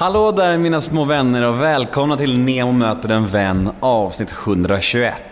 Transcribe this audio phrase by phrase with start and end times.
[0.00, 5.22] Hallå där mina små vänner och välkomna till Nemo möter en vän avsnitt 121.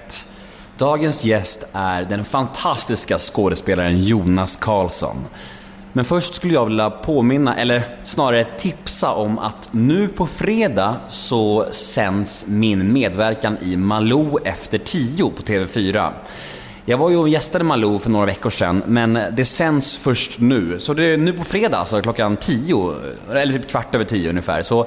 [0.77, 5.17] Dagens gäst är den fantastiska skådespelaren Jonas Karlsson.
[5.93, 11.67] Men först skulle jag vilja påminna, eller snarare tipsa om att nu på fredag så
[11.71, 16.13] sänds min medverkan i Malou efter tio på TV4.
[16.91, 20.81] Jag var ju och gästade Malou för några veckor sedan, men det sänds först nu.
[20.81, 22.95] Så det är nu på fredag, alltså klockan 10,
[23.31, 24.63] eller typ kvart över 10 ungefär.
[24.63, 24.87] Så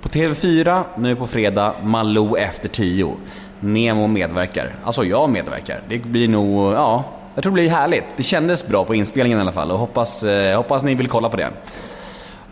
[0.00, 3.16] på TV4, nu på fredag, Malou efter 10.
[3.60, 4.74] Nemo medverkar.
[4.84, 5.80] Alltså jag medverkar.
[5.88, 7.04] Det blir nog, ja,
[7.34, 8.04] jag tror det blir härligt.
[8.16, 11.28] Det kändes bra på inspelningen i alla fall och hoppas, eh, hoppas ni vill kolla
[11.28, 11.50] på det.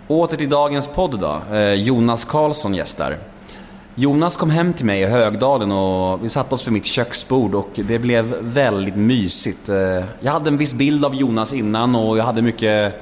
[0.08, 1.56] Åter till dagens podd då.
[1.56, 3.18] Eh, Jonas Karlsson gästar.
[3.96, 7.68] Jonas kom hem till mig i Högdalen och vi satte oss vid mitt köksbord och
[7.74, 9.68] det blev väldigt mysigt.
[9.68, 12.94] Eh, jag hade en viss bild av Jonas innan och jag hade mycket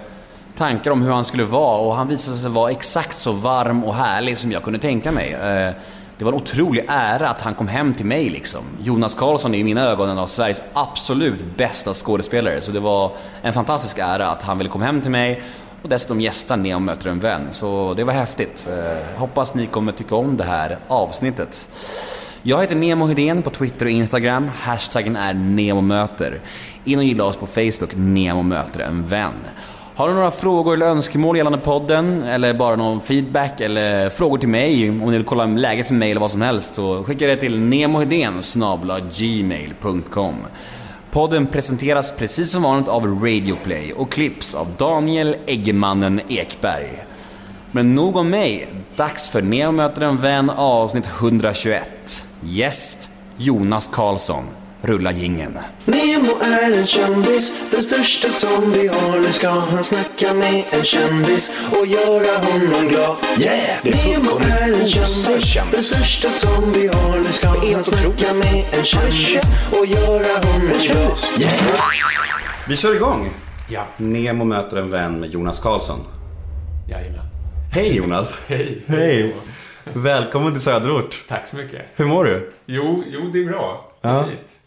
[0.57, 3.95] tankar om hur han skulle vara och han visade sig vara exakt så varm och
[3.95, 5.33] härlig som jag kunde tänka mig.
[5.33, 5.75] Eh,
[6.19, 8.61] det var en otrolig ära att han kom hem till mig liksom.
[8.83, 13.13] Jonas Karlsson är i mina ögon en av Sveriges absolut bästa skådespelare så det var
[13.43, 15.43] en fantastisk ära att han ville komma hem till mig
[15.83, 17.49] och dessutom gästa och möter en vän.
[17.51, 18.69] Så det var häftigt.
[18.71, 21.69] Eh, hoppas ni kommer tycka om det här avsnittet.
[22.43, 24.51] Jag heter Nemo Hedén på Twitter och Instagram.
[24.59, 26.41] Hashtaggen är NEMOMÖTER.
[26.85, 29.33] In och gilla oss på Facebook, Nemo möter en vän.
[29.95, 34.49] Har du några frågor eller önskemål gällande podden, eller bara någon feedback eller frågor till
[34.49, 37.37] mig, om ni vill kolla läget för mig eller vad som helst, så skicka det
[37.37, 38.43] till nemohedén
[39.19, 40.35] gmail.com.
[41.13, 47.05] Podden presenteras precis som vanligt av Radioplay och klipps av Daniel Eggemannen Ekberg.
[47.71, 48.69] Men nog om mig.
[48.97, 52.27] Dags för Neo möter en vän avsnitt 121.
[52.41, 54.45] Gäst Jonas Karlsson.
[54.85, 55.59] Rulla gingen.
[55.85, 59.21] Nemo är en kändis, den största som vi har.
[59.21, 63.17] Nu ska han snacka med en kändis och göra honom glad.
[63.39, 63.79] Yeah!
[63.83, 65.73] Det är Nemo är en kändis, kändis.
[65.73, 67.17] den största som vi har.
[67.19, 71.19] Nu ska han snacka med en kändis och göra honom glad.
[71.39, 71.55] Yeah!
[72.69, 73.31] Vi kör igång.
[73.71, 76.01] Ja, Nemo möter en vän med Jonas Karlsson.
[76.89, 77.25] jajamän.
[77.73, 78.41] Hej Jonas!
[78.47, 78.83] Hej.
[78.87, 79.35] Hej!
[79.85, 81.25] Välkommen till Söderort.
[81.29, 81.83] Tack så mycket.
[81.97, 82.53] Hur mår du?
[82.67, 83.91] Jo, jo det är bra.
[84.01, 84.25] Ja.
[84.25, 84.59] Fint.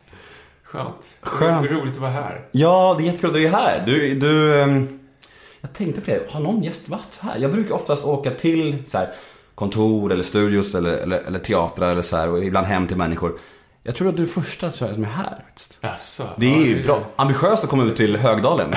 [0.65, 1.17] Skönt.
[1.21, 1.71] Skönt.
[1.71, 2.41] Ro- Roligt att vara här.
[2.51, 3.83] Ja, det är jättekul att du är här.
[3.85, 4.61] Du, du...
[4.61, 4.99] ehm,
[5.61, 7.37] Jag tänkte på det, har någon gäst varit här?
[7.39, 9.09] Jag brukar oftast åka till så här,
[9.55, 13.37] kontor eller studios eller, eller, eller teatrar eller så här, och ibland hem till människor.
[13.83, 15.43] Jag tror att du är första som är här.
[15.81, 16.23] Jaså?
[16.37, 17.01] Det är ja, ju bra.
[17.15, 18.73] Ambitiöst att komma ut till Högdalen.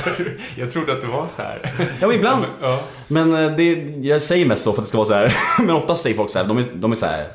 [0.56, 1.58] Jag trodde att det var så här.
[2.00, 2.44] Ja, men ibland.
[2.62, 3.72] Ja, Men eh, det,
[4.02, 5.36] jag säger mest så för att det ska vara så här.
[5.66, 7.26] Men oftast säger folk så här, de är, de är så här.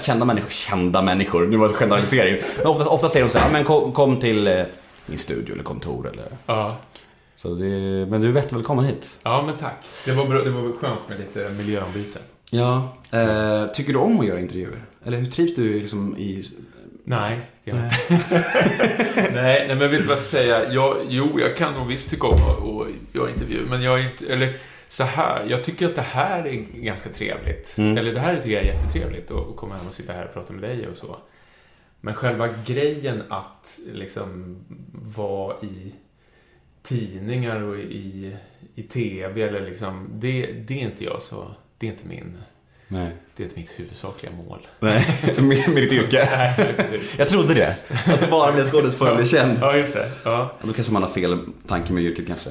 [0.00, 2.36] Kända människor, kända människor, nu var det en generalisering.
[2.58, 4.62] Men ofta, ofta säger de så här, "Ja, men kom, kom till eh,
[5.06, 6.24] min studio eller kontor eller...
[6.46, 6.76] ja.
[7.36, 7.66] Så det,
[8.10, 9.18] men du är välkommen hit.
[9.22, 9.84] ja, men tack.
[10.04, 12.18] Det var, bra, det var skönt med lite miljöombyte.
[12.50, 12.96] Ja.
[13.10, 14.82] Eh, tycker du om att göra intervjuer?
[15.04, 16.44] Eller hur trivs du liksom i...
[17.04, 18.44] Nej, det gör jag inte.
[19.34, 20.72] nej, nej, men vet du vad jag ska säga?
[20.72, 24.32] Jag, jo, jag kan nog visst tycka om att göra intervjuer, men jag är inte...
[24.32, 24.52] Eller
[24.88, 27.76] så här, jag tycker att det här är ganska trevligt.
[27.78, 30.52] Eller det här tycker jag är jättetrevligt, att komma hem och sitta här och prata
[30.52, 31.16] med dig och så.
[32.00, 34.58] Men själva grejen att liksom
[34.92, 35.92] vara i
[36.82, 38.36] tidningar och i,
[38.74, 42.38] i TV eller liksom, det, det är inte jag så, det är inte min,
[42.88, 43.10] Nej.
[43.36, 44.66] det är inte mitt huvudsakliga mål.
[44.80, 45.06] Nej,
[45.40, 46.28] med, ditt yrke.
[46.36, 47.00] Nej.
[47.18, 47.76] Jag trodde det.
[48.06, 49.58] Att du bara blev skådis för att bli känd.
[49.60, 50.08] Ja, just det.
[50.24, 50.52] Ja.
[50.62, 52.50] Då kanske man har fel tanke med yrket kanske.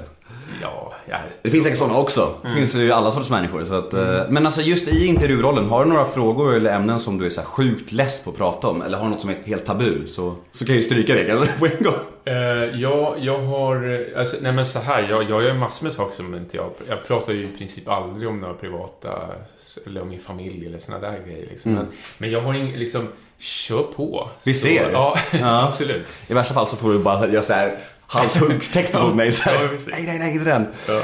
[0.61, 2.35] Ja, jag, Det finns säkert sådana också.
[2.43, 3.63] Det finns ju alla sorters människor.
[3.65, 7.17] Så att, eh, Men alltså just i intervjurollen, har du några frågor eller ämnen som
[7.17, 8.81] du är så här sjukt less på att prata om?
[8.81, 10.07] Eller har du något som är helt tabu?
[10.07, 11.93] Så, så kan jag ju stryka det eller, på en gång.
[12.25, 12.35] Eh,
[12.81, 14.05] jag, jag har...
[14.17, 16.69] Alltså, nej men så här, jag, jag gör massor med saker som inte jag...
[16.89, 19.09] Jag pratar ju i princip aldrig om några privata...
[19.87, 21.73] Eller om min familj eller såna där grejer liksom.
[21.73, 23.07] Men, men jag har ingen, liksom...
[23.39, 24.21] Kör på.
[24.21, 24.33] Mm.
[24.43, 24.91] Vi Så, ser.
[24.91, 25.67] Ja, Ja.
[25.71, 26.05] absolut.
[26.27, 27.73] I värsta fall så får du bara göra så här
[28.07, 29.31] halshuggstecken mot mig.
[29.31, 29.59] Så här.
[29.87, 30.67] Nej, nej, nej, inte den.
[30.87, 31.01] Ja.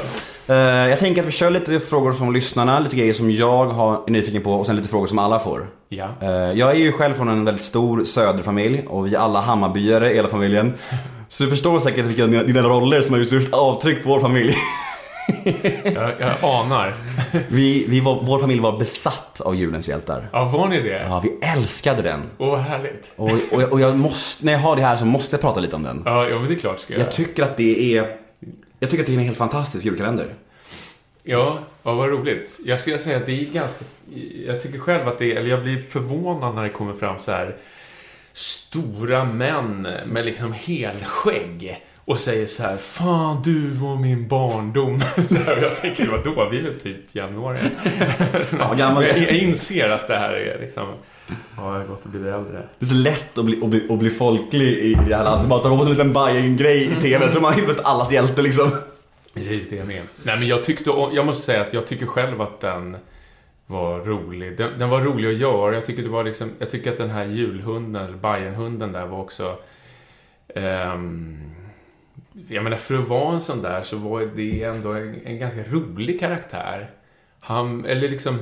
[0.54, 3.92] Eh, jag tänker att vi kör lite frågor från lyssnarna, lite grejer som jag har,
[4.06, 5.66] är nyfiken på och sen lite frågor som alla får.
[5.88, 6.08] Ja.
[6.22, 10.06] Eh, Jag är ju själv från en väldigt stor söderfamilj och vi är alla Hammarbyare
[10.08, 10.74] hela familjen.
[11.28, 14.20] Så du förstår säkert vilka dina, dina roller som har gjort störst avtryck på vår
[14.20, 14.54] familj.
[15.84, 16.94] Jag, jag anar.
[17.48, 20.28] Vi, vi var, vår familj var besatt av julens hjältar.
[20.32, 21.02] Ja, var ni det?
[21.08, 22.22] Ja, vi älskade den.
[22.38, 23.12] Åh, vad härligt.
[23.16, 25.76] Och, och, och jag måste, när jag har det här så måste jag prata lite
[25.76, 26.02] om den.
[26.04, 28.16] Ja, ja, men det är klart ska jag Jag tycker att det är,
[28.78, 30.34] jag tycker att det är en helt fantastisk julkalender.
[31.22, 32.60] Ja, ja, vad roligt.
[32.64, 33.84] Jag ska säga att det är ganska...
[34.46, 35.36] Jag tycker själv att det är...
[35.36, 37.56] Eller jag blir förvånad när det kommer fram så här
[38.32, 45.00] stora män med liksom helskägg och säger så här Fan, du var min barndom.
[45.28, 46.48] Så här, och jag tänker, vadå?
[46.50, 47.62] Vi är väl typ jämnåriga.
[48.58, 50.86] vad gammal jag, jag inser att det här är liksom...
[51.28, 52.62] Ja, jag har gått och blivit äldre.
[52.78, 55.48] Det är så lätt att bli, att bli, att bli folklig i det här landet.
[55.48, 58.70] Bara ta på en liten Bajen-grej i TV så man är helt allas hjälte liksom.
[59.34, 60.02] Precis, det är jag med.
[60.22, 62.96] Nej, men jag tyckte, och jag måste säga att jag tycker själv att den
[63.66, 64.58] var rolig.
[64.58, 65.74] Den, den var rolig att göra.
[65.74, 69.20] Jag tycker, det var liksom, jag tycker att den här julhunden, eller Bajenhunden där var
[69.20, 69.56] också...
[70.54, 71.52] ehm,
[72.48, 75.62] jag menar, för att vara en sån där så var det ändå en, en ganska
[75.70, 76.90] rolig karaktär.
[77.40, 78.38] Han, eller liksom...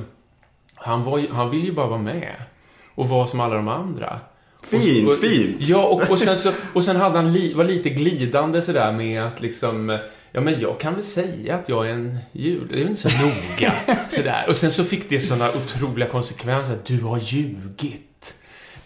[0.75, 2.35] Han, var, ju- han ville ju bara vara med.
[2.95, 4.19] Och vara som alla de andra.
[4.63, 5.55] Fint, och, och, fint.
[5.59, 9.23] Ja, och, och, sen så, och sen hade han li, var lite glidande sådär med
[9.23, 9.99] att liksom...
[10.31, 12.67] Ja, men jag kan väl säga att jag är en jul...
[12.67, 13.73] Det är väl inte så noga.
[14.09, 14.45] sådär.
[14.49, 16.77] Och sen så fick det såna otroliga konsekvenser.
[16.85, 18.10] Du har ljugit.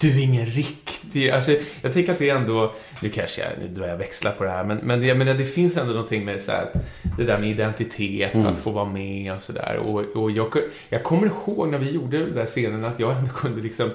[0.06, 1.30] Du är ingen riktig...
[1.30, 2.74] Alltså, jag tänker att det är ändå...
[3.02, 3.50] Nu kanske jag...
[3.60, 6.26] Nu drar jag växlar på det här, men, men, det, menar, det finns ändå någonting
[6.26, 6.74] med så här, att
[7.18, 9.78] det där med identitet, att få vara med och sådär.
[9.78, 10.54] Och, och jag,
[10.90, 13.90] jag kommer ihåg när vi gjorde den där scenen att jag ändå kunde liksom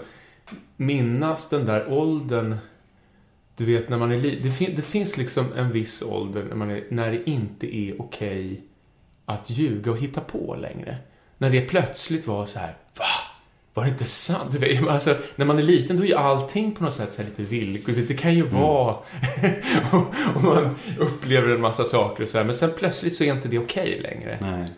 [0.77, 2.57] minnas den där åldern
[3.57, 6.55] du vet när man är li- det, fin- det finns liksom en viss ålder när,
[6.57, 8.61] man är, när det inte är okej
[9.27, 10.97] att ljuga och hitta på längre.
[11.39, 13.05] När det plötsligt var så här, va?
[13.75, 14.53] Var det inte sant?
[14.53, 17.23] Du vet, alltså, när man är liten då är ju allting på något sätt så
[17.23, 18.09] lite villkorligt.
[18.09, 18.95] Det kan ju vara...
[19.93, 23.33] och, och man upplever en massa saker och så här, men sen plötsligt så är
[23.33, 24.39] inte det okej längre.
[24.41, 24.71] Nej.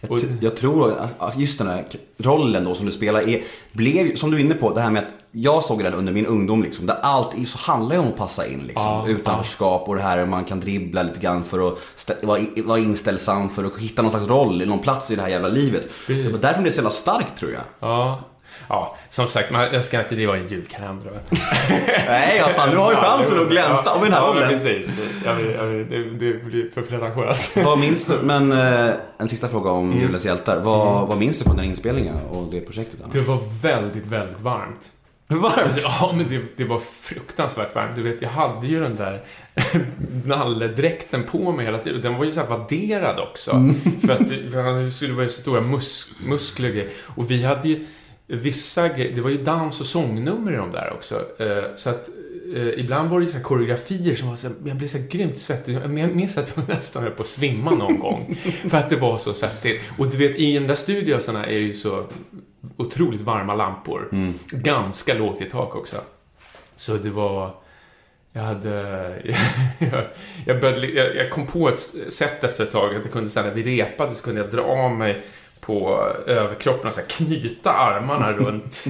[0.00, 1.84] Jag, Och- jag tror att just den här
[2.18, 3.42] rollen då som du spelar är,
[3.72, 6.26] blev, som du är inne på, det här med att jag såg den under min
[6.26, 8.84] ungdom liksom, där allt så handlar ju om att passa in liksom.
[8.86, 12.26] Ja, Utanförskap och det här man kan dribbla lite grann för att stä-
[12.66, 15.82] vara, inställsam för att hitta någon slags roll, någon plats i det här jävla livet.
[16.06, 16.24] Precis.
[16.26, 17.62] Det var därför det är så jävla starkt tror jag.
[17.80, 18.20] Ja.
[18.68, 21.10] Ja, som sagt, man, jag ska inte, det var en julkalender.
[22.06, 24.86] Nej, ja, fan, du har ju chansen att glänsa om den här ja, men precis.
[25.24, 27.56] Jag vill, jag vill, det, det blir för pretentiöst.
[27.56, 30.00] Vad minns du, men eh, en sista fråga om Mm.
[30.00, 30.60] Julens hjältar.
[30.60, 33.00] Vad, vad minns du från den inspelningen och det projektet?
[33.12, 34.90] Det var väldigt, väldigt varmt.
[35.28, 35.82] Varmt?
[35.82, 37.96] Ja, men det, det var fruktansvärt varmt.
[37.96, 39.20] Du vet, jag hade ju den där
[40.24, 42.02] nalledräkten på mig hela tiden.
[42.02, 43.50] Den var ju så här vadderad också.
[44.06, 46.88] För att det, för att det skulle vara ju så stora mus, muskler.
[47.16, 47.86] Och vi hade ju
[48.28, 51.26] vissa det var ju dans och sångnummer i de där också.
[51.38, 52.08] Eh, så att
[52.54, 55.74] eh, ibland var det så koreografier som var så jag blev så grymt svettig.
[55.74, 58.36] Jag minns att jag nästan höll på att svimma någon gång.
[58.70, 59.82] För att det var så svettigt.
[59.98, 62.06] Och du vet, i de där studiosarna är det ju så
[62.76, 64.08] otroligt varma lampor.
[64.50, 65.96] Ganska lågt i tak också.
[66.76, 67.54] Så det var...
[68.32, 68.72] Jag hade...
[69.78, 70.04] Jag,
[70.46, 73.40] jag, började, jag, jag kom på ett sätt efter ett tag att jag kunde, så
[73.40, 75.22] här, när vi repade så kunde jag dra av mig
[75.68, 78.84] på överkroppen och så knyta armarna runt.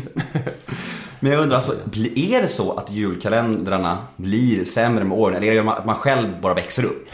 [1.21, 1.73] Men jag undrar, alltså,
[2.17, 5.37] är det så att julkalendrarna blir sämre med åren?
[5.37, 7.09] Eller är det att man själv bara växer upp?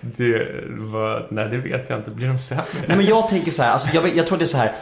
[0.00, 1.26] Det var...
[1.30, 2.10] Nej, det vet jag inte.
[2.10, 2.64] Blir de sämre?
[2.86, 4.74] Nej men jag tänker så här, alltså, jag, jag tror det är så här.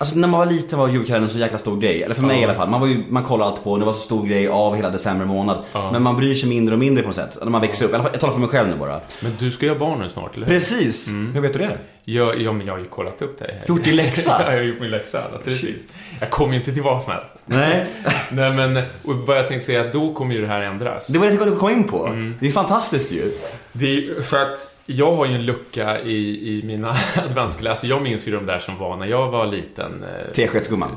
[0.00, 2.02] Alltså när man var liten var julkalendern så jäkla stor grej.
[2.02, 2.40] Eller för mig Ja.
[2.42, 2.68] i alla fall.
[2.70, 5.24] Man, var ju, man kollade alltid på det var så stor grej av hela december
[5.26, 5.58] månad.
[5.72, 5.92] Ja.
[5.92, 7.38] Men man bryr sig mindre och mindre på något sätt.
[7.42, 7.92] När man växer upp.
[7.92, 9.00] Jag talar för mig själv nu bara.
[9.22, 10.54] Men du ska ju ha barn nu snart, eller hur?
[10.58, 11.08] Precis!
[11.08, 11.78] Hur vet du det?
[12.04, 13.54] Jag, ja, men jag har ju kollat upp det.
[13.68, 14.30] Gjort din läxa?
[14.46, 15.86] Ja, jag har gjort min läxa, naturligtvis.
[16.20, 17.42] Jag kommer ju inte till vad som helst.
[17.46, 17.86] Nej.
[18.30, 21.06] Nej, men vad jag tänkte säga, då kommer ju det här ändras.
[21.06, 22.06] Det var det jag tänkte komma in på.
[22.06, 22.34] Mm.
[22.40, 23.32] Det är fantastiskt ju.
[23.72, 27.70] Det är, för att jag har ju en lucka i, i mina adventskalendrar.
[27.70, 30.02] Alltså jag minns ju de där som var när jag var liten.
[30.04, 30.96] eh, Teskedsgumman.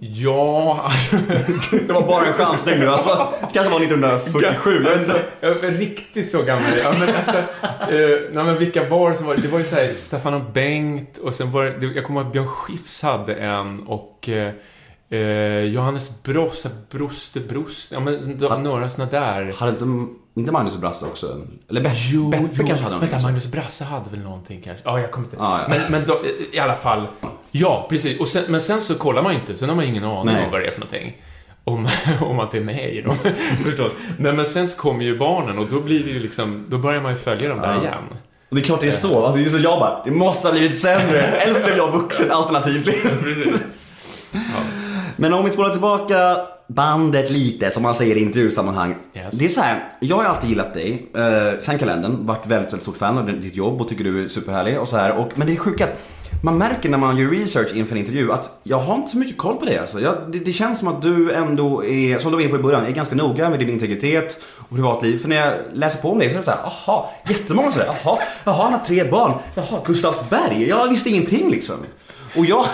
[0.00, 1.16] Ja, alltså,
[1.86, 3.28] Det var bara en chansning nu alltså.
[3.52, 5.70] Kanske var 1947, jag vet inte.
[5.70, 6.64] riktigt så gammal.
[6.82, 7.36] Ja, men alltså,
[7.94, 9.48] eh, nej, men vilka var det som var det?
[9.48, 12.32] var ju så här, Staffan och Bengt och sen var det, jag kommer ihåg att
[12.32, 14.52] Björn Skifs hade en och eh,
[15.20, 18.14] eh, Johannes Bross, Broster Brost, ja men
[18.62, 19.54] några såna där.
[19.58, 21.40] Hade inte, inte Magnus och Brasse också?
[21.70, 22.66] Eller Be Jo, Beppe jo.
[22.66, 23.10] kanske hade någonting.
[23.10, 24.82] Vänta, Magnus Brasse hade väl någonting kanske?
[24.88, 25.36] Ja, jag kommer inte...
[25.40, 25.68] Ja, ja.
[25.68, 26.18] Men, men då,
[26.52, 27.06] i alla fall.
[27.50, 28.20] Ja, precis.
[28.20, 30.44] Och sen, men sen så kollar man ju inte, sen har man ingen aning Nej.
[30.44, 31.16] om vad det är för någonting.
[31.64, 31.88] Om,
[32.20, 33.16] om att det är med i dem.
[33.64, 33.92] Förstås.
[34.18, 37.00] Nej, men sen så kommer ju barnen och då blir det ju liksom, då börjar
[37.00, 37.80] man ju följa dem där Ja.
[37.80, 38.04] igen.
[38.48, 39.24] Och det är klart det är så.
[39.24, 41.22] Alltså, det är så jag bara, det måste ha blivit sämre.
[41.22, 42.84] Eller så blev jag vuxen alternativt.
[43.22, 43.62] Precis.
[45.16, 46.36] Men om vi spolar tillbaka
[46.74, 48.94] bandet lite, som man säger i intervjusammanhang.
[49.14, 49.34] Yes.
[49.34, 52.82] Det är så här, jag har alltid gillat dig, eh, sen kalendern, varit väldigt, väldigt
[52.82, 55.12] stort fan av ditt jobb och tycker du är superhärlig och så här.
[55.18, 56.02] Och, men det är sjukt att
[56.42, 59.38] man märker när man gör research inför en intervju att jag har inte så mycket
[59.38, 60.00] koll på det alltså.
[60.00, 62.62] Jag, det, det känns som att du ändå är, som du var inne på i
[62.62, 65.18] början, är ganska noga med din integritet och privatliv.
[65.18, 68.18] För när jag läser på om dig så är det såhär, jaha, jättemånga sådär, jaha,
[68.44, 71.76] jaha han har tre barn, jaha, Gustavsberg, jag visste ingenting liksom.
[72.36, 72.66] Och jag,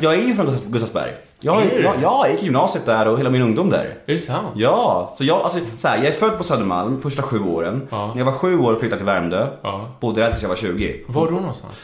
[0.00, 1.10] jag är ju från Gustav- Gustavsberg.
[1.46, 3.84] Jag, jag, jag gick gymnasiet där och hela min ungdom där.
[4.06, 4.48] Är det sant?
[4.54, 7.88] Ja, så jag, alltså, så här, jag är född på Södermalm första sju åren.
[7.90, 8.06] Ja.
[8.06, 9.46] När jag var sju år flyttade jag till Värmdö.
[9.62, 9.96] Ja.
[10.00, 11.04] Bodde där tills jag var 20.
[11.08, 11.74] Var då någonstans?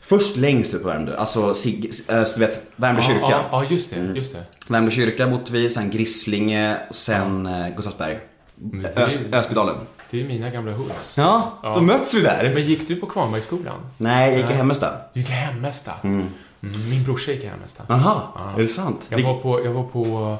[0.00, 3.26] Först längst ut på Värmdö, alltså Sig, äh, du vet, Värmdö kyrka.
[3.30, 3.96] Ja, ja, just det.
[4.14, 4.44] Just det.
[4.68, 8.18] Värmdö kyrka bodde vi, sen Grisslinge och sen äh, Gustavsberg.
[8.96, 9.74] Ös, Ösbydalen.
[10.10, 10.92] Det är ju mina gamla hoods.
[11.14, 11.74] Ja, Ja.
[11.74, 12.50] då möts vi där.
[12.54, 13.74] Men gick du på Kvarnbergsskolan?
[13.96, 14.54] Nej, jag gick i.
[14.54, 14.88] Hemmesta.
[15.14, 15.92] Du gick i Hemmesta?
[16.02, 16.26] Mm.
[16.60, 17.84] Min brorsa gick i Hemmesta.
[17.88, 18.52] Aha, Ja.
[18.58, 19.06] är det sant?
[19.10, 20.36] Jag var, på, jag var på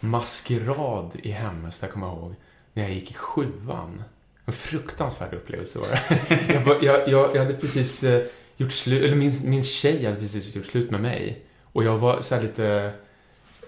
[0.00, 2.34] maskerad i Hemmesta, kommer jag ihåg,
[2.72, 4.02] när jag gick i sjuan.
[4.44, 6.00] En fruktansvärd upplevelse var det.
[6.54, 8.22] jag, var, jag, jag, jag hade precis eh,
[8.56, 11.44] gjort slut, eller min, min tjej hade precis gjort slut med mig.
[11.72, 12.92] Och jag var så här lite,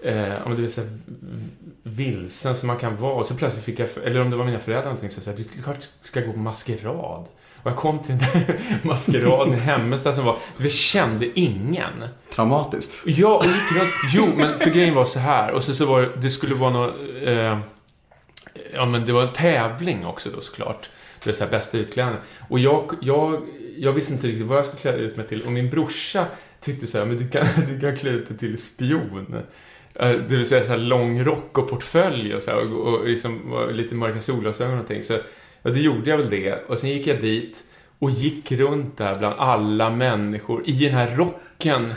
[0.03, 0.89] eh, men du så här,
[1.83, 3.13] vilsen som man kan vara.
[3.13, 5.37] Och så plötsligt fick jag, eller om det var mina föräldrar någonting, så sa jag,
[5.39, 7.25] du klart ska gå på maskerad.
[7.63, 12.03] Och jag kom till den där maskeraden i Hemmesta som var, vi kände ingen.
[12.35, 12.97] Traumatiskt.
[13.05, 13.93] Ja, och gick runt.
[14.13, 15.51] Jo, men för grejen var så här.
[15.51, 16.93] Och så, så var det, det skulle vara något...
[17.25, 17.57] Eh,
[18.73, 20.89] ja, men det var en tävling också då såklart.
[21.23, 22.15] Det var så här bästa utklädnad.
[22.49, 23.41] Och jag, jag,
[23.77, 25.41] jag visste inte riktigt vad jag skulle klä ut mig till.
[25.41, 26.25] Och min brorsa
[26.61, 29.35] tyckte så här, men du kan, du kan klä ut dig till spion.
[29.95, 33.07] Eh, Det vill säga så här lång rock och portfölj och så här, och, och
[33.07, 35.03] liksom lite mörka solglasögon och någonting.
[35.03, 35.17] Så
[35.63, 36.53] ja, det gjorde jag väl det.
[36.67, 37.63] Och sen gick jag dit
[37.99, 41.93] och gick runt där bland alla människor i den här rocken.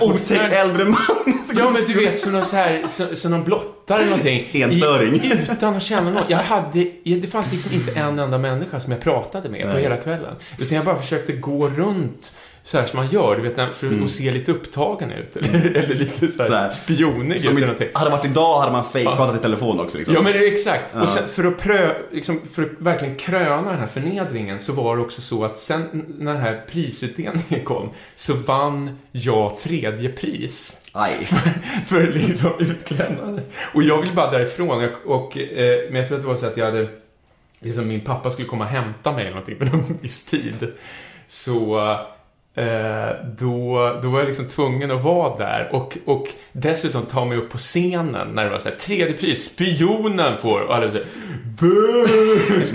[0.00, 1.00] Otäck äldre man.
[1.54, 4.48] Ja, men du vet, som någon, så här, så, så någon blottare eller någonting.
[4.62, 5.14] Enstöring.
[5.14, 6.24] I, utan att känna något.
[6.28, 9.82] Jag hade, det fanns liksom inte en enda människa som jag pratade med på Nej.
[9.82, 10.34] hela kvällen.
[10.58, 14.02] Utan jag bara försökte gå runt så här som man gör, du vet, när- för
[14.04, 15.36] att se lite upptagen ut.
[15.36, 16.36] Eller, eller lite så Mm.
[16.36, 17.88] Så här, här spionig ut Som eller i, någonting.
[17.94, 20.14] hade det varit idag hade man fake-pratat i telefon också liksom.
[20.14, 20.84] Ja, men det är exakt.
[20.92, 21.02] Ja.
[21.02, 24.96] Och sen, för, att prö, liksom, för att verkligen kröna den här förnedringen så var
[24.96, 30.80] det också så att sen när den här prisutdelningen kom så vann jag tredje pris.
[30.92, 31.24] Aj.
[31.86, 33.40] för liksom utklädnad.
[33.74, 34.82] Och jag vill bara därifrån.
[34.82, 36.88] Jag, och, eh, men jag tror att det var så att jag hade...
[37.60, 40.72] Liksom min pappa skulle komma och hämta mig eller någonting på någon viss tid.
[41.26, 41.80] Så
[43.38, 47.50] då, då var jag liksom tvungen att vara där och, och dessutom ta mig upp
[47.50, 51.06] på scenen när det var så här, tredje pris, spionen får, och alla så här,
[51.60, 52.06] Boo!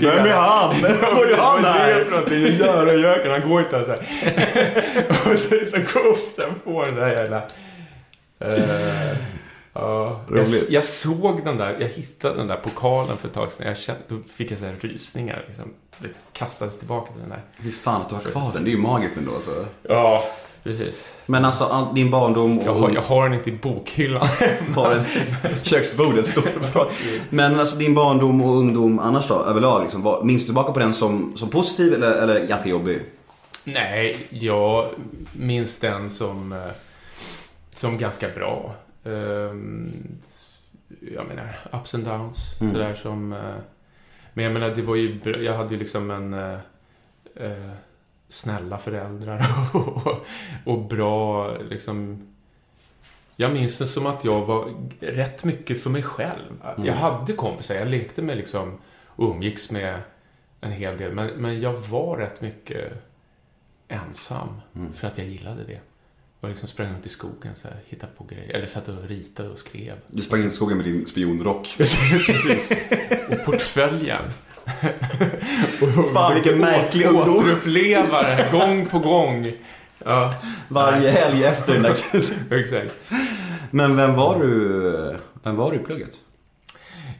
[0.00, 0.74] Vem är han?
[0.80, 2.48] Vad gör han Vad är det?
[2.48, 3.98] En Göran-göken, han går inte ens här.
[5.32, 7.42] och så är det så coolt, sen får den där jävla...
[8.40, 9.31] Eh,
[9.72, 10.20] ja.
[10.28, 10.70] jag, Roligt.
[10.70, 13.66] jag såg den där, jag hittade den där pokalen för ett tag sedan.
[13.66, 15.44] Jag kände, då fick jag så här rysningar.
[15.48, 15.64] Liksom,
[15.98, 17.42] det kastades tillbaka till den där.
[17.56, 19.66] Hur fan att du har kvar den, det är ju magiskt ändå alltså.
[19.82, 20.24] Ja,
[20.62, 21.14] precis.
[21.26, 22.66] Men alltså, all- din barndom och...
[22.66, 24.26] Jag har, jag har den inte i bokhyllan.
[24.74, 25.04] har en
[25.62, 26.86] köksbordet står det.
[27.30, 30.94] Men alltså din barndom och ungdom annars då, överlag liksom, minns du tillbaka på den
[30.94, 33.00] som, som positiv eller, eller ganska jobbig?
[33.64, 34.84] Nej, jag
[35.32, 36.58] minns den som, eh,
[37.74, 38.74] som ganska bra.
[39.04, 39.90] Ehm,
[41.14, 42.60] Jag menar, ups and downs.
[42.60, 42.72] Mm.
[42.72, 43.32] Sådär som...
[43.32, 43.54] eh,
[44.34, 45.20] Men jag menar, det var ju...
[45.44, 46.34] Jag hade ju liksom en...
[46.34, 46.58] eh,
[47.36, 47.70] eh,
[48.28, 49.42] snälla föräldrar
[49.74, 50.26] och,
[50.64, 52.28] och bra liksom...
[53.36, 54.68] Jag minns det som att jag var
[55.00, 56.52] rätt mycket för mig själv.
[56.76, 56.86] Mm.
[56.86, 60.00] Jag hade kompisar, jag lekte med liksom och umgicks med
[60.60, 61.12] en hel del.
[61.12, 62.92] Men, men jag var rätt mycket
[63.88, 64.92] ensam Mm.
[64.92, 65.80] för att jag gillade det.
[66.42, 68.56] Och liksom sprang runt i skogen så här, hittade på grejer.
[68.56, 69.94] Eller satt och ritade och skrev.
[70.06, 71.74] Du sprang in i skogen med din spionrock.
[71.76, 72.72] Precis.
[73.28, 74.22] Och portföljen.
[75.82, 77.36] och, Fan, vilken märklig ungdom.
[77.36, 79.52] Återuppleva det här gång på gång.
[80.04, 80.34] Ja,
[80.68, 81.96] Varje helg efter den där
[82.60, 82.94] exakt.
[83.70, 86.20] Men vem var du, vem var du i plugget?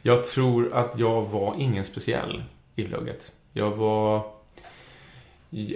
[0.01, 2.43] Jag tror att jag var ingen speciell
[2.75, 3.31] i plugget.
[3.53, 4.25] Jag var...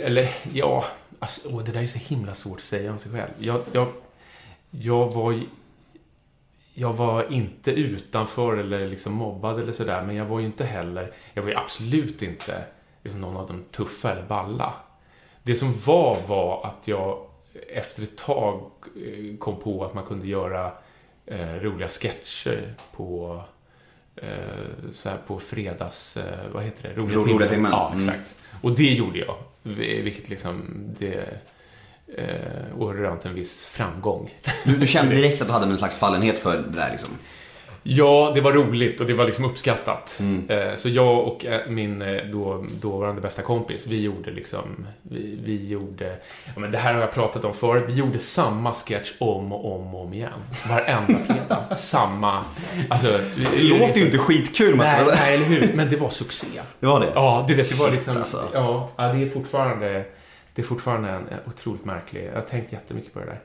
[0.01, 0.85] Eller, ja...
[1.19, 3.29] Alltså, åh, det där är så himla svårt att säga om sig själv.
[3.39, 3.87] Jag, jag,
[4.71, 5.39] jag var...
[6.73, 11.13] Jag var inte utanför eller liksom mobbad eller sådär, men jag var ju inte heller...
[11.33, 12.63] Jag var ju absolut inte
[13.03, 14.73] liksom någon av de tuffa eller balla.
[15.43, 17.19] Det som var, var att jag
[17.69, 18.61] efter ett tag
[19.05, 20.71] eh, kom på att man kunde göra
[21.25, 23.41] eh, roliga sketcher på
[24.15, 24.27] eh,
[24.93, 27.01] så här på fredags, eh, vad heter det?
[27.01, 27.71] Ro- roliga timmen.
[27.71, 28.09] Ja, Mm.
[28.09, 28.35] exakt.
[28.61, 29.35] Och det gjorde jag.
[29.67, 30.65] Vi- Vilket liksom,
[30.99, 31.29] det...
[32.17, 34.33] Eh, rönt en viss framgång.
[34.65, 37.09] Du, du kände direkt att du hade en slags fallenhet för det där liksom?
[37.89, 40.19] Ja, det var roligt och det var liksom uppskattat.
[40.19, 40.49] Mm.
[40.49, 45.39] Eh, Så jag och eh, min eh, då, dåvarande bästa kompis, vi gjorde liksom, vi,
[45.43, 49.11] vi gjorde, ja men det här har jag pratat om förut, vi gjorde samma sketch
[49.19, 50.31] om och om och om igen.
[50.69, 51.63] Varenda fredag.
[51.77, 52.45] samma,
[52.89, 53.19] alltså...
[53.51, 55.73] Det låter ju inte skitkul måste Nej, nej, eller hur?
[55.75, 56.47] Men det var succé.
[56.79, 57.11] Det var det?
[57.15, 58.17] Ja, du vet, det var liksom...
[58.17, 58.43] alltså.
[58.53, 60.03] Ja, det är fortfarande...
[60.55, 62.25] Det är fortfarande en otroligt märklig...
[62.25, 63.39] Jag har tänkt jättemycket på det där.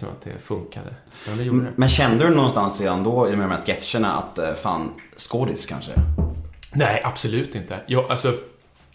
[0.00, 0.94] Liksom att det funkade.
[1.28, 1.72] Men det gjorde det.
[1.76, 5.92] Men kände du någonstans redan då i de här sketcherna att eh, fan, skådis kanske?
[6.72, 7.80] Nej, absolut inte.
[7.86, 8.38] Jag, alltså,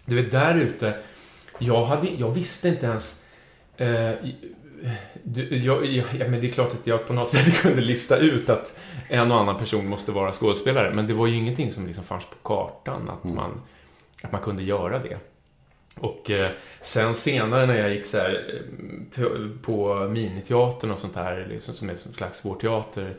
[0.06, 0.98] du vet, där ute,
[1.60, 3.24] jag, hade, jag visste inte ens...
[3.78, 4.12] Eh,
[5.24, 8.18] du, jag, jag, ja, men det är klart att jag på något sätt kunde lista
[8.18, 11.88] ut att en och annan person måste vara skådespelare, men det var ju ingenting som
[11.88, 13.62] liksom fanns på kartan, att, man,
[14.22, 15.18] att man kunde göra det.
[16.00, 18.62] Och eh, sen senare när jag gick så här,
[19.18, 19.24] eh,
[19.62, 23.14] på Miniteatern och sånt där, liksom, som är en slags vår teater,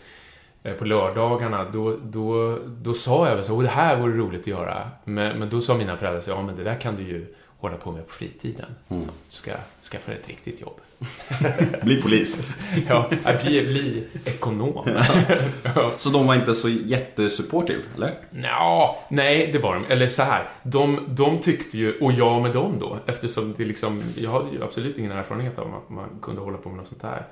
[0.62, 4.12] eh, på lördagarna, då, då, då sa jag väl så, här, "Åh, det här vore
[4.16, 4.90] roligt att göra.
[5.04, 7.76] Men, men då sa mina föräldrar så, ja men det där kan du ju hålla
[7.76, 8.74] på med på fritiden.
[8.88, 9.52] Så, du ska
[9.90, 10.80] skaffa dig ett riktigt jobb.
[11.82, 12.54] Bli polis.
[12.88, 13.10] Ja,
[13.42, 14.86] bli, bli ekonom.
[15.74, 15.92] ja.
[15.96, 18.14] Så de var inte så jättesupportive, eller?
[18.30, 19.84] Nja, nej, det var de.
[19.84, 20.48] Eller så här.
[20.62, 24.64] De, de tyckte ju, och jag med dem då, eftersom det liksom, jag hade ju
[24.64, 27.26] absolut ingen erfarenhet av att man kunde hålla på med något sånt här.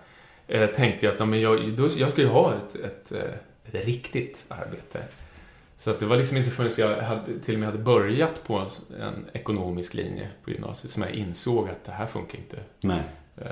[0.49, 3.87] Eh, tänkte jag att men jag, då, jag ska ju ha ett, ett, eh, ett
[3.87, 5.03] riktigt arbete.
[5.77, 8.69] Så att det var liksom inte förrän jag hade, till och med hade börjat på
[9.01, 12.59] en, ekonomisk linje på gymnasiet som jag insåg att det här funkar inte.
[12.81, 13.03] Nej.
[13.37, 13.47] Eh,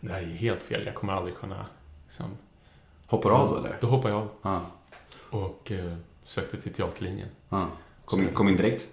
[0.00, 1.66] det här är helt fel, jag kommer aldrig kunna
[2.06, 2.26] liksom,
[3.06, 3.76] Hoppar av då, eller?
[3.80, 4.60] Då hoppade jag av Ja.
[5.30, 5.94] och eh,
[6.24, 7.28] sökte till teaterlinjen.
[7.48, 7.68] ja.
[8.04, 8.88] Kom, in, kom in direkt?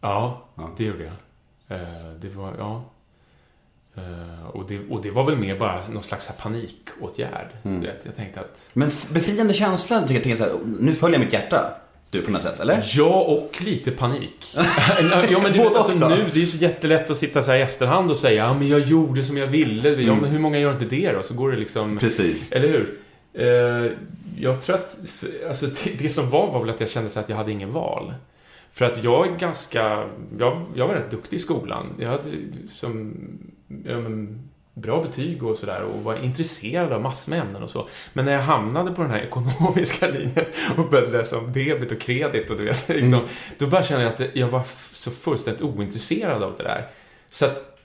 [0.00, 0.70] Ja, Ja.
[0.76, 1.80] det gjorde jag.
[1.80, 2.84] Eh, det var, ja.
[3.96, 7.48] Eh, och, det, och det var väl mer bara någon slags panikåtgärd.
[7.64, 7.80] Mm.
[7.80, 8.70] Vet, jag tänkte att...
[8.72, 11.74] Men befriande känsla, tycker jag, tänker så här, nu följer jag mitt hjärta.
[12.10, 12.82] Du, på något sätt, eller?
[12.96, 14.46] Ja, och lite panik.
[15.30, 17.58] ja, men du vet, Både alltså, nu, det är så jättelätt att sitta så här
[17.58, 19.88] i efterhand och säga ja, men jag gjorde som jag ville.
[19.88, 20.18] Ja, Mm.
[20.18, 21.22] men hur många gör inte det då?
[21.22, 21.98] Så går det liksom...
[21.98, 22.52] Precis.
[22.52, 22.98] Eller hur?
[23.34, 23.90] Eh,
[24.38, 24.98] jag tror att,
[25.48, 27.72] alltså det, det som var var väl att jag kände så att jag hade ingen
[27.72, 28.14] val.
[28.72, 30.04] För att jag är ganska,
[30.38, 31.86] jag, jag var rätt duktig i skolan.
[32.00, 32.30] Jag hade
[32.74, 33.14] som,
[33.68, 37.88] ja, men, bra betyg och sådär och var intresserad av massor med ämnen och så.
[38.12, 40.44] Men när jag hamnade på den här ekonomiska linjen
[40.76, 43.20] och började läsa om debet och kredit och du vet, liksom,
[43.58, 46.88] då bara kände jag att jag var så fullständigt ointresserad av det där.
[47.30, 47.75] Så att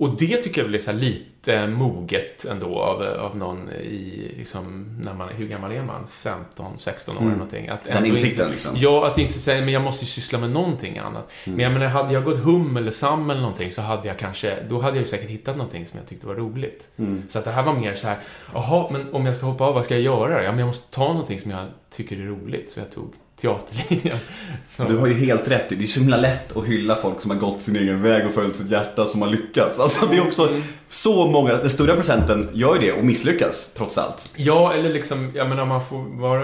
[0.00, 4.96] och det tycker jag väl är så lite moget ändå av, av någon i, liksom,
[5.04, 6.06] när man, hur gammal är man?
[6.10, 7.68] 15, 16 år eller någonting.
[7.68, 8.72] Att Den insikten, inte- liksom.
[8.76, 11.32] Ja, att inte säga, men jag måste ju syssla med någonting annat.
[11.44, 14.56] Men jag menar, hade jag gått hum eller sam eller någonting så hade jag kanske,
[14.68, 16.90] då hade jag ju säkert hittat någonting som jag tyckte var roligt.
[17.28, 18.18] Så att det här var mer så här,
[18.54, 20.44] jaha, men om jag ska hoppa av, vad ska jag göra?
[20.44, 22.70] Ja, men jag måste ta någonting som jag tycker är roligt.
[22.70, 24.18] Så jag tog teaterlinjen.
[24.64, 24.84] Så.
[24.84, 25.68] Du har ju helt rätt.
[25.68, 28.32] Det är så himla lätt att hylla folk som har gått sin egen väg och
[28.32, 29.80] följt sitt hjärta som har lyckats.
[29.80, 30.48] Alltså det är också
[30.90, 34.30] så många, den stora procenten gör ju det och misslyckas trots allt.
[34.36, 35.96] Ja, eller liksom, jag menar, man får,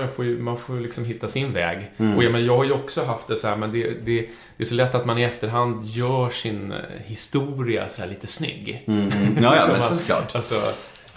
[0.02, 1.90] en får, man får liksom hitta sin väg.
[1.96, 4.64] Och jag, menar, jag har ju också haft det så här, men det, det, det
[4.64, 8.82] är så lätt att man i efterhand gör sin eh, historia så här lite snygg.
[8.86, 10.36] Ja, ja, Som men såklart.
[10.36, 10.62] Alltså,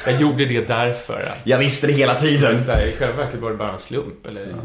[0.05, 1.13] jag gjorde det därför.
[1.13, 2.63] att- Jag visste det hela tiden.
[2.63, 4.27] Så här, I själva verket var det bara en slump.
[4.27, 4.55] Eller,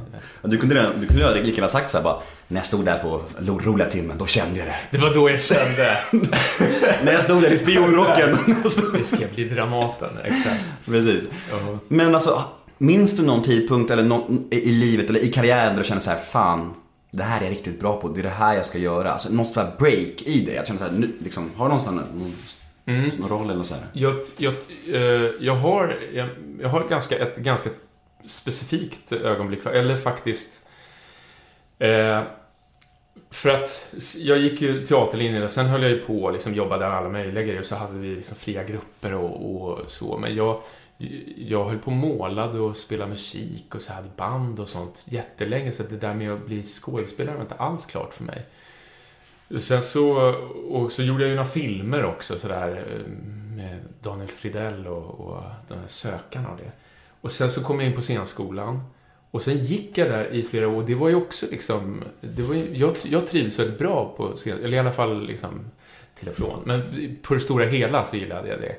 [0.42, 2.16] Du kunde, redan, du kunde lika gärna sagt så här bara,
[2.48, 4.76] när jag stod där på lo- roliga timmen, då kände jag det.
[4.90, 5.96] Det var då jag kände,
[7.04, 8.38] när jag stod där i spionrocken.
[8.98, 10.08] det ska bli Dramaten.
[10.24, 10.60] Exakt.
[10.86, 11.22] Precis.
[11.50, 11.78] Ja.
[11.88, 12.42] Men alltså,
[12.78, 16.10] minns du någon tidpunkt eller någon, i livet eller i karriären där du kände så
[16.10, 16.74] här, fan,
[17.10, 19.12] det här är jag riktigt bra på, det är det här jag ska göra.
[19.12, 20.54] Alltså något sånt här break i det.
[20.54, 22.02] Jag känner så här, nu, liksom, har du någon
[22.84, 23.86] någon, någon roll eller så här?
[23.92, 24.54] Jag, jag,
[24.92, 26.28] eh, jag, har, jag,
[26.60, 27.70] jag har ganska, ett ganska
[28.26, 30.62] specifikt ögonblick, eller faktiskt...
[31.78, 32.22] Eh,
[33.30, 37.08] för att jag gick ju teaterlinjen sen höll jag ju på och liksom jobbade alla
[37.08, 40.18] möjliga grejer så hade vi liksom fria grupper och, och så.
[40.18, 40.60] Men jag,
[41.36, 45.72] jag höll på och målade och spelade musik och så hade band och sånt jättelänge
[45.72, 48.46] så det där med att bli skådespelare var inte alls klart för mig.
[49.58, 50.34] Sen så,
[50.68, 53.10] och så gjorde jag ju några filmer också sådär eh,
[53.56, 56.72] med Daniel Fridell och, och de här sökarna och det.
[57.20, 58.80] Och sen så kom jag in på scenskolan.
[59.30, 60.84] Och sen gick jag där i flera år.
[60.86, 64.58] Det var ju också liksom, det var ju, jag, jag trivdes väldigt bra på scen,
[64.58, 65.70] eller i alla fall liksom
[66.14, 66.62] till och från.
[66.64, 66.82] Men
[67.22, 68.76] på det stora hela så gillade jag det.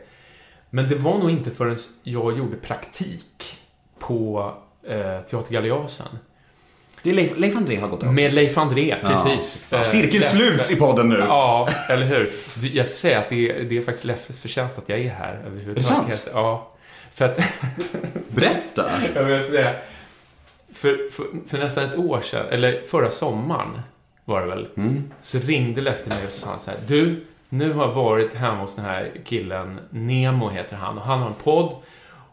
[0.69, 3.59] Men det var nog inte förrän jag gjorde praktik
[3.99, 6.07] på eh, Teater Galeasen.
[7.05, 8.13] Det är Leif, Leif André har gått av.
[8.13, 9.65] Med Leif André, precis.
[9.69, 9.77] Ja.
[9.77, 11.17] Eh, Cirkeln Leffe- sluts i podden nu.
[11.27, 12.31] Ja, eller hur?
[12.73, 15.41] Jag ska säga att det är, det är faktiskt Leffes förtjänst att jag är här
[15.47, 16.03] överhuvudtaget.
[16.05, 16.29] Är det sant?
[16.33, 16.71] Ja.
[17.13, 17.39] För att,
[18.29, 18.89] Berätta.
[19.15, 19.73] jag vill säga,
[20.73, 23.81] för, för, för nästan ett år sedan, eller förra sommaren
[24.25, 24.67] var det väl,
[25.21, 28.61] så ringde Leff till mig och sa så här, du, nu har jag varit hemma
[28.61, 31.75] hos den här killen, Nemo heter han, och han har en podd.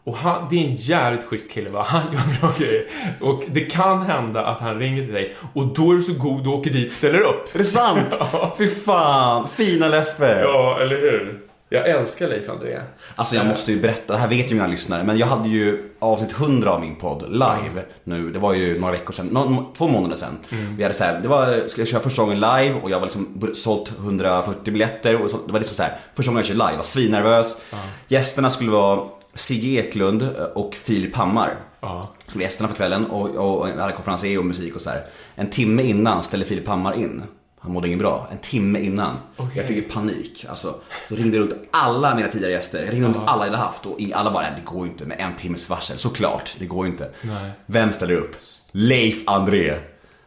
[0.05, 2.83] Och han, det är en jävligt schysst kille va, han gör bra grejer.
[3.21, 6.47] Och det kan hända att han ringer till dig och då är du så god
[6.47, 7.55] och åker dit ställer upp.
[7.55, 7.99] Är det sant?
[8.57, 10.39] Fy fan, fina Leffe.
[10.41, 11.39] Ja, eller hur?
[11.69, 12.79] Jag älskar Leif André.
[13.15, 15.83] Alltså jag måste ju berätta, det här vet ju mina lyssnare, men jag hade ju
[15.99, 18.29] avsnitt 100 av min podd live nu.
[18.31, 20.37] Det var ju några veckor sedan, nå- två månader sedan.
[20.77, 23.05] Vi hade så här, det var, skulle jag köra första gången live och jag var
[23.05, 26.57] liksom sålt 140 biljetter och så, det var liksom så här, första gången jag körde
[26.59, 27.61] live, jag var svinnervös.
[28.07, 28.99] Gästerna skulle vara
[29.35, 30.23] Sigge Eklund
[30.55, 31.55] och Filip Hammar.
[31.81, 32.09] Ja.
[32.25, 34.89] Skulle vara gästerna för kvällen och, och, och jag hade konferenser och musik och så
[34.89, 35.05] här.
[35.35, 37.23] En timme innan ställde Filip Hammar in.
[37.59, 38.27] Han mådde inget bra.
[38.31, 39.15] En timme innan.
[39.37, 39.57] Okej.
[39.57, 40.45] Jag fick ju panik.
[40.49, 40.75] Alltså,
[41.09, 42.83] då ringde jag runt alla mina tidigare gäster.
[42.83, 45.19] Jag ringde runt alla jag hade haft och alla bara, det går ju inte med
[45.19, 45.97] en timmes varsel.
[45.97, 47.11] Såklart, det går ju inte.
[47.21, 47.51] Nej.
[47.65, 48.35] Vem ställer upp?
[48.71, 49.79] Leif André.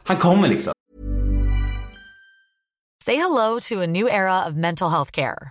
[0.05, 0.73] Han kommer liksom.
[3.05, 5.51] Say hello to a new era of mental health care.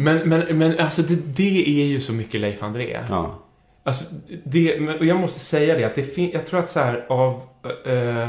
[0.00, 2.98] Men, men, men alltså det, det är ju så mycket Leif André.
[3.10, 3.38] Ja.
[3.82, 4.04] Alltså,
[4.44, 7.06] det, men- och jag måste säga det att det fin- jag tror att så här
[7.08, 7.42] av...
[7.86, 8.28] eh,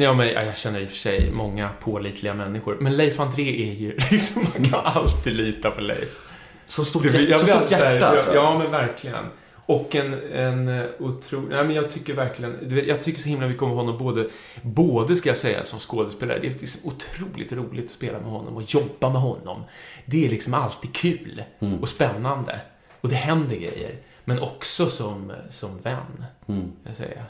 [0.00, 2.76] ja, men, ja, jag känner i och för sig många pålitliga människor.
[2.80, 6.18] Men Leif André är ju liksom, man kan alltid lita på Leif.
[6.66, 8.34] Så stort, hjärta, så stort hjärta alltså.
[8.34, 9.24] Ja, men verkligen.
[9.66, 11.48] Och en, en eh, otrolig...
[11.50, 12.82] Nej, men jag tycker verkligen...
[12.88, 14.28] Jag tycker så himla mycket om honom både,
[14.62, 16.38] både ska jag säga, som skådespelare.
[16.38, 19.62] Det är otroligt roligt att spela med honom och jobba med honom.
[20.06, 21.78] Det är liksom alltid kul Mm.
[21.82, 22.60] och spännande.
[23.00, 23.96] Och det händer grejer.
[24.24, 26.72] Men också som, som vän, Mm.
[26.86, 27.24] jag säga.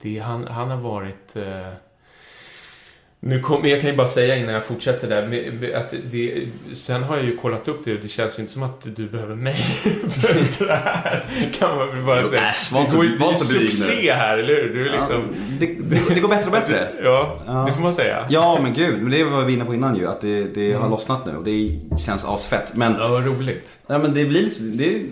[0.00, 1.36] Det, han, han har varit...
[1.36, 1.72] Eh,
[3.26, 6.42] nu kom, jag kan ju bara säga innan jag fortsätter där, att det,
[6.74, 9.08] sen har jag ju kollat upp det och det känns ju inte som att du
[9.08, 9.54] behöver mig
[10.56, 11.24] för det här.
[11.58, 12.50] Kan man väl bara Jo, säga.
[12.50, 14.74] äsch, var inte det går ju- var succé här, eller hur?
[14.74, 15.22] Du är liksom...
[15.60, 16.88] Det, det, det går bättre och bättre.
[17.02, 17.64] Ja, Ja.
[17.68, 18.26] det får man säga.
[18.30, 20.06] Ja men gud, men det var vi inne på innan ju.
[20.08, 22.76] Att det, det har lossnat nu och det känns asfett.
[22.76, 23.78] Men, Ja, vad roligt.
[23.86, 25.02] ja, men det blir lite, det,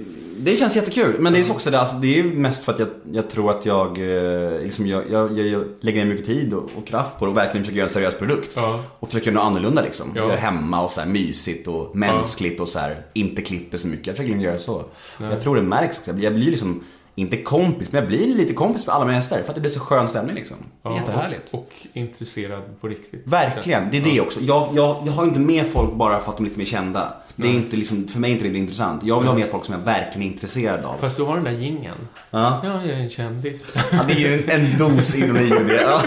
[0.45, 1.17] det känns jättekul.
[1.19, 3.67] Men det är också det, alltså, det är mest för att jag, jag tror att
[3.67, 7.31] jag, eh, liksom, jag, jag, jag, lägger ner mycket tid och, och kraft på det
[7.31, 8.53] och verkligen försöker göra en seriös produkt.
[8.57, 8.85] Ja.
[8.99, 10.13] Och försöker göra något annorlunda liksom.
[10.15, 10.23] Ja.
[10.23, 14.07] Göra hemma och så här mysigt och mänskligt och så här, inte klipper så mycket.
[14.07, 14.85] Jag försöker göra så.
[15.21, 16.13] Jag tror det märks också.
[16.19, 19.43] Jag blir, liksom, inte kompis, men jag blir lite kompis med alla mina gäster.
[19.43, 20.57] För att det blir så skön stämning liksom.
[20.83, 21.49] Ja, jättehärligt.
[21.51, 23.23] Och, och intresserad på riktigt.
[23.25, 24.41] Verkligen, det är det också.
[24.41, 27.13] Jag, jag, jag har inte med folk bara för att de liksom är kända.
[27.37, 29.03] Det är inte liksom, för mig är inte det intressant.
[29.05, 30.97] Jag vill ha med folk som jag verkligen är intresserad av.
[31.01, 31.95] Fast du har den där gingen.
[32.31, 32.61] Ja.
[32.65, 33.77] Ja, jag är en kändis.
[33.93, 35.83] Ja, det är ju en, en dos ironi i det.
[35.83, 36.03] Ja.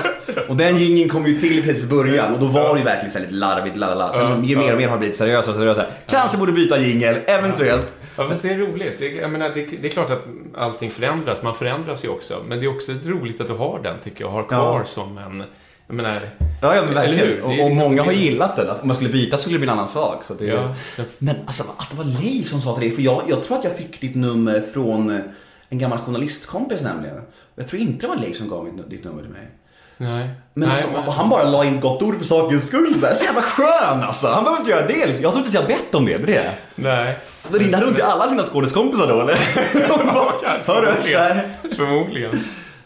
[0.47, 3.11] Och den jingeln kom ju till precis i början och då var det ju verkligen
[3.11, 4.13] så lite larvigt, lalala.
[4.13, 5.87] Sen ju mer och mer har det blivit seriösare och seriösare.
[6.07, 7.87] Kanske borde byta jingel, eventuellt.
[8.17, 8.95] Ja, fast det är roligt.
[8.99, 10.25] Det, jag menar, det, det är klart att
[10.57, 11.43] allting förändras.
[11.43, 12.43] Man förändras ju också.
[12.47, 14.31] Men det är också roligt att du har den, tycker jag.
[14.31, 15.43] Har kvar som en...
[15.87, 16.29] Jag menar...
[16.61, 17.39] Ja, ja men verkligen.
[17.41, 18.69] Och, och liksom- många har gillat den.
[18.69, 20.23] Att om man skulle byta så skulle det bli en annan sak.
[20.23, 20.73] Så det, Ja,
[21.19, 22.91] Men alltså att det var Leif som sa till dig.
[22.95, 25.19] För jag, jag tror att jag fick ditt nummer från eh,
[25.69, 27.21] en gammal journalistkompis nämligen.
[27.55, 29.47] Jag tror inte det var Leif som gav mitt, ditt nummer till mig.
[29.97, 30.29] Nej.
[30.53, 32.99] Men, Nej, alltså, men- han bara la in gott ord för sakens skull.
[32.99, 34.27] Så, här, så jävla skön alltså.
[34.27, 35.23] Han behöver inte göra det liksom.
[35.23, 36.17] Jag tror inte ens jag bett om det.
[36.17, 36.51] det.
[36.75, 37.17] Nej.
[37.51, 39.39] Så ringde han runt till alla sina skådiskompisar då eller?
[39.91, 40.93] Och bara, Hörru.
[41.75, 42.43] Förmodligen.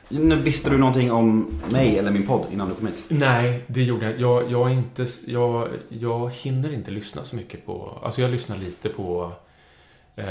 [0.09, 3.03] Nu visste du någonting om mig eller min podd innan du kom hit?
[3.07, 5.67] Nej, det gjorde jag jag, jag, inte, jag.
[5.89, 7.99] Jag hinner inte lyssna så mycket på...
[8.03, 9.31] Alltså jag lyssnar lite på
[10.15, 10.25] eh,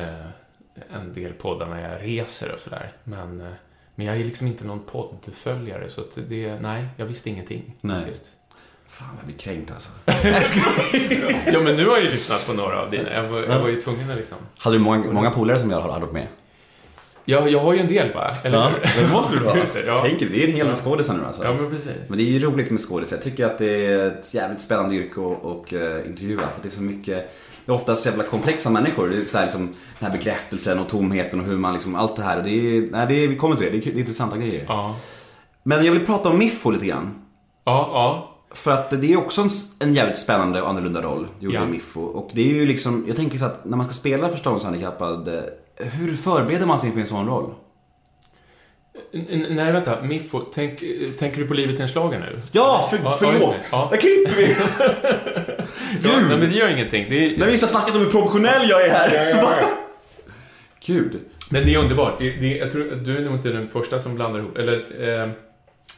[0.95, 2.93] en del poddar när jag reser och sådär.
[3.05, 3.47] Men, eh,
[3.95, 6.61] men jag är liksom inte någon poddföljare så att det...
[6.61, 7.75] Nej, jag visste ingenting.
[7.81, 8.05] Nej.
[8.05, 8.33] faktiskt.
[8.89, 9.91] Fan jag blir kränkt alltså.
[11.53, 13.13] Ja, men nu har jag ju lyssnat på några av dina.
[13.15, 14.39] Jag var, jag var ju tvungen att liksom...
[14.59, 16.27] Hade du många, många polare som jag hade varit med?
[17.31, 18.37] Jag, jag har ju en del, va?
[18.45, 19.03] Eller Ja, hur?
[19.03, 19.57] det måste du ha.
[19.57, 20.01] Just det, ja.
[20.05, 20.75] Tänk det är en hel del Ja.
[20.75, 21.45] skådisar nu alltså.
[21.45, 22.09] Ja, men precis.
[22.09, 23.17] Men det är ju roligt med skådisar.
[23.17, 26.39] Jag tycker att det är ett jävligt spännande yrke att och, uh, intervjua.
[26.41, 27.35] För det är så mycket,
[27.67, 29.09] det är oftast så jävla komplexa människor.
[29.09, 32.17] Det är så här liksom, den här bekräftelsen och tomheten och hur man liksom, allt
[32.17, 32.39] det här.
[32.39, 34.37] Och det är, nej, det är, vi kommer till det, det är, det är intressanta
[34.37, 34.65] grejer.
[34.69, 34.97] Ja.
[35.63, 37.11] Men jag vill prata om Miffo lite grann.
[37.65, 38.35] Ja, ja.
[38.55, 41.67] För att det är också en, en jävligt spännande och annorlunda roll, du gjorde Ja.
[41.67, 42.01] Miffo.
[42.01, 45.29] Och det är ju liksom, jag tänker så att när man ska spela förståndshandikappad,
[45.81, 47.55] hur förbereder man sig inför en sån roll?
[49.51, 50.03] Nej, vänta.
[50.03, 50.79] Miffo, tänk,
[51.19, 52.41] tänker du på Livet i en schlager nu?
[52.53, 53.55] Ja, för, Ja, förlåt!
[53.55, 53.55] ja.
[53.71, 53.89] Ja.
[53.91, 54.57] Där klipper vi!
[56.05, 57.07] Ja, nej, men det gör ingenting.
[57.11, 59.57] Det är, När vi har snackat om hur professionell jag är här, så bara...
[60.87, 61.21] Gud.
[61.51, 62.15] Men det är underbart.
[62.19, 64.59] Det, det, jag tror, du är nog inte den första som blandar ihop.
[64.59, 64.75] Eller,
[65.25, 65.31] eh,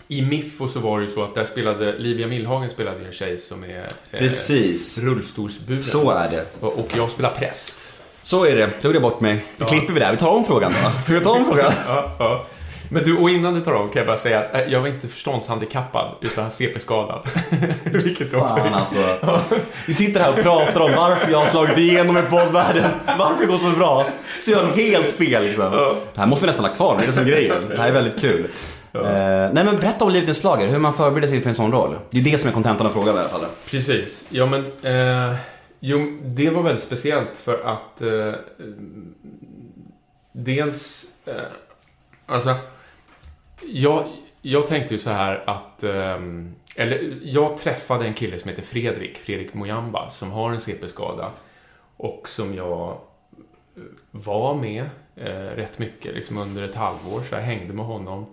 [0.08, 3.38] I Miffo så var det ju så att där spelade, Livia Millhagen spelade en tjej
[3.38, 4.98] som är eh, Precis.
[4.98, 5.82] rullstolsburen.
[5.82, 6.46] Så är det.
[6.60, 7.94] Och, och jag spelar präst.
[8.30, 8.70] Så är det.
[8.70, 9.44] Tog det bort mig.
[9.56, 10.10] Då klipper vi där.
[10.12, 11.02] Vi tar om frågan då.
[11.02, 11.72] Ska vi ta om frågan?
[11.88, 12.46] Ja, ja.
[12.88, 14.88] Men du, och innan du tar av kan jag bara säga att eh, jag var
[14.88, 17.20] inte förståndshandikappad, utan CP-skadad.
[17.84, 18.76] Vilket också Fan är...
[18.76, 19.40] alltså.
[19.86, 22.90] Vi sitter här och pratar om varför jag har slagit igenom i poddvärlden.
[23.18, 24.06] Varför det går så bra.
[24.40, 25.70] Så jag har helt fel liksom.
[26.14, 27.68] Det här måste vi nästan ha kvar, det är det som grejen.
[27.68, 28.48] Det här är väldigt kul.
[28.94, 29.00] Eh,
[29.52, 31.96] nej men berätta om Livet i Slager, hur man förbereder sig för en sån roll.
[32.10, 33.44] Det är det som är kontentan av frågan i alla fall.
[33.70, 34.24] Precis.
[34.28, 34.60] Ja, men...
[34.82, 35.36] Eh,
[35.80, 38.02] jo, det var väldigt speciellt för att...
[38.02, 38.34] Eh,
[40.32, 41.12] dels...
[41.24, 41.34] Eh,
[42.26, 42.56] alltså...
[43.62, 44.08] Jag,
[44.42, 45.82] jag tänkte ju så här att...
[45.82, 46.18] Eh,
[46.76, 51.32] eller, jag träffade en kille som heter Fredrik, Fredrik Mojamba, som har en CP-skada.
[51.96, 52.90] Och som jag
[53.76, 54.84] eh, var med
[55.16, 57.20] eh, rätt mycket, liksom under ett halvår.
[57.20, 58.26] Så jag hängde med honom.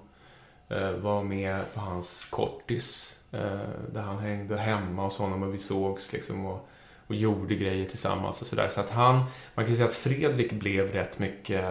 [0.69, 3.19] Eh, var med på hans kortis.
[3.31, 3.59] Eh,
[3.91, 6.69] där han hängde hemma hos honom och vi sågs liksom och,
[7.07, 8.69] och gjorde grejer tillsammans och sådär.
[8.69, 9.23] Så att han,
[9.55, 11.65] man kan säga att Fredrik blev rätt mycket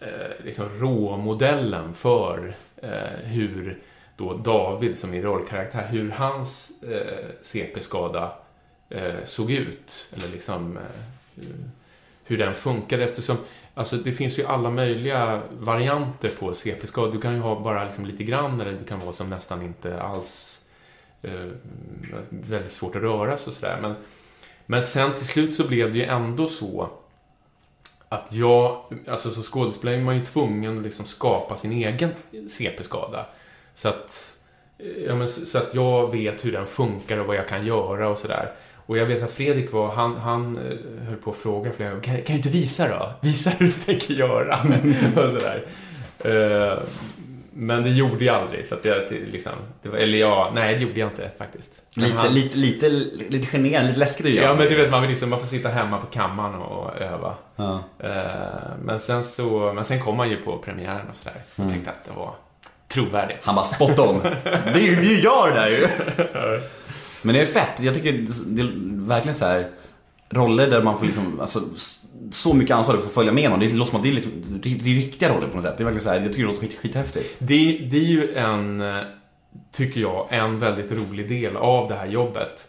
[0.00, 2.92] eh, liksom råmodellen för eh,
[3.24, 3.78] hur
[4.16, 8.32] då David som är rollkaraktär, hur hans eh, CP-skada
[8.90, 10.12] eh, såg ut.
[10.16, 10.82] Eller liksom eh,
[11.34, 11.70] hur-
[12.24, 13.36] hur den funkade eftersom
[13.74, 17.12] Alltså det finns ju alla möjliga varianter på CP-skada.
[17.12, 20.00] Du kan ju ha bara liksom lite grann eller du kan vara som nästan inte
[20.02, 20.64] alls
[21.22, 21.46] eh,
[22.30, 23.78] väldigt svårt att röra sig och sådär.
[23.82, 23.94] Men,
[24.66, 26.88] men sen till slut så blev det ju ändå så
[28.08, 32.10] att jag, alltså som skådespelare är man ju tvungen att liksom skapa sin egen
[32.48, 33.26] CP-skada.
[33.74, 34.36] Så att,
[34.78, 38.08] eh, ja, men, så att jag vet hur den funkar och vad jag kan göra
[38.08, 38.52] och sådär.
[38.86, 42.02] Och jag vet att Fredrik var, han, han eh, höll på att fråga flera gånger,
[42.02, 43.12] kan, kan du inte visa då?
[43.20, 44.56] Visa hur du tänker göra.
[45.24, 45.64] och sådär.
[46.18, 46.78] Eh,
[47.54, 48.66] men det gjorde jag aldrig.
[48.66, 48.96] För att jag,
[49.32, 51.82] liksom, det var, eller ja, nej det gjorde jag inte faktiskt.
[51.96, 52.88] Men Lite, han- lite, lite,
[53.28, 54.46] lite generande, lite läskigt att göra.
[54.46, 57.34] Ja, men du vet, man, vill liksom, man får sitta hemma på kammaren och öva.
[57.56, 57.82] Ja.
[57.98, 58.10] Eh,
[58.84, 61.36] Men sen så, men sen kom man ju på premiären och sådär.
[61.58, 61.70] Mm.
[61.70, 62.34] tänkte att det var
[62.88, 63.38] trovärdigt.
[63.42, 64.20] Han bara spot on.
[64.44, 65.86] Det är ju, gör det där ju.
[67.24, 67.80] Men det är fett.
[67.80, 68.12] Jag tycker
[68.46, 68.70] det är
[69.08, 69.68] verkligen så här
[70.30, 71.60] roller där man får liksom, alltså,
[72.30, 73.60] så mycket ansvar att följa med någon.
[73.60, 75.78] Det låter som att det är, liksom, det är riktiga roller på något sätt.
[75.78, 77.34] Det är verkligen så här, jag tycker det låter skit, skithäftigt.
[77.38, 78.96] Det, det är ju en, eh,
[79.72, 82.68] tycker jag, en väldigt rolig del av det här jobbet.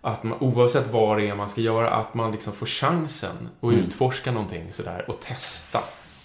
[0.00, 3.72] Att man, oavsett vad det är man ska göra, att man liksom får chansen att
[3.72, 3.84] Mm.
[3.84, 5.78] utforska någonting sådär och testa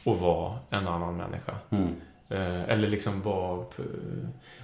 [0.05, 1.53] att vara en annan människa.
[1.69, 1.87] Mm.
[2.29, 3.63] Eh, eller liksom vara...
[3.63, 3.83] p-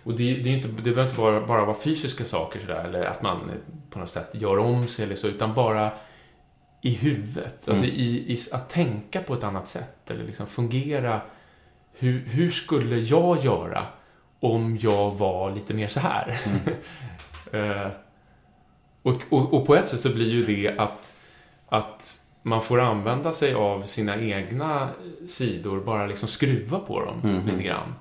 [0.04, 3.04] Och det, det, är inte, det behöver inte vara, bara vara fysiska saker sådär, eller
[3.06, 3.56] att man eh,
[3.90, 5.92] på något sätt gör om sig eller så, utan bara
[6.86, 7.70] i huvudet.
[7.70, 11.22] Alltså i, i, att tänka på ett annat sätt, eller liksom fungera.
[11.94, 13.86] Hur, hur skulle jag göra
[14.40, 16.42] om jag var lite mer så här?
[17.52, 17.88] Eh,
[19.02, 21.20] och, och, och på ett sätt så blir ju det att,
[21.68, 24.90] att man får använda sig av sina egna
[25.28, 27.96] sidor, bara liksom skruva på dem lite grann.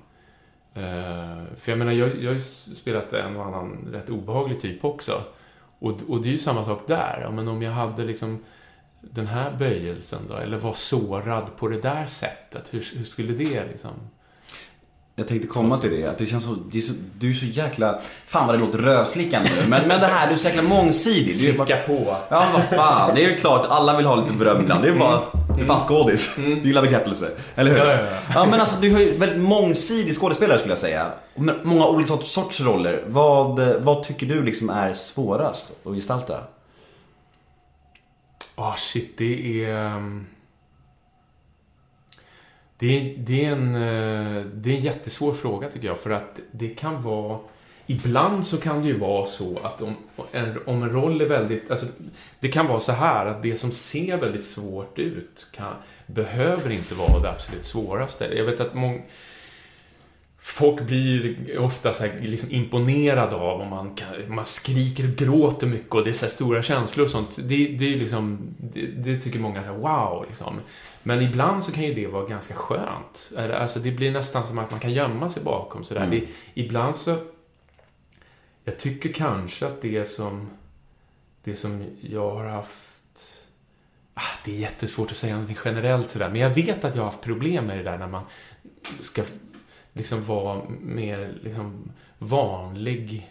[0.73, 4.85] Eh, för jag menar, jag, jag har ju spelat en och annan rätt obehaglig typ
[4.85, 5.23] också.
[5.79, 7.19] Och, och det är ju samma sak där.
[7.21, 8.43] Ja, men om jag hade liksom
[9.11, 13.63] den här böjelsen då, eller var sårad på det där sättet, hur, hur skulle det
[13.71, 13.91] liksom...
[15.17, 17.45] Jag tänkte komma till det, att det känns så, det är så, du är så
[17.45, 20.61] jäkla, fan vad det låter röslickande nu, men, men det här, du är så jäkla
[20.61, 21.35] mångsidig.
[21.39, 22.15] Du är bara, på.
[22.29, 24.83] ja vad fan, det är ju klart, alla vill ha lite beröm ibland.
[24.83, 25.21] Det är bara,
[25.55, 26.35] det är fan skådis.
[26.35, 27.77] Du gillar bekräftelse, eller hur?
[27.77, 28.07] Ja, ja, ja.
[28.33, 31.11] ja men alltså du har ju väldigt mångsidig skådespelare skulle jag säga.
[31.35, 33.03] Med många olika sorts, sorts roller.
[33.07, 36.39] Vad, vad tycker du liksom är svårast att gestalta?
[38.55, 39.75] Ah, shit, det är...
[39.75, 40.25] Ehm,
[42.77, 46.39] det är, det, är en, eh, det är en jättesvår fråga tycker jag, för att
[46.51, 47.39] det kan vara...
[47.87, 49.95] Ibland så kan det ju vara så att om
[50.31, 51.71] en, om en roll är väldigt...
[51.71, 51.85] Alltså,
[52.39, 55.73] det kan vara så här att det som ser väldigt svårt ut kan,
[56.05, 58.25] behöver inte vara det absolut svåraste.
[58.25, 59.01] Jag vet att många...
[60.45, 65.67] Folk blir ofta så här liksom imponerade av om man, kan, man skriker och gråter
[65.67, 67.35] mycket och det är så stora känslor och sånt.
[67.35, 70.25] Det, det, är liksom, det, det tycker många så här, wow.
[70.29, 70.59] Liksom.
[71.03, 73.31] Men ibland så kan ju det vara ganska skönt.
[73.37, 76.07] Alltså det blir nästan som att man kan gömma sig bakom sådär.
[76.11, 77.17] Det, ibland så...
[78.63, 80.49] jag tycker kanske att det som,
[81.43, 83.47] det som jag har haft...
[84.13, 87.09] Ah, det är jättesvårt att säga någonting generellt sådär, men jag vet att jag har
[87.11, 88.23] haft problem med det där när man
[89.01, 89.23] ska
[89.95, 93.27] liksom vara mer liksom vanlig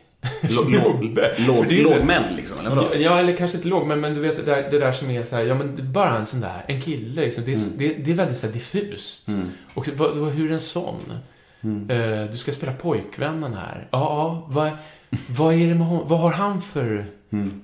[0.48, 1.32] snubbe.
[1.38, 2.88] Låg, För det är så- lågmäld liksom, eller vadå?
[2.98, 5.36] Ja, eller kanske inte låg, men, du vet det där, det där som är så
[5.36, 7.44] här, ja men bara en sån där, en kille liksom.
[7.46, 7.72] Det är, Mm.
[7.76, 9.28] det, det är väldigt så här diffust.
[9.74, 11.00] Och vad, vad, hur är en sån?
[11.60, 11.90] Mm.
[11.90, 13.88] Eh, du ska spela pojkvännen här.
[13.90, 14.70] Ja, ja, vad,
[15.28, 17.04] vad är det med hon, vad har han för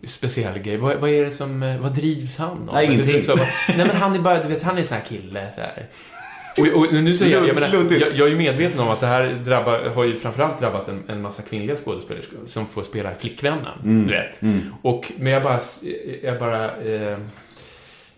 [0.05, 0.77] speciell grej?
[0.77, 2.57] Vad, vad är det som, eh, vad drivs han av?
[2.57, 2.69] Mm.
[2.75, 3.23] Nej, ingenting.
[3.23, 3.37] så
[3.69, 5.87] Nej men han är bara, du vet, han är sån här kille så här.
[6.61, 7.69] Och, och nu säger jag, jag, menar,
[8.01, 11.03] jag, jag är ju medveten om att det här drabbar, har ju framförallt drabbat en,
[11.09, 14.07] en massa kvinnliga skådespelerskor som får spela Flickvännen.
[14.07, 14.41] Du vet.
[14.83, 15.61] Och, men jag bara,
[16.23, 17.19] jag bara eh,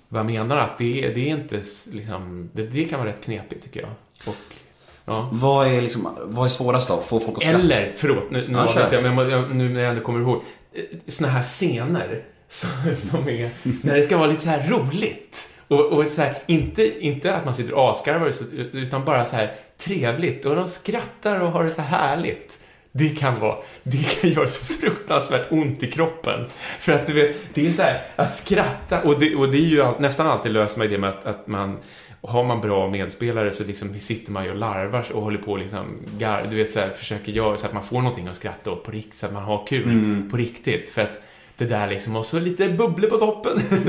[0.09, 3.65] vad menar att det, är- det är inte liksom, det, det kan vara rätt knepigt
[3.65, 3.91] tycker jag.
[4.27, 4.37] Och,
[5.05, 5.29] ja.
[5.33, 6.97] Vad är liksom, vad är svårast då?
[7.01, 7.59] Få folk att skratta?
[7.59, 10.43] Eller, förlåt, nu, nu, Ja, jag, men jag, nu när jag ändå kommer ihåg.
[11.09, 13.51] Såna här scener som, som är,
[13.83, 15.49] när det ska vara lite så här roligt.
[15.73, 18.33] Och, och så här, inte, inte att man sitter och asgarvar,
[18.73, 20.45] utan bara så här trevligt.
[20.45, 22.59] Och de skrattar och har det så här härligt.
[22.93, 26.45] Det kan vara, det kan göra så fruktansvärt ont i kroppen.
[26.79, 29.61] För att du vet, det är så här, att skratta, och det, och det är
[29.61, 31.79] ju nästan alltid löser man det med att, att man,
[32.23, 35.59] har man bra medspelare så liksom sitter man ju och larvar och håller på och
[35.59, 35.87] liksom,
[36.51, 38.91] du vet så här, försöker göra så att man får någonting att skratta åt på
[38.91, 40.91] riktigt, så att man har kul på riktigt.
[40.91, 41.23] För att
[41.57, 43.61] det där liksom, och så lite bubblor på toppen.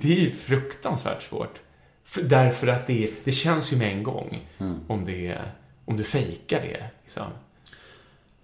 [0.00, 1.58] det är ju fruktansvärt svårt.
[2.04, 4.48] För, därför att det, det känns ju med en gång
[4.86, 5.38] om, det,
[5.84, 6.84] om du fejkar det.
[7.04, 7.26] Liksom.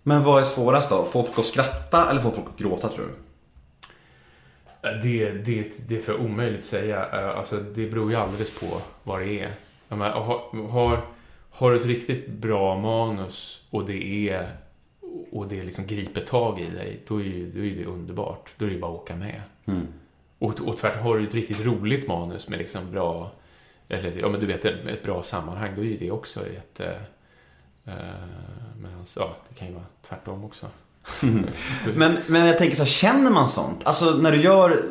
[0.02, 1.04] Men vad är svårast då?
[1.04, 3.14] Få folk att skratta eller få folk att gråta tror du?
[5.02, 7.04] Det, det, det tror jag är omöjligt att säga.
[7.04, 9.50] Alltså, det beror ju alldeles på vad det är.
[9.88, 11.00] Menar, har, har,
[11.50, 14.50] har du ett riktigt bra manus och det är
[15.36, 18.50] och det liksom griper tag i dig, då är, ju, då är det underbart.
[18.56, 19.40] Då är det bara att åka med.
[20.38, 23.30] Och, och tvärtom, har du ett riktigt roligt manus med liksom bra,
[23.88, 27.00] eller ja men du vet, ett, bra sammanhang, då är ju det också jätte...
[27.84, 27.94] Eh,
[28.82, 30.66] men alltså, ja, det kan ju vara tvärtom också.
[31.94, 33.80] Men, men jag tänker så här, känner man sånt?
[33.84, 34.82] Alltså när du gör,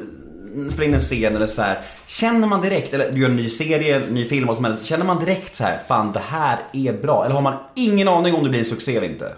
[0.69, 3.49] spelar in en scen eller så här, känner man direkt, eller du gör en ny
[3.49, 6.93] serie, ny film, vad som helst, känner man direkt så här, fan det här är
[6.93, 7.25] bra?
[7.25, 9.33] Eller har man ingen aning om det blir en succé eller inte?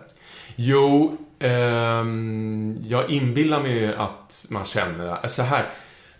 [0.59, 5.65] Jo, ehm, jag inbillar mig ju att man känner så här.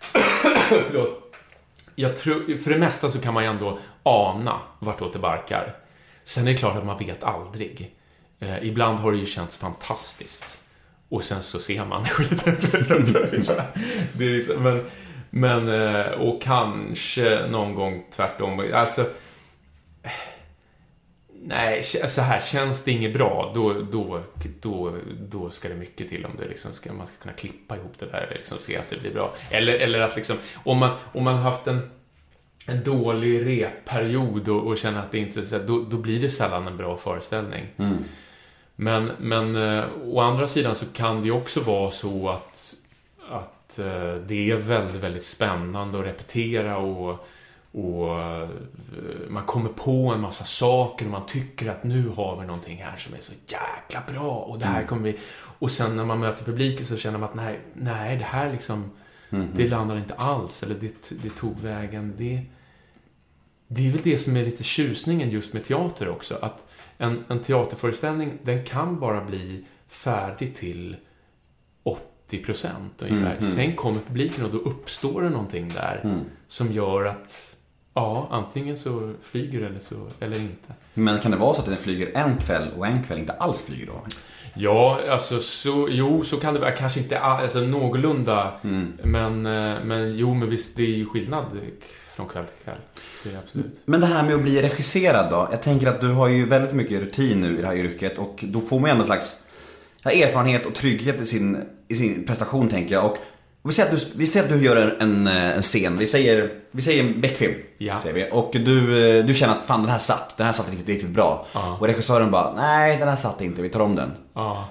[0.68, 1.36] Förlåt.
[1.94, 5.76] Jag tror, för det mesta så kan man ju ändå ana vartåt det barkar.
[6.24, 7.94] Sen är det klart att man vet aldrig.
[8.40, 10.60] Eh, ibland har det ju känts fantastiskt.
[11.08, 12.56] Och sen så ser man skiten.
[14.12, 14.84] det är liksom, men,
[15.30, 18.70] men, eh, och kanske någon gång tvärtom.
[18.74, 19.04] Alltså,
[21.48, 24.22] Nej, så här, känns det inget bra, då, då,
[24.60, 24.96] då,
[25.30, 28.06] då ska det mycket till om det liksom ska, man ska kunna klippa ihop det
[28.06, 29.34] där och liksom se att det blir bra.
[29.50, 31.90] Eller, eller att liksom, om man, om man haft en,
[32.66, 36.66] en dålig repperiod och, och känner att det inte så, då, då blir det sällan
[36.66, 37.66] en bra föreställning.
[38.76, 42.74] Men, men eh, å andra sidan så kan det ju också vara så att,
[43.30, 47.26] att eh, det är väldigt, väldigt spännande att repetera och,
[47.72, 48.48] och eh,
[49.28, 52.96] man kommer på en massa saker och man tycker att nu har vi någonting här
[52.96, 55.18] som är så jäkla bra och det här kommer vi...
[55.58, 58.90] Och sen när man möter publiken så känner man att nej, nej det här liksom,
[59.54, 62.42] det landar inte alls eller det, det tog vägen, det...
[63.70, 66.38] Det är väl det som är lite tjusningen just med teater också.
[66.42, 66.66] Att
[66.98, 70.96] en, en teaterföreställning, den kan bara bli färdig till
[71.82, 73.36] 80 procent ungefär.
[73.40, 77.56] Sen kommer publiken och då uppstår det någonting där som gör att,
[77.98, 80.72] ja, antingen så flyger det eller, så, eller inte.
[80.94, 83.60] Men kan det vara så att den flyger en kväll och en kväll inte alls
[83.60, 84.02] flyger då?
[84.54, 86.70] Ja, alltså så, jo, så kan det vara.
[86.70, 88.52] Kanske inte all- alltså, någorlunda.
[89.02, 91.44] Men, eh, men jo, men visst, det är ju skillnad
[92.16, 92.76] från kväll till kväll.
[93.24, 93.80] Det är absolut.
[93.84, 95.48] Men det här med att bli regisserad då?
[95.50, 98.44] Jag tänker att du har ju väldigt mycket rutin nu i det här yrket och
[98.48, 99.42] då får man ju ändå en slags
[100.04, 103.04] erfarenhet och trygghet i sin, i sin prestation tänker jag.
[103.06, 103.18] Och
[103.68, 106.50] vi säger att du, vi säger att du gör en, en, en scen, vi säger,
[106.70, 107.54] vi säger en Beck-film.
[107.78, 108.00] Ja.
[108.02, 108.28] Säger vi.
[108.32, 111.10] Och du, eh, du känner att fan den här satt, den här satt riktigt, riktigt
[111.10, 111.46] bra.
[111.52, 111.76] Ja.
[111.80, 114.12] Och regissören bara, nej den här satt inte, vi tar om den.
[114.34, 114.68] Ja.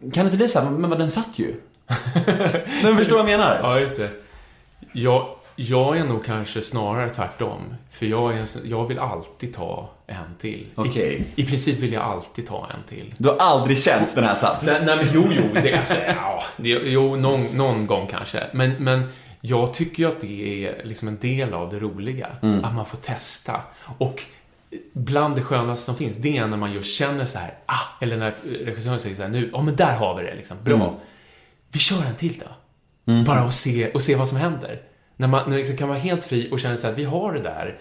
[0.00, 1.54] Kan det inte bli så här, men vad den satt ju?
[2.82, 3.58] men förstår vad jag menar?
[3.62, 4.10] Ja, just det.
[4.92, 5.26] Jag,
[5.60, 7.74] jag är nog kanske snarare tvärtom.
[7.90, 10.66] För jag, är, en jag vill alltid ta en till.
[10.74, 11.26] Okej.
[11.36, 13.14] I, I princip vill jag alltid ta en till.
[13.18, 14.66] Du har aldrig känt den här satt?
[14.66, 18.46] Nej, nej men jo, jo, det, alltså, ja, det, jo någon, någon gång kanske.
[18.52, 19.02] Men, men
[19.40, 22.28] jag tycker ju att det är liksom en del av det roliga.
[22.62, 23.60] Att man får testa.
[23.98, 24.22] Och
[24.92, 28.16] bland det skönaste som finns, det är när man just känner så här, ah, eller
[28.16, 28.34] när
[28.64, 30.74] regissören säger så här, nu, ja men där har vi det liksom, bra.
[30.74, 30.94] Mm.
[31.72, 32.46] Vi kör en till då.
[33.24, 34.82] Bara och se, och se vad som händer.
[35.18, 37.40] När man när liksom kan vara helt fri och känna så här, vi har det
[37.40, 37.78] där.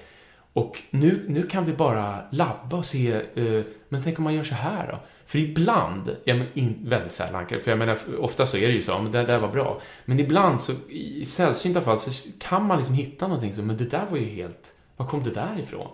[0.53, 4.43] Och nu, nu kan vi bara labba och se, eh, men tänk om man gör
[4.43, 4.99] så här då?
[5.25, 8.81] För ibland, ja, men in, väldigt sällan, för jag menar, ofta så är det ju
[8.81, 9.81] så, men det där var bra.
[10.05, 13.89] Men ibland så, i sällsynta fall, så kan man liksom hitta någonting som, men det
[13.89, 15.87] där var ju helt, var kom det där ifrån?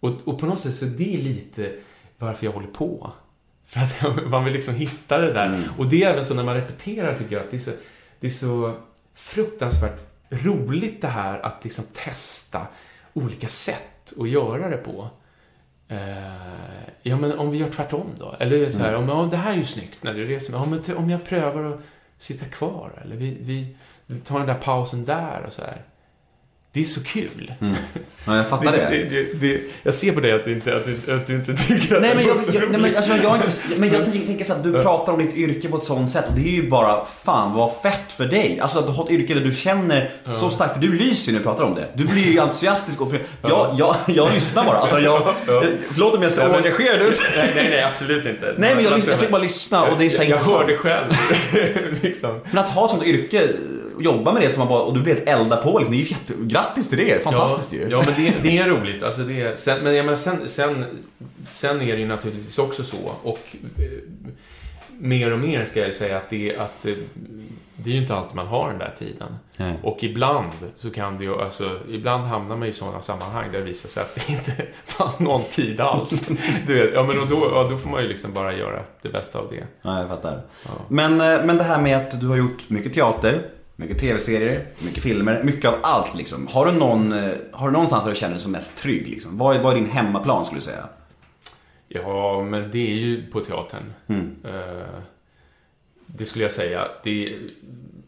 [0.00, 1.72] Och, och på något sätt så det är lite
[2.18, 3.12] varför jag håller på.
[3.66, 5.68] För att man vill liksom hitta det där.
[5.78, 7.70] Och det är även så när man repeterar tycker jag att det är så,
[8.20, 8.74] det är så
[9.14, 12.66] fruktansvärt roligt det här att liksom testa
[13.12, 15.10] olika sätt att göra det på.
[15.88, 15.98] Eh,
[17.02, 18.36] ja, men om vi gör tvärtom då?
[18.40, 20.60] Eller så här, om, ja, det här är ju snyggt när du reser mig.
[20.60, 21.80] Ja, men om jag prövar att
[22.18, 23.74] sitta kvar, eller vi, vi
[24.20, 25.82] tar den där pausen där och så här.
[26.76, 27.52] Det är så kul.
[28.26, 28.88] Ja, jag fattar det.
[28.90, 31.54] Det, det, det, jag ser på dig att du inte, att du, att du inte
[31.54, 32.96] tycker att Nej men det jag, så jag, nej, men, roligt.
[32.96, 33.50] alltså, jag, inte,
[33.80, 36.34] men jag tänker, så att du pratar om ditt yrke på ett sånt sätt och
[36.34, 38.58] det är ju bara fan vad fett för dig.
[38.62, 40.10] Alltså att du har ett yrke där du känner
[40.40, 41.86] så starkt, för du lyser ju när du pratar om det.
[41.94, 44.76] Du blir ju entusiastisk och för, jag, jag, jag lyssnar bara.
[44.76, 45.62] Alltså jag, Ja.
[45.92, 47.20] förlåt om jag ser Ja, oengagerad ut.
[47.36, 48.54] Nej, nej, nej, absolut inte.
[48.58, 50.36] Nej men jag, Man- lys- jag fick bara lyssna och det är så jag, jag
[50.38, 50.58] intressant.
[50.60, 51.12] hör det själv.
[52.02, 52.40] liksom.
[52.50, 53.48] Men att ha ett sånt yrke,
[53.98, 56.04] jobba med det som man bara, och du blir helt elda på liksom, det är
[56.04, 57.88] ju jätte, grattis till det, fantastiskt ja, ju.
[57.90, 59.02] Ja, men det, det är roligt.
[59.02, 60.84] Alltså det är, sen, men jag menar, sen, sen,
[61.52, 63.84] sen är det ju naturligtvis också så, och eh,
[64.98, 66.94] mer och mer ska jag säga att det, att eh,
[67.76, 69.36] det är ju inte alltid man har den där tiden.
[69.56, 69.74] Nej.
[69.82, 73.64] Och ibland så kan det ju, alltså, ibland hamnar man i sådana sammanhang där det
[73.64, 74.52] visar sig att det inte
[74.84, 76.28] fanns någon tid alls.
[76.66, 79.08] Du vet, ja, men och då, ja, då får man ju liksom bara göra det
[79.08, 79.66] bästa av det.
[79.82, 80.42] Ja, jag fattar.
[80.88, 83.42] Men, eh, men det här med att du har gjort mycket teater,
[83.76, 86.46] mycket tv-serier, mycket filmer, mycket av allt liksom.
[86.46, 89.38] Har du, någon, eh, har du någonstans där du känner dig som mest trygg liksom?
[89.38, 90.88] Vad är, vad är din hemmaplan skulle du säga?
[91.88, 93.92] Ja, men det är ju på teatern.
[94.44, 95.00] Eh,
[96.06, 96.88] det skulle jag säga.
[97.02, 97.34] Det,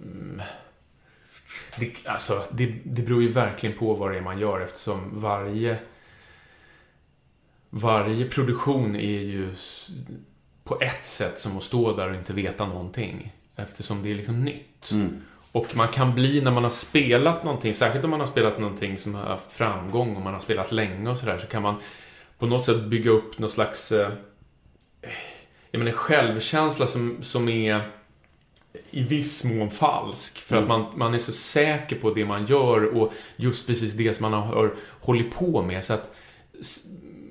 [0.02, 0.42] mm,
[1.78, 5.78] det, alltså, det, det beror ju verkligen på vad det är man gör eftersom varje
[7.70, 9.54] varje produktion är ju
[10.64, 13.32] på ett sätt som att stå där och inte veta någonting.
[13.56, 14.92] Eftersom det är liksom nytt.
[15.59, 18.98] Och man kan bli, när man har spelat någonting, särskilt om man har spelat någonting
[18.98, 21.74] som har haft framgång och man har spelat länge och sådär, så kan man
[22.38, 24.11] på något sätt bygga upp någon slags eh,
[25.70, 27.80] jag menar, självkänsla som, som är
[28.90, 30.38] i viss mån falsk.
[30.38, 34.14] För att man, man är så säker på det man gör och just precis det
[34.14, 35.84] som man har, har hållit på med.
[35.84, 36.14] Så att,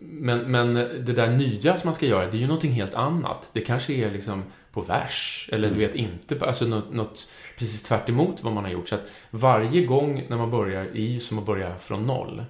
[0.01, 3.49] men, men det där nya som man ska göra, det är ju någonting helt annat.
[3.53, 4.43] Det kanske är liksom
[4.81, 8.63] på vers, eller du vet inte, på- alltså något, något precis tvärt emot vad man
[8.63, 8.89] har gjort.
[8.89, 12.43] Så att varje gång när man börjar är ju som att börja från noll.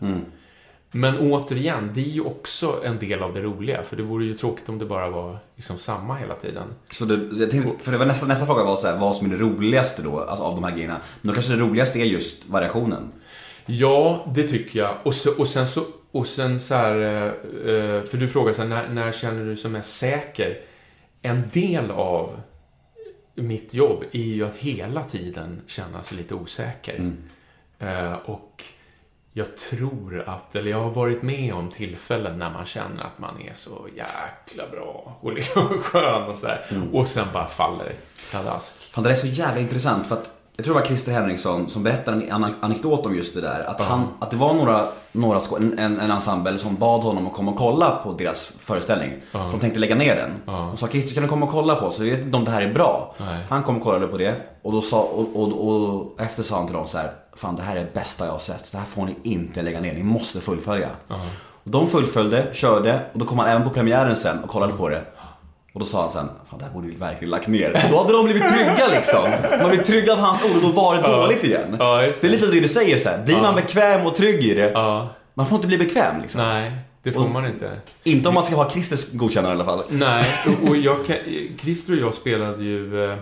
[0.91, 3.83] Men återigen, det är ju också en del av det roliga.
[3.83, 6.67] För det vore ju tråkigt om det bara var liksom samma hela tiden.
[6.91, 9.31] Så det, jag tänkte, för det var nästa, nästa fråga var så här, vad som
[9.31, 10.97] är det roligaste då, alltså av de här grejerna.
[11.21, 13.11] Men då kanske det roligaste är just variationen.
[13.65, 14.95] Ja, det tycker jag.
[15.03, 17.23] Och, så, och sen så, och sen så här, eh,
[17.73, 20.57] eh, för du frågar så här, när, när känner du dig som mest säker?
[21.21, 22.41] En del av
[23.35, 27.11] mitt jobb är ju att hela tiden känna sig lite osäker.
[27.79, 28.63] Eh, och
[29.33, 33.41] jag tror att, eller jag har varit med om tillfällen när man känner att man
[33.41, 36.65] är så jäkla bra och liksom skön och så här.
[36.91, 37.91] Och sen bara faller
[38.31, 38.75] pladask.
[38.93, 41.83] Fan, det är så jävla intressant för att jag tror det var Christer Henriksson som
[41.83, 43.63] berättade en an- anekdot om just det där.
[43.69, 44.81] Att, han, att det var några,
[45.11, 49.11] några en, en, en ensemble som bad honom att komma och kolla på deras föreställning.
[49.31, 50.55] För de tänkte lägga ner den.
[50.71, 52.51] Och sa Christer kan du komma och kolla på så vi vet inte om det
[52.51, 53.15] här är bra.
[53.17, 53.45] Nej.
[53.49, 56.65] Han kom och kollade på det och, då sa, och, och, och efter sa han
[56.67, 57.11] till dem så här.
[57.35, 58.71] Fan det här är det bästa jag har sett.
[58.71, 59.93] Det här får ni inte lägga ner.
[59.93, 60.89] Ni måste fullfölja.
[61.63, 64.89] Och de fullföljde, körde och då kom han även på premiären sen och kollade på
[64.89, 65.01] det.
[65.77, 67.71] Och då sa han sen, fan det här borde vi verkligen lagt ner.
[67.85, 69.31] Och då hade de blivit trygga liksom.
[69.61, 71.75] Man blir trygg av hans ord och då var det dåligt igen.
[71.79, 73.23] Ja, just det är lite det du säger så här.
[73.25, 74.71] blir man bekväm och trygg i det,
[75.33, 76.41] man får inte bli bekväm liksom.
[76.41, 76.71] nej,
[77.03, 77.71] det får man inte.
[78.03, 79.83] Inte om man ska ha Christers godkännande i alla fall.
[79.89, 80.25] Nej,
[80.63, 80.97] och, och jag,
[81.59, 83.17] Christer och jag spelade ju eh,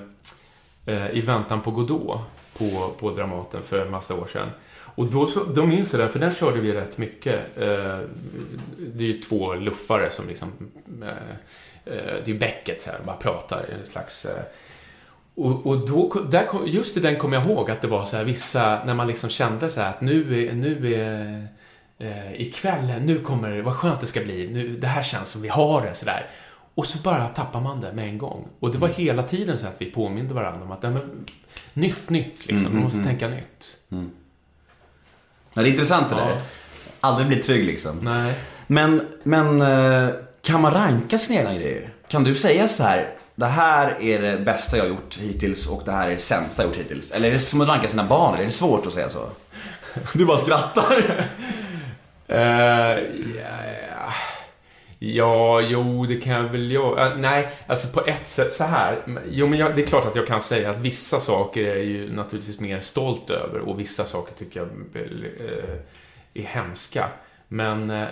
[0.85, 2.19] eh, i Väntan på Godot
[2.57, 4.47] på, på Dramaten för en massa år sedan.
[4.95, 7.57] Och då, så- då minns jag det, för där körde vi rätt mycket.
[7.57, 7.99] Eh,
[8.77, 10.51] det är ju två luffare som liksom...
[11.03, 11.07] Eh,
[11.85, 14.25] det är Beckett så här, bara pratar, en slags...
[14.25, 14.43] Eh,
[15.35, 18.17] och, och då, där kom, just i den kommer jag ihåg att det var så
[18.17, 21.47] här vissa, när man liksom kände så här att nu är, nu är
[22.07, 25.41] eh, ikväll, nu kommer det, vad skönt det ska bli, nu, det här känns som
[25.41, 26.29] vi har det sådär.
[26.75, 28.47] Och så bara tappar man det med en gång.
[28.59, 31.25] Och det var hela tiden så att vi påminde varandra om att, nej, men,
[31.73, 33.77] nytt, nytt liksom, man måste tänka nytt.
[35.53, 36.25] Ja, det är intressant det Ja.
[36.27, 36.37] där.
[36.99, 37.99] aldrig bli trygg liksom.
[38.01, 38.35] Nej.
[38.67, 40.09] Men, men eh,
[40.45, 41.89] kan man ranka sina egna grejer?
[42.07, 45.81] Kan du säga så här, det här är det bästa jag har gjort hittills och
[45.85, 47.11] det här är det sämsta jag har gjort hittills?
[47.11, 49.29] Eller är det som att ranka sina barn, eller är det svårt att säga så?
[50.13, 50.95] Du bara skrattar.
[52.27, 52.97] Eh, ja,
[53.89, 54.11] ja.
[54.99, 57.07] ja, jo, det kan jag väl göra.
[57.07, 58.97] Eh, nej, alltså på ett sätt så här.
[59.29, 62.13] Jo, men jag, det är klart att jag kan säga att vissa saker är ju
[62.13, 64.69] naturligtvis mer stolt över och vissa saker tycker jag
[65.03, 65.75] eh,
[66.33, 67.09] är hemska.
[67.47, 68.05] Men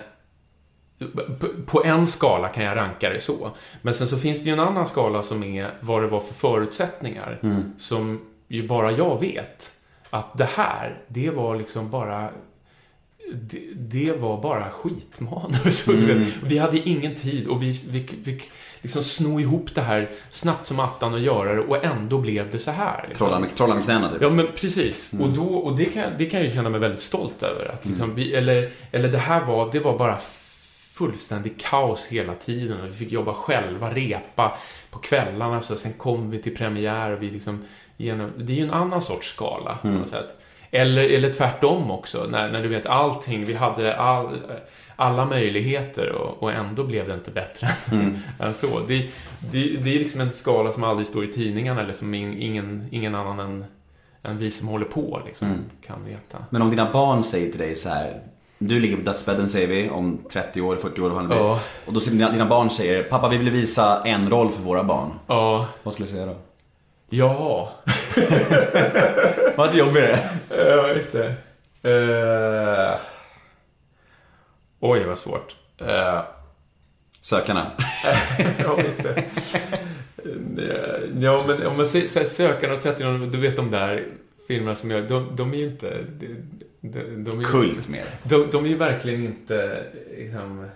[1.66, 3.52] på- en skala kan jag ranka det så.
[3.82, 6.34] Men sen så finns det ju en annan skala som är vad det var för
[6.34, 7.40] förutsättningar.
[7.78, 9.72] Som ju bara jag vet.
[10.10, 12.30] Att det här, det var liksom bara
[13.34, 15.88] det, det var bara skitmanus.
[15.88, 20.68] Vet, vi hade ingen tid och vi vi fick liksom sno ihop det här snabbt
[20.68, 23.06] som attan och göra det och ändå blev det så här.
[23.08, 23.26] Liksom.
[23.28, 24.22] Trolla med, trolla med knäna typ.
[24.22, 25.14] Ja, men precis.
[25.20, 27.72] Och, då, och det, kan, det kan jag ju känna mig väldigt stolt över.
[27.74, 30.18] Att liksom vi, eller, eller det här var, det var bara
[30.94, 32.78] fullständig kaos hela tiden.
[32.86, 34.58] Vi fick jobba själva, repa
[34.92, 35.62] på kvällarna.
[35.62, 37.64] Så sen kom vi till premiär och vi liksom
[37.98, 40.38] genom, Det är ju en annan sorts skala på något sätt.
[40.72, 44.40] Eller, eller tvärtom också, när, när du vet allting, vi hade all,
[44.96, 47.68] alla möjligheter och, och ändå blev det inte bättre
[48.40, 48.80] än så.
[48.88, 49.10] Det,
[49.52, 52.88] det, det är liksom en skala som aldrig står i tidningarna eller som in- ingen,
[52.92, 53.66] ingen annan än,
[54.24, 55.48] än vi som håller på liksom,
[55.86, 56.38] kan veta.
[56.50, 58.22] Men om dina barn säger till dig så här.
[58.68, 61.36] Du ligger på dödsbädden säger vi, om 30 år, 40 år, vad det.
[61.36, 61.60] Ja.
[61.86, 64.84] Och då säger dina, dina barn säger, pappa vi vill visa en roll för våra
[64.84, 65.10] barn.
[65.28, 66.36] Ja, Vad skulle du säga då?
[67.10, 67.72] ja.
[69.56, 70.20] Vad är jobbigare?
[70.50, 71.34] Ja, just det.
[71.84, 73.00] Eh,
[74.80, 75.56] oj, vad svårt.
[75.78, 76.22] Eh,
[77.22, 77.72] Sökarna.
[78.64, 79.24] ja, just det.
[80.18, 84.06] Eh, Ja, men om man säger Sökarna och 30 du vet de där
[84.48, 85.08] filmerna som jag...
[85.08, 86.06] De, de är ju inte...
[86.86, 88.06] De, de, är Kult mer.
[88.24, 89.86] De, de är ju verkligen inte
[90.18, 90.70] liksom...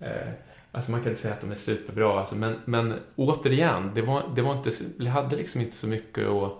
[0.00, 0.10] Eh,
[0.72, 4.22] alltså man kan inte säga att de är superbra, alltså, men, men återigen, det var,
[4.34, 4.70] det var inte...
[4.98, 6.52] Vi hade liksom inte så mycket att,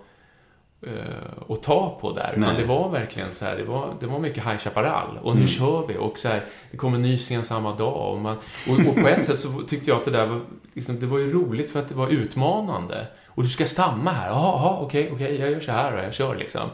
[0.87, 2.33] eh, att ta på där.
[2.37, 5.17] Utan det var verkligen så här, det var, det var mycket High Chaparral.
[5.17, 5.97] Och nu kör vi.
[5.97, 8.13] Och så här, det kommer en ny scen samma dag.
[8.13, 8.37] Och, man,
[8.69, 10.41] och, och på ett sätt så tyckte jag att det där var,
[10.73, 13.07] liksom, det var ju roligt för att det var utmanande.
[13.27, 14.29] Och du ska stamma här.
[14.29, 16.69] Jaha, okej, okej, jag gör så här och jag kör liksom.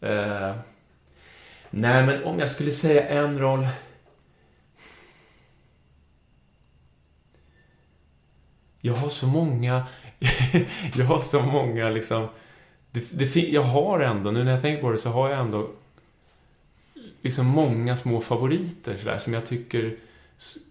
[0.00, 0.50] Eh,
[1.76, 3.66] nej, men om jag skulle säga en roll...
[8.80, 9.86] Jag har så många...
[10.94, 12.28] jag har så många liksom...
[12.90, 15.70] Det, det, jag har ändå, nu när jag tänker på det, så har jag ändå
[17.22, 19.96] liksom många små favoriter sådär, som jag tycker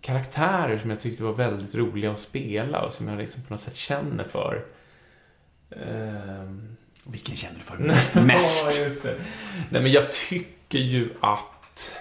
[0.01, 3.61] karaktärer som jag tyckte var väldigt roliga att spela och som jag liksom på något
[3.61, 4.65] sätt känner för.
[5.71, 8.15] Ehm, Vilken känner du för mest?
[8.15, 8.77] mest?
[8.79, 9.15] Ja, just det.
[9.69, 11.97] Nej, men jag tycker ju att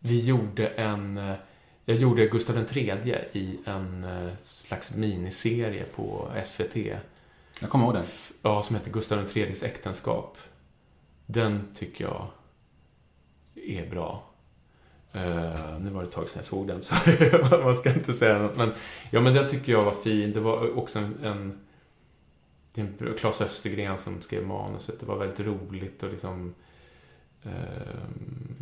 [0.00, 1.18] vi gjorde en...
[1.18, 1.34] eh,
[1.84, 6.76] Jag gjorde Gustav III i en eh, slags miniserie på SVT.
[7.60, 8.04] Jag kommer ihåg det.
[8.42, 10.38] Ja, som heter Gustav IIIs äktenskap.
[11.26, 12.26] Den tycker jag
[13.54, 14.22] är bra.
[15.12, 16.94] Eh, nu var det ett tag sedan jag såg den, så
[17.64, 18.56] man ska inte säga något.
[18.56, 18.72] Men,
[19.10, 20.32] ja, men den tycker jag var fin.
[20.32, 21.24] Det var också en...
[21.24, 21.60] en
[22.74, 25.00] det är en Claes Östergren som skrev manuset.
[25.00, 26.54] Det var väldigt roligt och liksom...
[27.44, 28.54] ehm,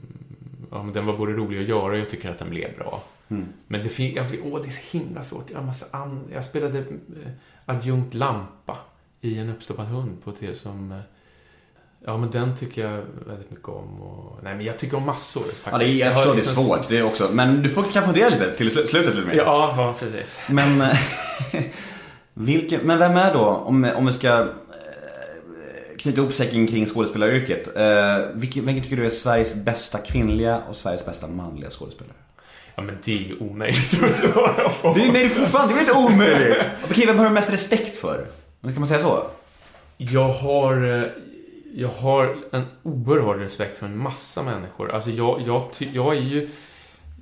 [0.71, 3.03] ja, men den var både rolig att göra och jag tycker att den blev bra.
[3.67, 5.51] Men det, fin- jag, åh, det är så himla svårt.
[5.51, 6.85] Jag, massa an- jag spelade eh,
[7.65, 8.79] adjunkt lampa
[9.21, 10.93] i en uppstoppad hund på det som...
[10.93, 10.99] eh,
[12.05, 14.03] Ja, men den tycker jag väldigt mycket om.
[14.03, 15.67] Och, nej, men jag tycker om massor faktiskt.
[15.73, 17.29] Ja, det är, jag förstår, det är liksom- svårt det är också.
[17.33, 19.35] Men du får, kan fundera lite till sl- slutet lite mer.
[19.37, 20.41] Ja, ja, precis.
[20.51, 20.97] Men, eh,
[22.35, 24.49] vilken, men vem är då, om, om vi ska
[25.99, 27.77] knyta ihop säcken kring skådespelaryrket.
[27.77, 32.17] Eh, vilken, vilken tycker du är Sveriges bästa kvinnliga och Sveriges bästa manliga skådespelare?
[32.75, 34.95] Ja, men det är ju omöjligt att svara på.
[34.95, 36.59] Det är, nej, för fan, det är väl inte omöjligt?
[36.85, 38.27] Okej, vem har du mest respekt för?
[38.63, 39.27] Kan man säga så?
[39.97, 41.05] Jag har, eh,
[41.75, 44.91] jag har en oerhörd respekt för en massa människor.
[44.91, 46.49] Alltså jag, jag, jag är ju...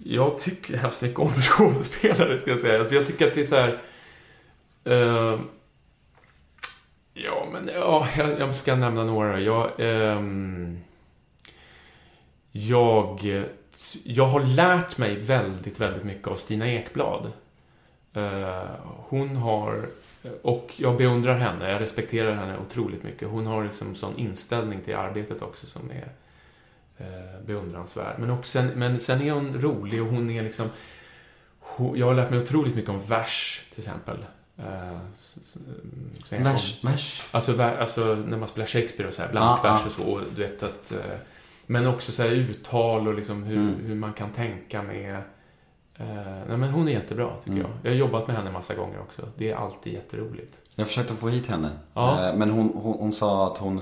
[0.04, 2.78] Jag tycker hemskt mycket om skådespelare, ska jag säga.
[2.80, 3.78] Alltså jag tycker att det är så här...
[4.84, 5.40] eh,
[7.24, 9.40] ja, men ja, jag, jag ska nämna några.
[9.40, 10.78] Jag, ehm,
[12.52, 13.20] jag,
[14.04, 17.32] jag har lärt mig väldigt, väldigt mycket av Stina Ekblad.
[18.12, 19.88] Eh, hon har,
[20.42, 23.28] och jag beundrar henne, jag respekterar henne otroligt mycket.
[23.28, 26.12] Hon har liksom sån inställning till arbetet också som är
[26.98, 28.18] eh, beundransvärd.
[28.18, 30.70] Men, också, sen, men sen är hon rolig och hon är liksom...
[31.60, 34.16] Hon, jag har lärt mig otroligt mycket om vers, till exempel.
[34.58, 34.98] Eh,
[36.42, 37.28] Vers, vers.
[37.30, 39.86] Alltså, ver- alltså när man spelar Shakespeare och så här, blankvers ja.
[39.86, 40.02] och så.
[40.02, 40.92] Och du vet att...
[40.92, 40.98] eh,
[41.66, 43.74] Men också så här uttal och liksom hur, Mm.
[43.86, 45.14] hur man kan tänka med...
[45.98, 46.04] Eh,
[46.48, 47.62] nej men hon är jättebra tycker Mm.
[47.62, 47.70] jag.
[47.82, 49.28] Jag har jobbat med henne massa gånger också.
[49.36, 50.70] Det är alltid jätteroligt.
[50.74, 51.70] Jag försökte få hit henne.
[51.94, 52.28] Ja.
[52.28, 53.80] Eh, Men hon, hon, hon sa att hon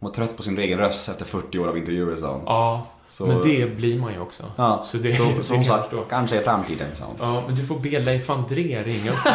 [0.00, 2.42] var trött på sin egen röst efter 40 år av intervjuer, sa hon.
[2.46, 4.42] Ja, Så- men det blir man ju också.
[4.56, 7.16] Ja, Så det, så, det så hon sa jag kanske i framtiden, sa hon.
[7.34, 9.30] Ja, men du får be Leif André ringa upp du,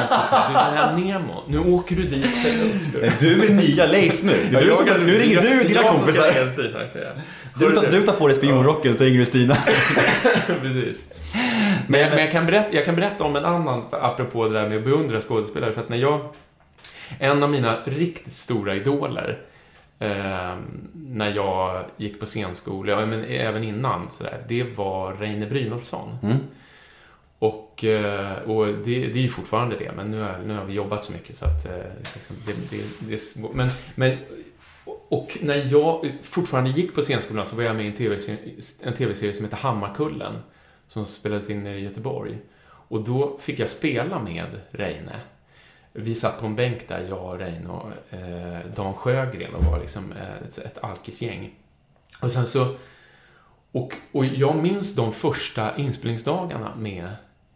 [0.58, 2.26] här Nemo, nu åker du dit.
[2.26, 4.48] upp dig." Du är nya Leif nu.
[4.52, 6.26] Det är du som, nu ringer du dina jag kompisar.
[6.26, 7.14] Jag ska Stina, jag.
[7.60, 9.56] Du, tar- du tar på dig spionrocken och så ringer du Stina.
[10.62, 11.08] Precis.
[11.88, 14.70] Men, jag, men jag, kan berätta, jag kan berätta om en annan, apropå det där
[14.70, 16.20] med att beundra skådespelare, för att när jag...
[17.20, 19.40] En av mina riktigt stora idoler,
[20.00, 20.56] eh,
[20.94, 26.18] när jag gick på scenskola, ja, men även innan, sådär, det var Reine Brynolfsson.
[26.24, 26.38] Mm.
[27.40, 30.74] Och, eh, och det, det är ju fortfarande det, men nu, är, nu har vi
[30.74, 32.54] jobbat så mycket så att eh, liksom, det,
[33.00, 33.36] det.
[33.54, 34.18] Men, men,
[34.86, 38.40] och när jag fortfarande gick på scenskolan så var jag med i en tv-serie,
[38.82, 40.34] en tv-serie som heter Hammarkullen,
[40.88, 42.38] som spelades in i Göteborg.
[42.88, 45.12] Och då fick jag spela med Reine.
[45.98, 50.12] Vi satt på en bänk där, jag, Reine och eh, Dan Sjögren och var liksom
[50.12, 51.56] eh, ett, ett alkisgäng.
[52.22, 52.76] Och sen så
[53.76, 57.10] och, och jag minns de första inspelningsdagarna med,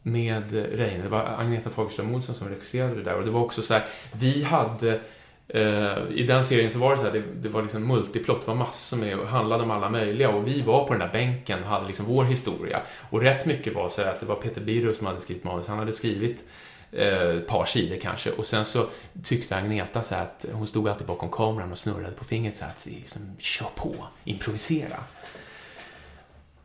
[0.04, 1.04] med Reine.
[1.04, 3.16] Det var Agneta Fagerström Olsson som regisserade det där.
[3.16, 5.00] Och det var också så här, vi hade...
[5.48, 8.48] Eh, I den serien så var det så här, det, det var liksom multiplott, det
[8.48, 10.30] var massor med, och handlade om alla möjliga.
[10.30, 12.82] Och vi var på den där bänken och hade liksom vår historia.
[13.10, 15.68] Och rätt mycket var så här att det var Peter Birro som hade skrivit manus.
[15.68, 16.46] Han hade skrivit
[16.92, 18.32] eh, ett par sidor kanske.
[18.32, 18.88] Och sen så
[19.24, 22.86] tyckte Agneta så att hon stod alltid bakom kameran och snurrade på fingret så att
[22.86, 24.98] liksom, kör på, improvisera.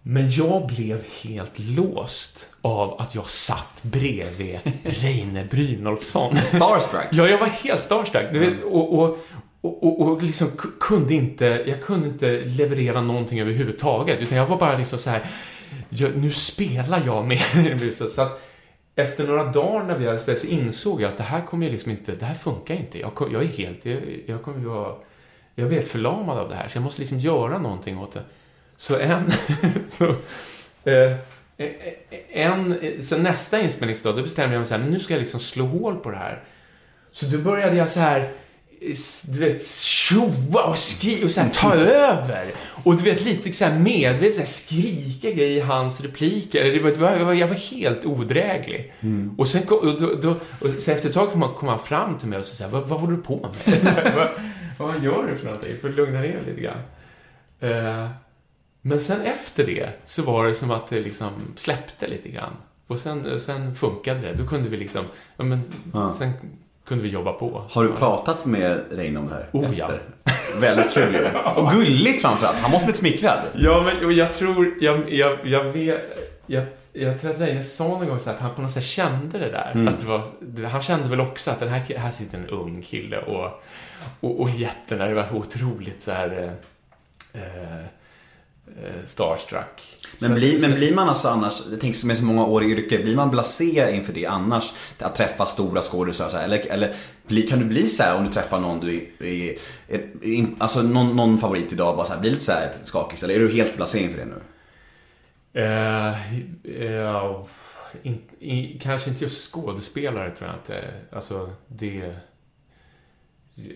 [0.07, 6.37] Men jag blev helt låst av att jag satt bredvid Reine Brynolfsson.
[6.37, 7.07] Starstruck.
[7.11, 8.33] Ja, jag var helt starstruck.
[8.33, 9.19] Du vet, och, och,
[9.61, 10.49] och, och, och liksom
[10.81, 14.21] kunde inte, jag kunde inte leverera någonting överhuvudtaget.
[14.21, 15.23] Utan jag var bara liksom så här,
[15.89, 17.95] jag, nu spelar jag med.
[18.11, 18.41] Så att
[18.95, 21.73] efter några dagar när vi hade spelat så insåg jag att det här kommer ju
[21.73, 22.99] liksom inte, det här funkar inte.
[22.99, 24.95] Jag, kom, jag är helt, jag, jag kommer ju vara,
[25.55, 26.69] jag blir helt förlamad av det här.
[26.69, 28.23] Så jag måste liksom göra någonting åt det.
[28.77, 29.33] Så en,
[29.89, 30.05] så,
[30.85, 31.17] eh, e,
[31.57, 35.15] e, e, en, så nästa inspelningsdag, då bestämde jag mig så här, men nu ska
[35.15, 36.43] jag liksom slå hål på det här.
[37.13, 38.33] Så då började jag så här,
[39.29, 42.47] du vet, tjoa och skrika och här, ta över.
[42.85, 46.65] Och du vet, lite så här medvetet så här, skrika grejer i hans repliker.
[46.65, 48.93] Det var, det var, jag var- helt odräglig.
[49.39, 50.31] Och sen kom, och då, då,
[50.61, 52.83] och så efter ett tag kom han, kom han fram till mig och sa vad,
[52.89, 53.79] vad håller du på med?
[54.17, 54.29] vad,
[54.79, 55.77] vad gör du för någonting?
[55.81, 56.79] För att lugna ner lite grann.
[57.61, 58.09] Eh,
[58.83, 62.53] men sen efter det så var det som att det liksom släppte lite grann.
[62.87, 64.35] Och sen, sen funkade det.
[64.35, 65.05] Då kunde vi liksom,
[65.37, 65.61] ja men,
[66.15, 66.31] sen
[66.85, 67.63] kunde vi jobba på.
[67.71, 69.49] Har du pratat med Reine om det här?
[69.53, 69.91] Oh, ja.
[70.61, 71.29] Väldigt kul ju.
[71.57, 72.57] Och gulligt framförallt.
[72.57, 73.39] Han måste blivit smickrad.
[73.55, 77.89] Ja, men och jag tror, jag, jag, jag vet, jag, jag tror att Reine sa
[77.89, 79.89] någon gång så att han på något sätt kände det där.
[79.89, 83.19] Att det var, han kände väl också att den här, här sitter en ung kille
[83.19, 83.63] och,
[84.21, 84.49] och, och
[84.89, 86.57] det var otroligt så här
[87.33, 87.85] eh, eh,
[89.07, 89.97] starstruck.
[90.19, 92.67] Men, så- men blir man alltså annars, jag tänker som med så många år i
[92.71, 94.73] yrket, blir man blasé inför det annars?
[94.99, 96.95] Att träffa stora skådisar eller, eller
[97.49, 99.59] kan du bli så här om du träffar någon du är, är,
[99.89, 103.23] är, är alltså någon, någon favorit idag, bara så här, blir lite så här skakig?
[103.25, 104.41] Eller är du helt blasé inför det nu?
[105.55, 106.15] Eh,
[106.95, 107.47] ja,
[108.03, 110.91] in, i, kanske inte just skådespelare tror jag inte.
[111.13, 112.15] Alltså, det...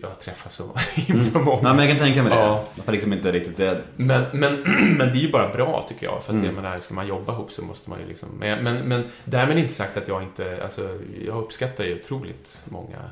[0.01, 1.61] Jag träffar så himla många.
[1.61, 2.39] Nej men jag kan tänka mig det.
[2.39, 2.65] Ja.
[2.85, 3.81] Att liksom inte riktigt det.
[3.95, 4.53] Men, men,
[4.97, 6.23] men det är ju bara bra tycker jag.
[6.23, 8.29] För att jag menar, ska man jobba ihop så måste man ju liksom...
[8.39, 10.63] Men, men, men därmed inte sagt att jag inte...
[10.63, 13.09] Alltså, jag uppskattar ju otroligt många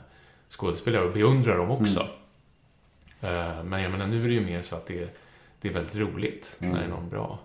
[0.49, 2.07] skådespelare och beundrar dem också.
[3.21, 5.17] Eh, Men jag menar, nu är det ju mer så att det,
[5.61, 7.39] det är väldigt roligt när det är någon bra.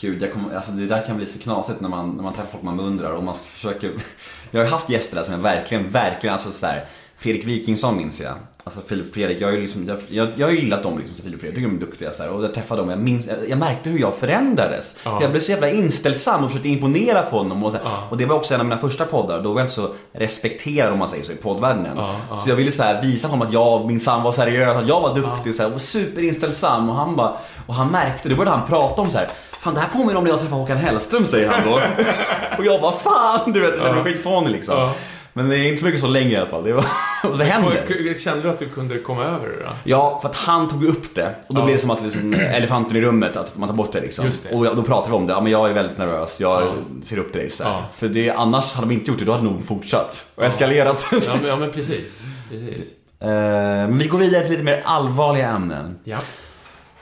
[0.00, 2.50] Gud, jag kommer, alltså det där kan bli så knasigt när man, när man träffar
[2.50, 3.90] folk man beundrar och man försöker...
[4.50, 6.86] Jag har haft gäster där som jag verkligen, verkligen, alltså sådär
[7.24, 8.32] Fredrik Wikingsson minns jag.
[8.64, 11.22] Alltså Filip Fredrik, jag har ju liksom, jag, jag, jag har gillat dem liksom, så
[11.22, 12.30] Filip Fredrik, jag tycker de är duktiga så här.
[12.30, 14.96] Och jag träffade dem, jag, minns, jag, märkte hur jag förändrades.
[15.04, 15.18] Ja.
[15.22, 17.64] Jag blev så jävla inställsam och försökte imponera på honom.
[17.64, 18.06] Och, så här, Ja.
[18.10, 20.92] och det var också en av mina första poddar, då var jag inte så respekterad
[20.92, 21.86] om man säger så i poddvärlden.
[21.96, 22.36] Ja.
[22.36, 25.14] Så jag ville så här, visa honom att jag minsann var seriös, att jag var
[25.14, 26.90] duktig så här, och var superinställsam.
[26.90, 27.32] Och han bara,
[27.66, 29.28] och han märkte, då började han prata om så här.
[29.60, 31.80] Fan det här påminner om när jag träffade Håkan Hellström säger han då.
[32.58, 34.90] och jag bara fan, du vet jag kände mig skitfånig liksom.
[35.36, 36.64] Men det är inte så mycket så länge i alla fall.
[36.64, 36.84] Det, var,
[37.30, 38.14] och det händer.
[38.18, 39.70] Kände du att du kunde komma över det då?
[39.84, 41.34] Ja, för att han tog upp det.
[41.46, 41.64] Och då Ja.
[41.64, 44.30] blir det som att liksom, elefanten i rummet, att man tar bort det liksom.
[44.50, 44.56] Det.
[44.56, 45.32] Och då pratar vi om det.
[45.32, 46.40] Ja, men jag är väldigt nervös.
[46.40, 46.72] Jag Ja.
[47.02, 47.50] ser upp till dig.
[47.50, 47.62] Så.
[47.64, 47.84] Ja.
[47.94, 50.26] För det, annars hade de inte gjort det, då hade de nog fortsatt.
[50.34, 51.06] Och eskalerat.
[51.12, 52.22] Ja, men, ja, men precis.
[52.50, 52.92] precis.
[53.20, 55.98] Eh, Men vi går vidare till lite mer allvarliga ämnen.
[56.04, 56.18] Ja.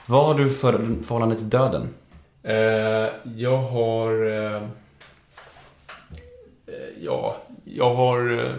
[0.05, 1.89] Vad har du för förhållande till döden?
[2.43, 2.53] Eh,
[3.35, 4.31] jag har...
[4.55, 4.61] Eh,
[7.01, 8.39] ja, jag har...
[8.45, 8.51] Eh,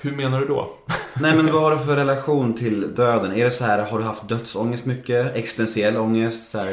[0.00, 0.70] hur menar du då?
[1.20, 3.32] Nej men vad har du för relation till döden?
[3.32, 5.36] Är det så här, har du haft dödsångest mycket?
[5.36, 6.50] Existentiell ångest?
[6.50, 6.66] Så här?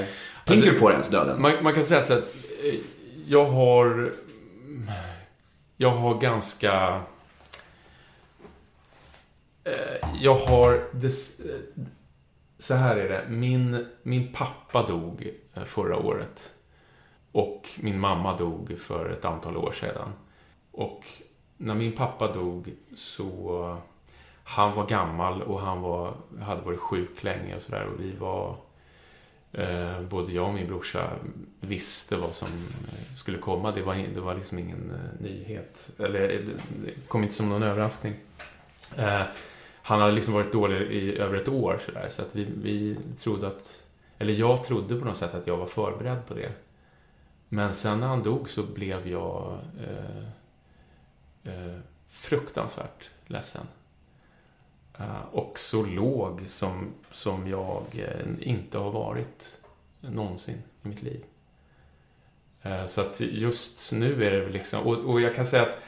[0.45, 1.41] Tänker Alltså, du på det ens, döden?
[1.41, 2.80] Man, man kan säga så att eh,
[3.27, 4.13] jag har...
[5.77, 7.01] Jag har ganska...
[9.63, 10.84] eh, Jag har...
[10.91, 11.41] Des,
[12.59, 13.25] så här är det.
[13.30, 15.27] Min, min pappa dog
[15.65, 16.53] förra året.
[17.32, 20.13] Och min mamma dog för ett antal år sedan.
[20.80, 21.05] Och
[21.57, 23.77] när min pappa dog så...
[24.43, 27.86] Han var gammal och han var, hade varit sjuk länge och sådär.
[27.86, 28.55] Och vi var...
[29.51, 31.09] Eh, både jag och min brorsa
[31.59, 33.71] visste vad som eh, skulle komma.
[33.71, 35.91] Det var, det var liksom ingen eh, nyhet.
[35.99, 36.38] Eller det
[36.86, 38.13] det kom inte som någon överraskning.
[38.95, 39.21] Eh,
[39.82, 42.07] han hade liksom varit dålig i över ett år sådär.
[42.09, 43.88] Så att vi, vi trodde att...
[44.19, 46.51] Eller jag trodde på något sätt att jag var förberedd på det.
[47.49, 50.38] Men sen när han dog så blev jag eh,
[51.50, 51.80] eh,
[52.10, 53.68] fruktansvärt ledsen.
[55.00, 59.58] Eh, och så låg som, som jag eh, inte har varit
[60.02, 61.24] någonsin i mitt liv.
[62.62, 65.82] Eh, så att just nu är det väl liksom, och, och jag kan säga att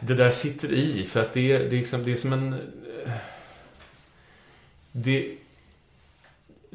[0.00, 2.52] det där sitter i, för att det är, det är, liksom, det är som en...
[3.06, 3.12] Eh,
[4.92, 5.36] det,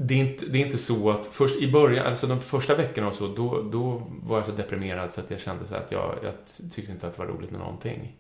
[0.02, 3.08] det, är inte, det är inte så att först i början, alltså de första veckorna
[3.08, 6.16] och så, då, då var jag så deprimerad så att jag kände så att jag,
[6.24, 6.34] jag
[6.72, 8.16] tyckte inte att det var roligt med någonting.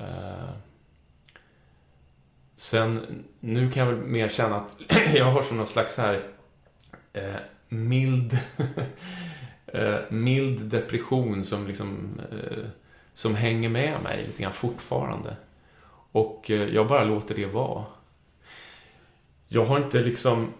[0.00, 0.50] Uh,
[2.56, 4.76] Sen, nu kan jag väl mer känna att
[5.14, 6.14] jag har som någon slags här
[7.16, 7.36] uh,
[7.68, 8.38] mild,
[9.74, 12.20] uh, mild depression som liksom
[13.14, 15.36] som hänger med mig lite grann fortfarande.
[16.12, 17.84] Och jag bara låter det vara.
[19.48, 20.52] Jag har inte liksom...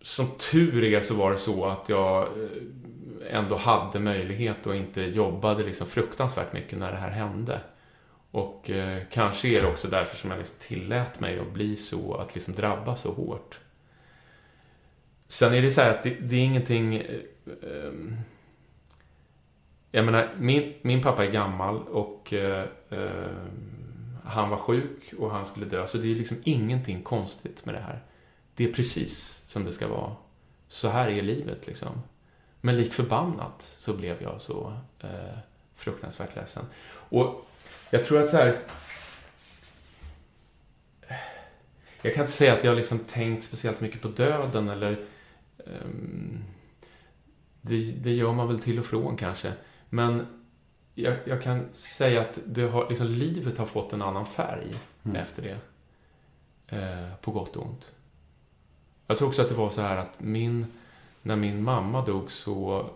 [0.00, 5.02] Som tur är så var det så att jag eh, ändå hade möjlighet och inte
[5.02, 7.60] jobbade liksom fruktansvärt mycket när det här hände.
[8.30, 12.14] Och eh, kanske är det också därför som jag liksom tillät mig att bli så,
[12.14, 13.58] att liksom drabbas så hårt.
[15.28, 16.96] Sen är det så här att det, det är ingenting...
[16.96, 17.04] Eh,
[17.62, 18.16] ehm,
[19.90, 25.46] jag menar, min, min pappa är gammal och eh, ehm, han var sjuk och han
[25.46, 25.86] skulle dö.
[25.86, 28.02] Så det är liksom ingenting konstigt med det här.
[28.58, 30.16] Det är precis som det ska vara.
[30.68, 32.02] Så här är livet liksom.
[32.60, 35.38] Men lik förbannat så blev jag så eh,
[35.74, 36.64] fruktansvärt ledsen.
[36.88, 37.48] Och
[37.90, 38.58] jag tror att så här...
[42.02, 45.06] Jag kan inte säga att jag liksom tänkt speciellt mycket på döden eller...
[45.66, 46.44] ehm,
[47.60, 49.52] det, det gör man väl till och från kanske.
[49.90, 50.26] Men
[50.94, 54.74] jag, jag kan säga att det har, liksom, livet har fått en annan färg
[55.14, 55.58] efter det.
[56.76, 57.92] Eh, på gott och ont.
[59.10, 60.66] Jag tror också att det var så här att min...
[61.22, 62.90] När min mamma dog så...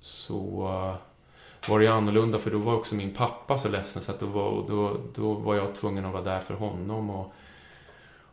[0.00, 4.12] Så eh, var det ju annorlunda för då var också min pappa så ledsen så
[4.12, 7.32] att då var, då, då var jag tvungen att vara där för honom och...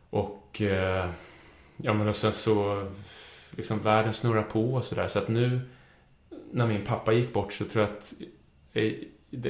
[0.09, 0.61] Och...
[0.61, 1.09] Eh,
[1.77, 2.87] ja men och sen så...
[3.51, 5.61] Liksom världen snurrar på och sådär så att nu...
[6.51, 8.13] När min pappa gick bort så tror jag att...
[8.73, 8.93] eh,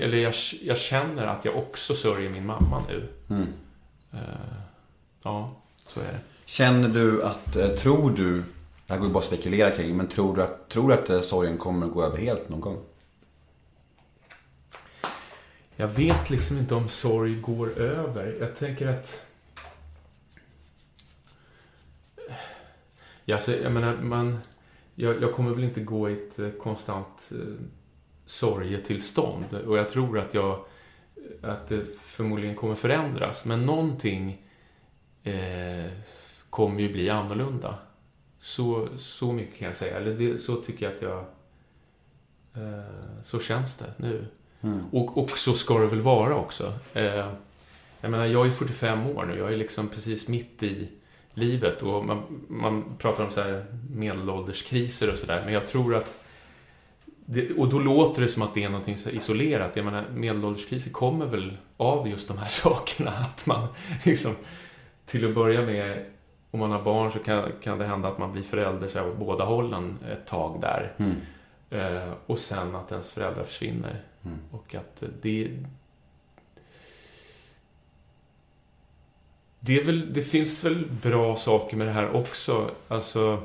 [0.03, 3.07] Eller jag, jag känner att jag också sörjer min mamma nu.
[3.29, 3.47] Mm.
[5.23, 5.51] Ja,
[5.85, 6.19] så är det.
[6.49, 8.43] Känner du att, eh, tror du,
[8.87, 11.09] det här går ju bara att spekulera kring, men tror du att, tror du att
[11.09, 12.77] eh, sorgen kommer att gå över helt någon gång?
[15.75, 18.37] Jag vet liksom inte om sorg går över.
[18.39, 19.25] Jag tänker att...
[23.25, 24.39] Ja, alltså, jag menar, man...
[24.95, 27.65] Jag, jag kommer väl inte gå i ett eh, konstant eh,
[28.25, 29.53] sorgetillstånd.
[29.67, 30.65] Och jag tror att jag...
[31.41, 33.45] Att det förmodligen kommer förändras.
[33.45, 34.45] Men någonting
[35.23, 35.91] eh,
[36.49, 37.75] kommer ju bli annorlunda.
[38.39, 39.97] Så, så mycket kan jag säga.
[39.97, 41.19] Eller det, så tycker jag att jag...
[42.63, 44.27] Eh, så känns det nu.
[44.91, 46.73] Och, och så ska det väl vara också.
[46.93, 47.27] Eh,
[48.01, 49.37] jag menar, jag är 45 år nu.
[49.37, 50.89] Jag är liksom precis mitt i
[51.33, 51.81] livet.
[51.81, 55.41] Och man, man pratar om så här medelålderskriser och sådär.
[55.45, 56.15] Men jag tror att...
[57.25, 59.75] Det, och då låter det som att det är någonting så isolerat.
[59.75, 63.11] Jag menar, medelålderskriser kommer väl av just de här sakerna.
[63.11, 63.67] Att man
[64.03, 64.35] liksom...
[65.05, 66.05] Till att börja med,
[66.51, 69.07] om man har barn så kan, kan det hända att man blir förälder så här,
[69.07, 70.93] åt båda hållen ett tag där.
[71.69, 74.01] Eh, och sen att ens föräldrar försvinner.
[74.51, 75.57] Och att det...
[79.59, 82.71] Det, är väl, det finns väl bra saker med det här också.
[82.87, 83.43] Alltså...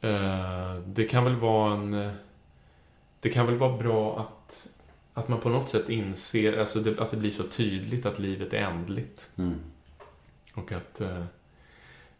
[0.00, 2.12] Eh, det kan väl vara en...
[3.20, 4.68] Det kan väl vara bra att,
[5.14, 8.52] att man på något sätt inser, alltså det, att det blir så tydligt att livet
[8.52, 9.30] är ändligt.
[10.54, 11.24] Och att eh,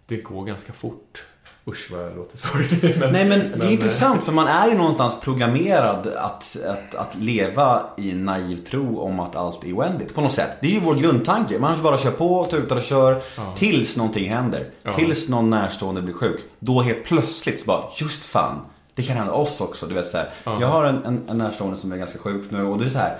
[0.06, 1.24] det går ganska fort.
[1.66, 2.96] Usch vad jag låter sorglig.
[3.00, 6.94] Men, Nej men det är men, intressant för man är ju någonstans programmerad att, att,
[6.94, 10.14] att leva i en naiv tro om att allt är oändligt.
[10.14, 10.50] På något sätt.
[10.60, 11.58] Det är ju vår grundtanke.
[11.58, 13.22] Man bara kör på, tutar och kör.
[13.56, 14.66] Tills någonting händer.
[14.82, 14.94] Ja.
[14.94, 16.40] Tills någon närstående blir sjuk.
[16.58, 18.60] Då helt plötsligt så bara, just fan.
[18.94, 19.86] Det kan hända oss också.
[19.86, 20.30] Du vet så här.
[20.44, 22.98] Jag har en, en, en närstående som är ganska sjuk nu och det är så
[22.98, 23.18] här.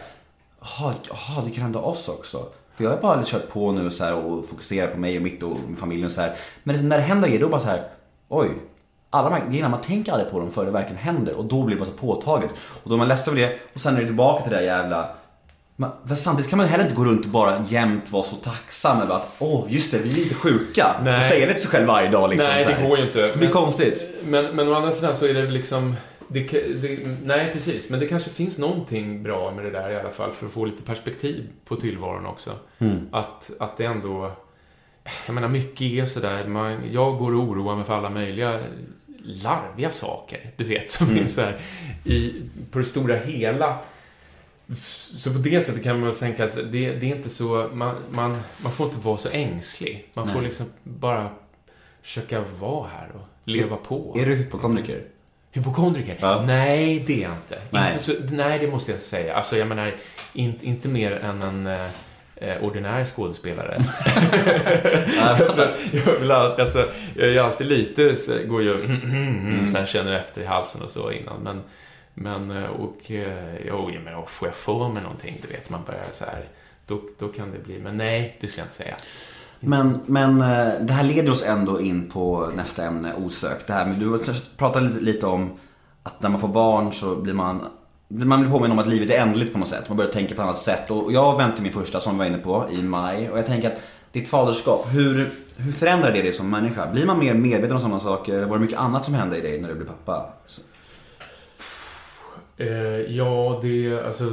[0.79, 2.47] Jaha, det kan hända oss också.
[2.77, 5.43] För jag har bara kört på nu så här och fokuserat på mig och mitt
[5.43, 6.37] och min familj och så här.
[6.63, 7.83] Men när det händer grejer då bara så här.
[8.29, 8.51] Oj,
[9.11, 11.63] alla de här grejerna, man tänker aldrig på dem förrän det verkligen händer och då
[11.63, 12.53] blir det bara så påtagligt.
[12.83, 14.65] Och då är man ledsen över det och sen är det tillbaka till det där
[14.65, 15.09] jävla...
[15.77, 19.15] Man, samtidigt kan man heller inte gå runt och bara jämt vara så tacksam över
[19.15, 20.87] att åh, just det, vi är inte sjuka.
[21.05, 21.17] Nej.
[21.17, 22.51] Och säga det till sig själv varje dag liksom.
[22.55, 23.27] Nej, det går ju inte.
[23.27, 24.09] Det blir konstigt.
[24.25, 25.97] Men, men å andra sidan så är det liksom...
[26.35, 26.43] Det,
[26.83, 27.91] det, nej, precis.
[27.91, 30.65] Men det kanske finns någonting bra med det där i alla fall för att få
[30.65, 32.59] lite perspektiv på tillvaron också.
[32.79, 33.09] Mm.
[33.13, 34.33] Att, att det ändå...
[35.27, 36.47] Jag menar, mycket är sådär...
[36.47, 38.61] Man, jag går och oroar mig för alla möjliga
[39.25, 41.25] larviga saker, du vet, som Mm.
[41.25, 41.59] är så här,
[42.05, 43.79] i, på det stora hela.
[45.17, 47.71] Så på det sättet kan man tänka att det, det är inte så...
[47.73, 50.11] Man, man, man får inte vara så ängslig.
[50.15, 50.45] Man får Nej.
[50.45, 51.29] liksom bara
[52.03, 54.17] försöka vara här och leva på.
[54.19, 55.03] Är du hypokondriker?
[55.55, 56.17] Hypokondriker?
[56.21, 56.43] Ja.
[56.47, 57.59] Nej, det är jag inte.
[57.71, 57.93] Nej.
[57.93, 59.35] inte så, nej, det måste jag säga.
[59.35, 59.95] Alltså, jag menar,
[60.33, 61.87] in, inte mer än en eh,
[62.37, 63.83] eh, ordinär skådespelare.
[65.93, 69.67] jag, vill alltså, jag är alltid lite, så, går ju mm.
[69.67, 71.43] sen känner efter i halsen och så innan.
[71.43, 71.63] Men,
[72.15, 75.85] men eh, och, eh, jo, jag menar, får jag för mig någonting, du vet, man
[75.87, 76.45] börjar så här,
[76.87, 78.97] då, då kan det bli, men nej, det skulle jag inte säga.
[79.67, 83.67] Men, men eh, det här leder oss ändå in på nästa ämne osökt.
[83.67, 84.19] Det här med, du
[84.57, 85.51] pratade lite, lite om
[86.03, 87.61] att när man får barn så blir man
[88.09, 89.89] man blir påminn om att livet är ändligt på något sätt.
[89.89, 90.91] Man börjar tänka på ett annat sätt.
[90.91, 93.31] Och jag väntade min första som vi var inne på i maj.
[93.31, 93.79] Och jag tänker att
[94.13, 96.87] ditt faderskap, hur, hur förändrar det dig som människa?
[96.93, 98.43] Blir man mer medveten om sådana saker?
[98.43, 100.27] Var det mycket annat som hände i dig när du blev pappa?
[100.47, 100.63] Så-
[102.57, 102.67] Eh,
[103.17, 104.25] ja, det, alltså,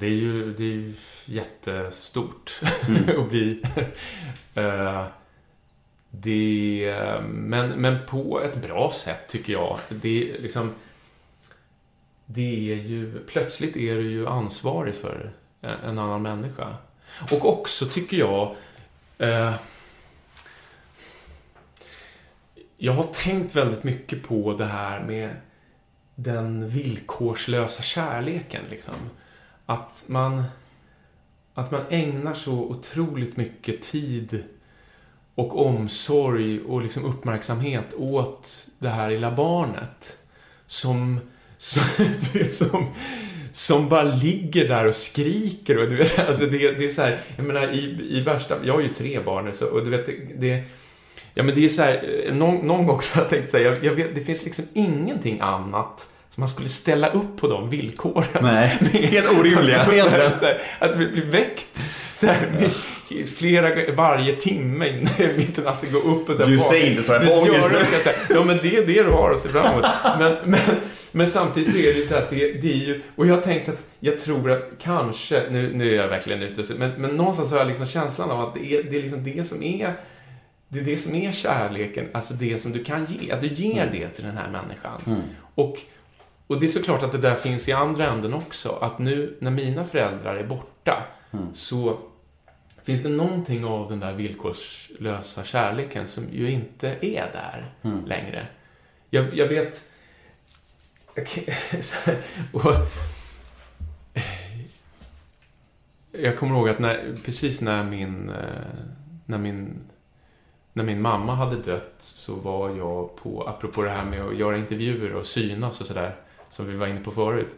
[0.00, 0.94] det är ju det är ju
[1.24, 2.60] jättestort
[3.18, 3.62] att bli.
[4.54, 5.06] eh,
[6.10, 9.78] det, men, men på ett bra sätt, tycker jag.
[9.88, 10.74] Det är liksom...
[12.26, 13.24] Det är ju...
[13.26, 16.76] Plötsligt är du ju ansvarig för en, en annan människa.
[17.32, 18.56] Och också, tycker jag...
[19.18, 19.54] Eh,
[22.76, 25.36] jag har tänkt väldigt mycket på det här med
[26.14, 28.64] den villkorslösa kärleken.
[28.70, 28.94] Liksom.
[29.66, 30.42] Att, man,
[31.54, 34.44] att man ägnar så otroligt mycket tid
[35.34, 40.18] och omsorg och liksom uppmärksamhet åt det här lilla barnet.
[40.66, 41.20] Som,
[41.58, 42.86] som, du vet, som,
[43.52, 45.82] som bara ligger där och skriker.
[45.82, 48.64] Och du vet, alltså det, det är så här, jag menar i, i värsta...
[48.64, 50.64] Jag har ju tre barn nu, så, och du vet, det, det
[51.34, 53.64] Ja, men det är så här, någon, någon gång så har jag tänkt så här,
[53.64, 57.70] jag, jag vet, det finns liksom ingenting annat som man skulle ställa upp på de
[57.70, 58.26] villkoren.
[58.40, 59.80] Nej, helt orimliga.
[60.26, 60.44] Att,
[60.78, 62.48] att bli väckt så här,
[63.36, 64.92] flera, varje timme
[65.36, 67.50] mitt i natten gå upp och så här, Du säger inte så, jag får Det
[67.50, 67.78] ångest nu.
[68.02, 69.84] så Ja, men det är det du har att se fram emot.
[70.18, 70.60] Men, men,
[71.12, 73.42] men samtidigt så är det ju så att det, det är ju, och jag har
[73.42, 77.50] tänkt att jag tror att kanske, nu, nu är jag verkligen ute, men, men någonstans
[77.50, 79.94] har jag liksom känslan av att det är, det är liksom det som är
[80.68, 83.32] det är det som är kärleken, alltså det som du kan ge.
[83.32, 85.24] Att du ger det till den här människan.
[85.54, 85.78] Och,
[86.54, 88.78] och det är såklart att det där finns i andra änden också.
[88.80, 91.06] Att nu när mina föräldrar är borta
[91.54, 91.98] så
[92.82, 97.74] finns det någonting av den där villkorslösa kärleken som ju inte är där
[98.06, 98.46] längre.
[99.10, 99.90] Jag, jag vet...
[102.06, 102.18] här,
[102.52, 102.74] och,
[106.12, 108.34] jag kommer ihåg att när, precis när min, eh,
[109.26, 109.80] när min
[110.72, 114.56] när min mamma hade dött så var jag på, apropå det här med att göra
[114.56, 116.16] intervjuer och synas och sådär,
[116.54, 117.56] som vi var inne på förut,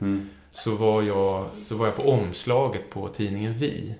[0.51, 3.95] så, var jag, så var jag på omslaget på tidningen Vi.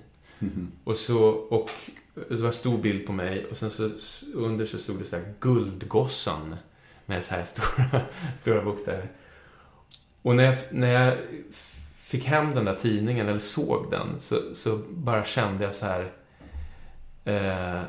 [0.83, 1.69] Och så, och
[2.13, 3.89] det var en stor bild på mig och sen så
[4.33, 6.55] under så stod det så här Guldgossan
[7.05, 8.01] med så här stora,
[8.41, 9.11] stora bokstäver.
[10.21, 11.17] Och när jag, när jag
[11.95, 16.01] fick hem den där tidningen, eller såg den, så, så bara kände jag så här
[17.25, 17.81] eh,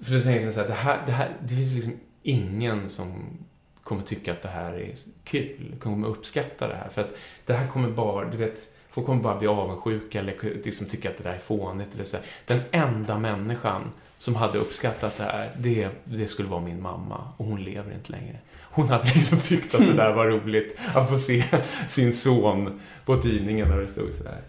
[0.00, 1.92] för då tänkte jag så här, det här, det här, det finns liksom
[2.22, 3.38] ingen som
[3.84, 6.88] kommer tycka att det här är kul, kommer uppskatta det här.
[6.88, 7.14] För att
[7.46, 8.58] det här kommer bara, du vet,
[8.90, 12.16] folk kommer bara bli avundsjuka eller liksom tycka att det där är fånigt eller så.
[12.46, 17.32] Den enda människan som hade uppskattat det här, det, det skulle vara min mamma.
[17.36, 18.38] Och hon lever inte längre.
[18.62, 21.44] Hon hade liksom tyckt att det där var roligt, att få se
[21.88, 24.40] sin son på tidningen när det stod sådär.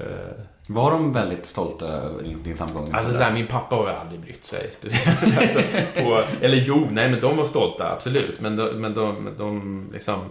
[0.00, 0.06] Uh.
[0.06, 2.92] Eh, var de väldigt stolta över din, din framgång?
[2.92, 5.38] Alltså så här, min pappa har väl aldrig brytt sig speciellt.
[5.38, 5.60] alltså,
[5.94, 8.40] på, eller jo, nej men de var stolta, absolut.
[8.40, 10.24] Men de, men de, de liksom,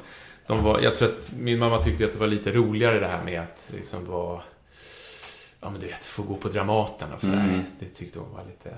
[0.48, 3.24] de var, jag tror att min mamma tyckte att det var lite roligare det här
[3.24, 4.42] med att liksom vara,
[5.60, 7.44] ja men du vet, få gå på Dramaten och sådär.
[7.44, 7.62] Mm.
[7.80, 8.78] Det tyckte hon var lite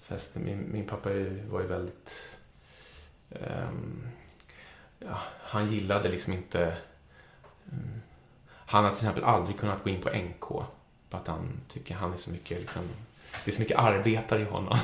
[0.00, 0.30] fest.
[0.34, 1.08] Min, min pappa
[1.50, 2.36] var ju väldigt,
[3.30, 4.08] ehm,
[4.98, 6.76] ja, han gillade liksom inte,
[7.72, 8.00] mm,
[8.66, 10.64] han har till exempel aldrig kunnat gå in på NK.
[11.10, 12.82] För att han tycker han är så mycket liksom,
[13.44, 14.78] det är så mycket arbetare i honom.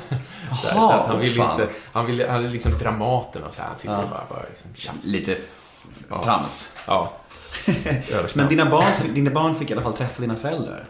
[0.63, 1.61] Jaha, att han vill fan.
[1.61, 3.67] inte, han vill, han är liksom Dramaten och så här.
[3.69, 4.01] Han tycker Ja.
[4.01, 5.05] det bara, bara liksom tjafs.
[5.05, 5.37] Lite
[6.09, 6.23] Ja.
[6.23, 6.77] trams.
[6.87, 7.13] Ja.
[8.35, 10.87] Men dina barn, dina barn fick i alla fall träffa dina föräldrar.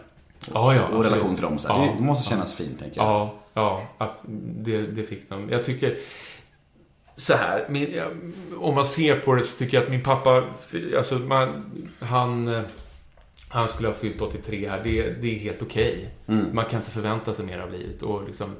[0.54, 1.12] Ja, ja, och absolut.
[1.12, 1.58] relation till dem.
[1.58, 1.68] Så.
[1.68, 3.30] Ja, det, måste kännas fint, tänker jag.
[3.54, 4.14] Ja, ja,
[4.54, 5.50] det, det fick de.
[5.50, 5.96] Jag tycker,
[7.16, 8.00] så här, min,
[8.60, 10.44] om man ser på det så tycker jag att min pappa,
[10.96, 11.64] alltså man,
[12.00, 12.62] han, eh,
[13.54, 16.10] han skulle ha fyllt 83 här, det, det är helt okej.
[16.26, 16.54] Mm.
[16.54, 18.02] Man kan inte förvänta sig mer av livet.
[18.02, 18.56] Och liksom,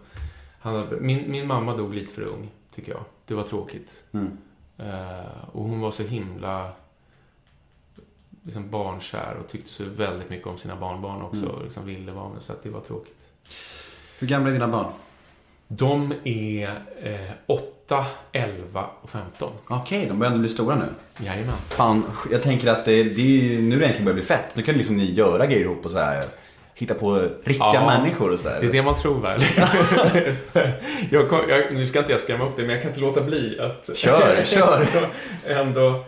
[0.61, 3.05] han, min, min mamma dog lite för ung, tycker jag.
[3.27, 4.05] Det var tråkigt.
[4.13, 4.39] Mm.
[4.79, 6.73] Eh, och hon var så himla
[8.43, 11.45] liksom barnkär och tyckte så väldigt mycket om sina barnbarn också.
[11.45, 11.51] Mm.
[11.51, 13.29] Och liksom ville vara med, så att det var tråkigt.
[14.21, 14.93] Hur gamla är dina barn?
[15.69, 16.69] De är
[17.03, 17.31] eh,
[17.87, 19.53] 8, 11 och 15.
[19.69, 20.85] Okej, de börjar ändå bli stora nu.
[21.25, 21.55] Jajamän.
[21.69, 24.57] Fan, jag tänker att det, det är, nu är det egentligen börjar bli fett.
[24.57, 26.25] Nu kan liksom ni göra grejer ihop och så här.
[26.75, 28.59] Hitta på riktiga Ja, människor och sådär.
[28.61, 29.41] Det är det man tror väl.
[31.11, 33.21] jag, kom, jag, nu ska inte jag skrämma upp dig, men jag kan inte låta
[33.21, 33.97] bli att...
[33.97, 34.87] Kör, kör.
[35.47, 36.05] ändå...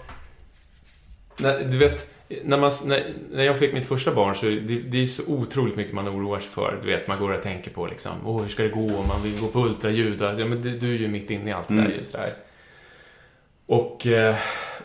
[1.36, 2.10] När, du vet,
[2.44, 5.76] när, man, när, när jag fick mitt första barn så det, det är så otroligt
[5.76, 6.78] mycket man oroar sig för.
[6.82, 9.02] Du vet, man går och tänker på liksom, åh, hur ska det gå?
[9.02, 10.20] Man vill gå på ultraljud.
[10.20, 11.98] Ja, men du, du är ju mitt inne i allt det där Mm.
[11.98, 12.36] just där.
[13.66, 14.36] Och, eh,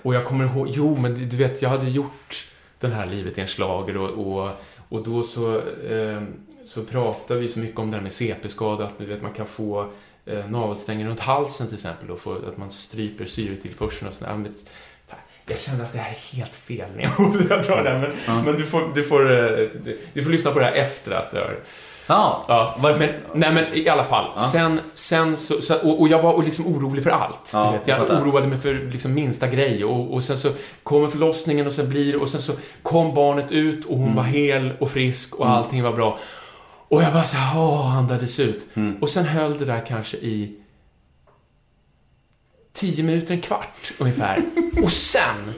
[0.02, 2.46] och jag kommer ihåg, jo, men du vet, jag hade gjort
[2.80, 4.52] den här Livet i en schlager och, och,
[4.90, 5.56] och då så,
[5.90, 6.22] eh,
[6.66, 9.46] så pratade vi så mycket om det här med CP-skada, att du vet, man kan
[9.46, 9.92] få
[10.26, 14.46] eh, navelsträngen runt halsen till exempel och få, att man stryper syretillförseln och sådär.
[15.48, 17.12] Jag känner att det här är helt fel när jag
[17.84, 19.68] det här, men, men du, får, du, får, eh,
[20.14, 21.56] du får lyssna på det här efter att har
[22.08, 24.26] Ja, Ja, men, nej men i alla fall.
[24.36, 24.42] Ja.
[24.42, 27.52] Sen, sen så, så och, och jag var liksom orolig för allt.
[27.54, 28.24] Ja, jag Jag fattar.
[28.24, 30.50] oroade mig för liksom minsta grej och, och sen så
[30.84, 34.16] kommer förlossningen och sen blir och sen så kom barnet ut och hon Mm.
[34.16, 36.20] var hel och frisk och allting var bra.
[36.88, 38.68] Och jag bara så här, åh, andades ut.
[38.74, 38.98] Mm.
[39.02, 40.56] Och sen höll det där kanske i
[42.82, 44.44] tio minuter, en kvart ungefär.
[44.84, 45.54] och sen,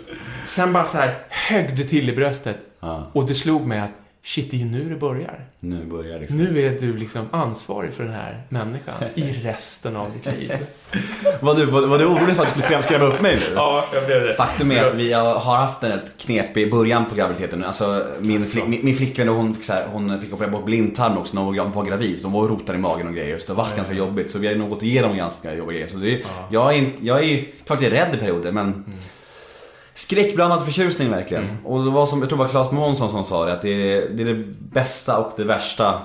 [0.46, 2.58] sen bara så här högg det till i bröstet.
[2.80, 3.12] Ja.
[3.14, 3.90] Och det slog mig att
[4.26, 5.46] shit, det är ju nu det börjar.
[5.60, 6.38] nu börjar liksom.
[6.38, 10.52] Nu är du liksom ansvarig för den här människan i resten av ditt liv.
[11.42, 13.54] Var, du, var, var du orolig för att du skulle skrämma, upp mig nu?
[13.56, 14.34] Ja, jag blev det.
[14.34, 17.64] Faktum är att vi har haft ett knep i början på graviditeten.
[17.64, 21.18] Alltså, min, flick, min, min flickvän hon fick, så här, hon fick operera bort blindtarm
[21.18, 22.18] också när hon var- gravid.
[22.18, 23.38] Så de var och rotade i magen och grejer.
[23.40, 24.32] Så det var ganska jobbigt.
[24.32, 25.88] Så vi har nog gått igenom ganska jobbiga grejer.
[25.88, 28.86] Så det, jag, är jag är ju, klart jag är rädd i perioder men
[29.96, 31.58] Skräckblandad förtjusning verkligen.
[31.66, 33.94] Och det var som, jag tror det var Claes Månsson som sa det, att det
[33.94, 36.02] är, det är det bästa och det värsta.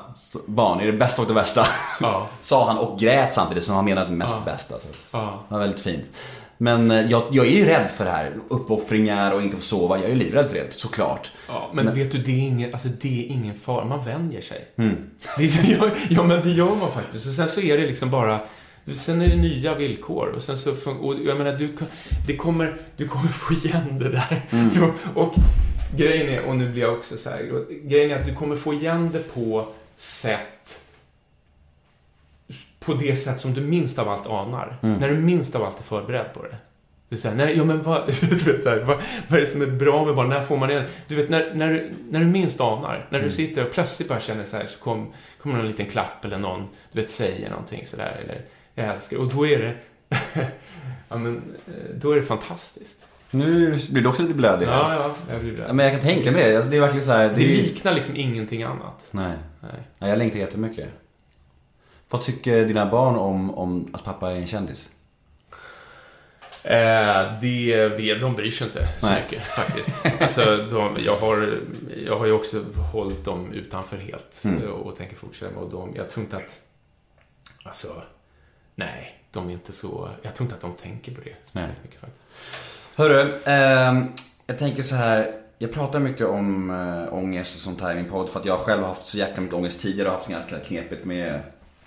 [0.47, 1.67] Barn är det bästa och det värsta.
[2.01, 2.27] Ja.
[2.41, 4.75] sa han och grät samtidigt som han menade mest bästa.
[4.81, 5.45] Så Ja.
[5.49, 6.11] Det var väldigt fint.
[6.59, 8.33] Men eh, jag, jag är ju rädd för det här.
[8.49, 9.97] Uppoffringar och inte få sova.
[9.97, 11.31] Jag är ju livrädd för det, såklart.
[11.49, 13.85] Ja, men, vet du, det är ingen, alltså, det är ingen fara.
[13.85, 14.69] Man vänjer sig.
[14.79, 14.97] Mm.
[15.39, 17.27] Det ja, ja, men det gör man faktiskt.
[17.27, 18.41] Och sen så är det liksom bara...
[18.95, 20.27] Sen är det nya villkor.
[20.29, 20.71] Och sen så...
[21.01, 21.77] Och jag menar, du,
[22.27, 24.43] det kommer, du kommer få igen det där.
[24.51, 24.71] Mm.
[24.71, 25.35] Så, och
[25.97, 28.75] grejen är, och nu blir jag också så här, grejen är att du kommer få
[28.75, 29.67] igen det på
[29.97, 30.85] sätt
[32.81, 34.77] på det sätt som du minst av allt anar.
[34.83, 34.99] Mm.
[35.01, 36.57] När du minst av allt är förberedd på det.
[37.09, 38.97] Du säger, nej, ja men vad, du vet, så här, vad,
[39.29, 40.29] vad är det som är bra med barn?
[40.29, 40.85] När får man det?
[41.09, 43.31] Du vet, när, när, du- när du minst anar, när Mm.
[43.31, 45.13] du sitter och plötsligt bara känner så här, så kom,
[45.43, 48.43] kommer någon liten klapp eller någon, du vet, säger någonting sådär, eller
[48.79, 49.75] jag älskar och då är det,
[51.09, 53.09] ja men, eh, då är det fantastiskt.
[53.31, 54.67] Nu blir du också lite blödig.
[54.67, 55.75] Ja, ja, jag blir Ja, rädd.
[55.75, 56.57] Men jag kan tänka mig det.
[56.57, 57.29] Alltså, det är verkligen så här.
[57.29, 59.09] Det Det liknar liksom ingenting annat.
[59.11, 59.33] Nej.
[59.61, 59.71] Nej.
[59.99, 60.89] Nej, jag längtar jättemycket.
[62.11, 64.91] Vad tycker dina barn om, om att pappa är en kändis?
[66.65, 69.23] Eh, det, de bryr sig inte så Nej.
[69.23, 70.07] mycket faktiskt.
[70.21, 71.61] Alltså, de, jag, har,
[72.07, 74.71] jag har ju också hållit dem utanför helt Mm.
[74.73, 76.59] och tänker fortsätta med och de, Jag tror inte att...
[77.63, 77.89] Alltså,
[78.79, 80.11] nej, de är inte så...
[80.23, 82.27] Jag tror inte att de tänker på det speciellt mycket faktiskt.
[82.97, 84.07] Hörru, ehm,
[84.47, 85.35] jag tänker så här.
[85.59, 88.59] Jag pratar mycket om äh, ångest och sånt här i min podd för att jag
[88.59, 91.41] själv har haft så jäkla mycket ångest tidigare och haft ganska knepigt med,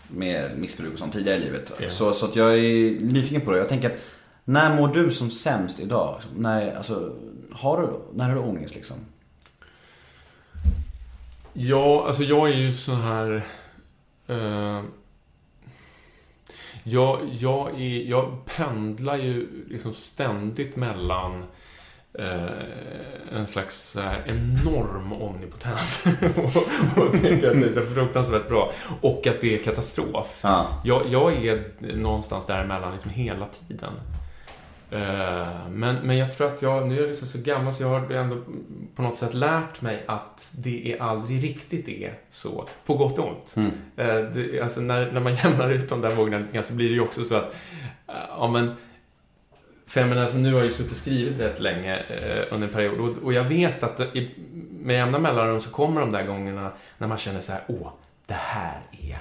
[0.08, 1.72] med missbruk och sånt tidigare i livet.
[1.80, 1.89] Ja.
[1.89, 3.58] Så, så att jag är nyfiken på det.
[3.58, 3.98] Jag tänker att
[4.44, 6.22] när mår du som sämst idag?
[6.36, 7.14] När, alltså,
[7.52, 8.98] har du, när har du ångest liksom?
[11.54, 13.44] Ja, alltså jag är ju så här...
[14.28, 14.84] Eh,
[16.84, 21.44] jag, jag, är, jag pendlar ju liksom ständigt mellan
[22.20, 26.06] eh, en slags här, enorm omnipotens
[26.36, 28.72] och, och tänker att det är så fruktansvärt bra.
[29.02, 30.40] Och att det är katastrof.
[30.42, 30.68] Ja.
[30.84, 31.64] Jag, jag är
[31.96, 33.94] någonstans däremellan liksom hela tiden.
[34.92, 37.89] Eh, Men, men jag tror att jag, nu är jag liksom så gammal så jag
[37.89, 38.38] har ändå
[38.96, 43.28] på något sätt lärt mig att det är aldrig riktigt är så, på gott och
[43.28, 43.54] ont.
[43.58, 43.72] Mm.
[43.98, 46.88] Eh, Det, alltså när, när man jämnar ut de där vågorna lite grann så blir
[46.89, 47.56] det ju också så att,
[48.08, 48.76] eh, ja men,
[49.88, 52.68] för jag menar, alltså, nu har jag ju suttit och skrivit rätt länge eh, under
[52.68, 54.30] en period och, och jag vet att i,
[54.82, 57.89] med jämna mellanrum så kommer de där gångerna när man känner så här, åh,
[58.26, 59.18] det här är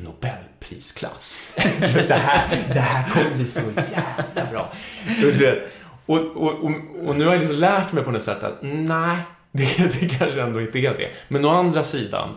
[0.00, 1.52] Nobelprisklass.
[2.08, 4.72] det, här, det här kommer bli så jävla bra.
[6.06, 6.72] Och, och, och,
[7.06, 9.16] och nu har jag liksom lärt mig på något sätt att nej,
[9.52, 11.08] det, det kanske ändå inte är det.
[11.28, 12.36] Men å andra sidan,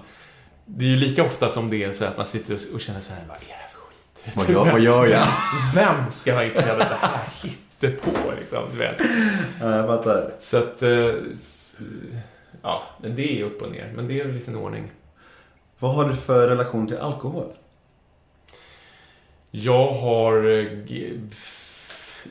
[0.66, 3.00] det är ju lika ofta som det är så att man sitter och, och känner
[3.00, 4.36] så här, vad är det här för skit?
[4.36, 5.28] Vad gör, vad gör jag?
[5.76, 9.02] Vem ska vara intresserad av det här hittepå, liksom, du vet.
[9.62, 10.32] Ja, jag fattar.
[10.40, 10.90] Så att, eh,
[12.62, 13.92] ja, det är upp och ner.
[13.96, 14.92] Men det är väl i sin ordning.
[15.82, 17.46] Vad har du för relation till alkohol?
[19.52, 20.50] Jag har...
[20.60, 20.66] eh,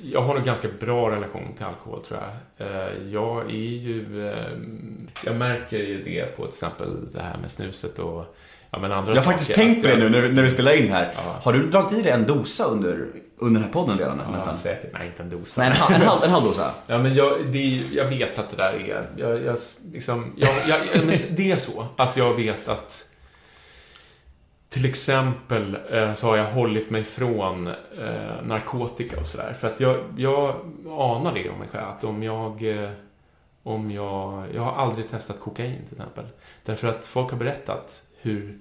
[0.03, 2.67] Jag har en ganska bra relation till alkohol, tror jag.
[2.69, 4.29] Eh, Jag är ju...
[4.29, 4.35] eh,
[5.25, 8.37] Jag märker ju det på till exempel det här med snuset och
[8.71, 10.83] ja, men andra Jag har faktiskt tänkt på det nu när vi, när vi spelar
[10.83, 11.13] in här.
[11.17, 11.37] Ja.
[11.43, 13.07] Har du dragit i dig en dosa under,
[13.39, 14.57] under den här podden redan Ja, nästan?
[14.57, 14.93] säkert.
[14.93, 15.61] Nej, inte en dosa.
[15.61, 16.71] Nej, en, halv- en, halv, en halv dosa.
[16.87, 19.07] Ja, men jag, det, jag vet att det där är...
[19.17, 19.59] Jag, jag,
[19.93, 23.07] liksom, jag, jag, men det är så att jag vet att
[24.71, 29.53] till exempel eh, så har jag hållit mig från eh, narkotika och sådär.
[29.53, 30.57] För att jag, jag
[30.89, 31.87] anar det om mig själv.
[31.87, 32.63] Att om jag...
[32.63, 32.91] Eh,
[33.63, 34.45] om jag...
[34.55, 36.25] Jag har aldrig testat kokain till exempel.
[36.65, 38.59] Därför att folk har berättat hur,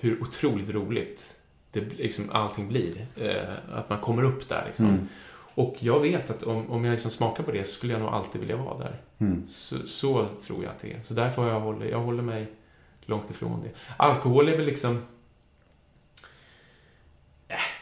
[0.00, 1.36] hur otroligt roligt
[1.70, 3.06] det, liksom, allting blir.
[3.16, 4.86] Eh, att man kommer upp där liksom.
[4.86, 5.08] Mm.
[5.54, 8.12] Och jag vet att om, om jag liksom smakar på det så skulle jag nog
[8.12, 9.00] alltid vilja vara där.
[9.18, 9.48] Mm.
[9.48, 11.00] Så, så tror jag att det är.
[11.02, 12.46] Så därför har jag hållit, jag håller mig
[13.00, 13.70] långt ifrån det.
[13.96, 15.02] Alkohol är väl liksom...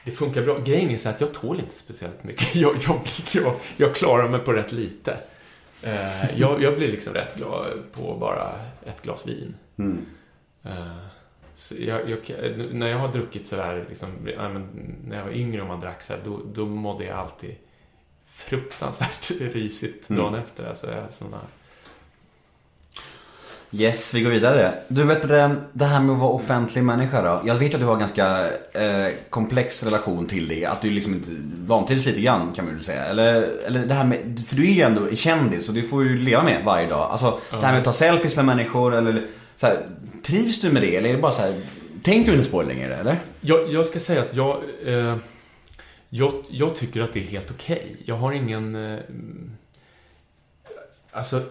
[0.06, 0.58] Det funkar bra.
[0.58, 2.54] Grejen är så att jag tål inte speciellt mycket.
[2.54, 3.00] Jag, jag,
[3.34, 5.16] jag, jag klarar mig på rätt lite.
[5.82, 9.54] Eh, jag, jag blir liksom rätt glad på bara ett glas vin.
[9.78, 10.04] Mm.
[11.54, 12.18] Så jag, jag,
[12.72, 14.08] när jag har druckit sådär, liksom,
[15.04, 17.56] när jag var yngre och man drack så här, då, då mådde jag alltid
[18.26, 20.22] fruktansvärt risigt Mm.
[20.22, 20.64] dagen efter.
[20.68, 21.40] Alltså, jag, såna,
[23.72, 24.74] Yes, vi går vidare.
[24.88, 27.42] Du vet eh, det, här med att vara offentlig människa då.
[27.46, 30.66] Jag vet att du har en ganska eh, komplex relation till det.
[30.66, 31.30] Att du liksom inte
[31.66, 33.04] vantrivs lite grann kan man väl säga.
[33.04, 36.18] Eller, eller det här med, för du är ju ändå kändis och det får du
[36.18, 37.08] leva med varje dag.
[37.10, 39.86] Alltså det här med att ta selfies med människor eller så här,
[40.22, 41.54] Trivs du med det eller är det bara så här,
[42.02, 43.18] tänker du inte på det längre eller?
[43.40, 45.16] jag, jag ska säga att jag, eh,
[46.08, 47.96] jag, jag tycker att det är helt okej.
[48.04, 48.92] Jag har ingen...
[48.92, 48.98] Eh,
[51.12, 51.42] alltså,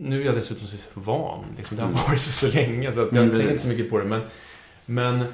[0.00, 1.44] nu är jag dessutom så van.
[1.56, 3.90] Liksom, det har varit så, så länge så att jag Mm, tänker inte så mycket
[3.90, 4.04] på det.
[4.04, 4.20] Men,
[4.86, 5.24] men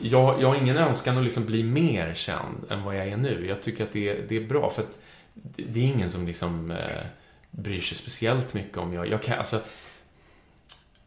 [0.00, 3.46] jag, jag har ingen önskan att liksom bli mer känd än vad jag är nu.
[3.48, 4.98] Jag tycker att det det är bra för att
[5.56, 7.02] det, är ingen som liksom eh,
[7.50, 9.08] bryr sig speciellt mycket om jag...
[9.08, 9.62] jag kan, alltså, eh,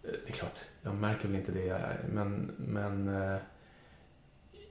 [0.04, 2.52] det är klart, jag märker väl inte det, jag är, men...
[2.58, 3.38] men eh,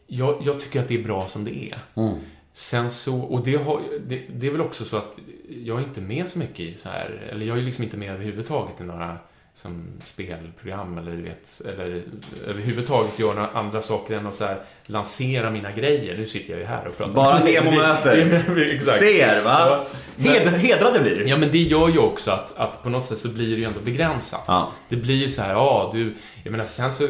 [0.07, 1.79] jag, jag tycker att det är bra som det är.
[1.95, 2.15] Mm.
[2.57, 5.19] Sen så, och det, har, det, det är väl också så att
[5.65, 8.15] jag är inte med så mycket i så här, eller jag är liksom inte med
[8.15, 9.19] överhuvudtaget i några
[9.55, 12.03] som spelprogram eller du vet, eller
[12.47, 16.17] överhuvudtaget göra några andra saker än att så här lansera mina grejer.
[16.19, 17.13] Nu sitter jag ju här och pratar.
[17.13, 18.43] Bara Nemo-möter.
[18.99, 19.85] Ser va?
[20.17, 21.29] Ja, Hed, hedrade blir.
[21.29, 23.65] Ja, men det gör ju också att, att på något sätt så blir det ju
[23.65, 24.45] ändå begränsat.
[24.47, 24.73] Ja.
[24.89, 26.15] Det blir ju så här, ja, du...
[26.43, 27.09] Jag menar, sen så...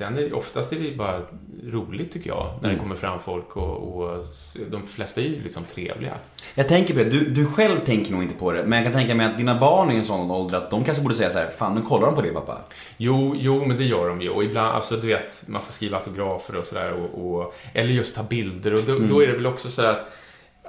[0.00, 1.20] Sen är oftast är det ju bara
[1.66, 4.26] roligt, tycker jag, när det kommer fram folk och, och
[4.70, 6.14] de flesta är ju liksom trevliga.
[6.54, 8.62] Jag tänker på det, du, du själv tänker nog inte på det.
[8.62, 10.84] Men jag kan tänka mig att dina barn är i en sån ålder att de
[10.84, 12.58] kanske borde säga så här, fan nu kollar de på det pappa.
[12.96, 14.28] Jo, jo, men det gör de ju.
[14.28, 16.92] Och ibland, alltså du vet, man får skriva autografer och sådär.
[16.92, 18.74] Och, och, eller just ta bilder.
[18.74, 20.12] Och då, då är det väl också så här att,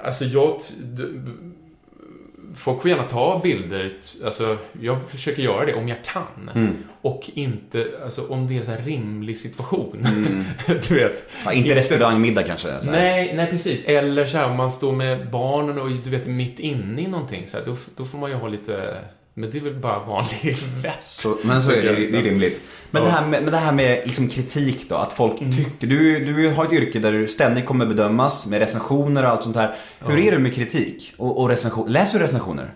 [0.03, 0.55] alltså jag...
[2.55, 3.91] Folk får gärna ta bilder,
[4.25, 6.49] alltså jag försöker göra det om jag kan.
[7.01, 10.05] Och inte, alltså om det är en så rimlig situation.
[10.87, 11.29] du vet.
[11.45, 12.77] Ja, inte restaurangmiddag kanske.
[12.83, 13.85] Nej, nej precis.
[13.85, 17.47] Eller så här, om man står med barnen och du vet mitt inne i någonting
[17.47, 18.97] så här, då, då får man ju ha lite...
[19.33, 21.25] Men det är väl bara vanlig vett.
[21.43, 22.61] Men så är det, det är rimligt.
[22.91, 23.07] Men Ja.
[23.09, 25.53] det här med, men det här med liksom kritik då, att folk Mm.
[25.53, 25.87] tycker...
[25.87, 29.55] Du, du har ett yrke där du ständigt kommer bedömas med recensioner och allt sånt
[29.55, 29.75] här.
[29.99, 31.91] Hur är du med kritik och, och recension?
[31.91, 32.71] Läser du recensioner?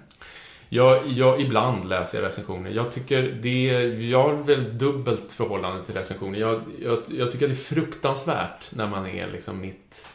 [0.70, 2.70] Jag, jag, ibland läser jag recensioner.
[2.72, 3.64] Jag tycker det...
[4.10, 6.40] Jag har väl dubbelt förhållande till recensioner.
[6.40, 10.08] Jag, jag, jag tycker det är fruktansvärt när man är liksom mitt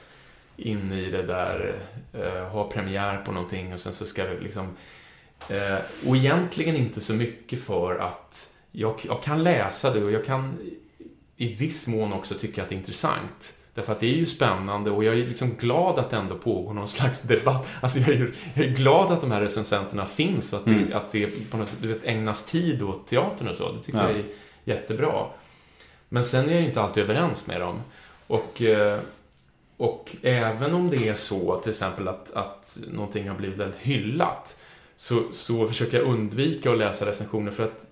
[0.56, 1.74] inne i det där,
[2.12, 4.68] eh, har premiär på någonting och sen så ska det liksom...
[5.48, 10.24] Eh, och egentligen inte så mycket för att jag, jag kan läsa det och jag
[10.24, 10.58] kan
[11.36, 13.54] i viss mån också tycka att det är intressant.
[13.74, 16.74] Därför att det är ju spännande och jag är liksom glad att det ändå pågår
[16.74, 17.68] någon slags debatt.
[17.80, 21.12] Alltså jag är, jag är glad att de här recensenterna finns och att, det, att
[21.12, 23.72] det på något sätt du vet, ägnas tid åt teatern och så.
[23.72, 24.10] Det tycker Ja.
[24.10, 24.24] jag är
[24.64, 25.26] jättebra.
[26.08, 27.80] Men sen är jag ju inte alltid överens med dem.
[28.26, 28.98] Och, eh,
[29.76, 34.59] och även om det är så till exempel att, att någonting har blivit väldigt hyllat
[35.01, 37.86] så, så försöker jag undvika att läsa recensioner för att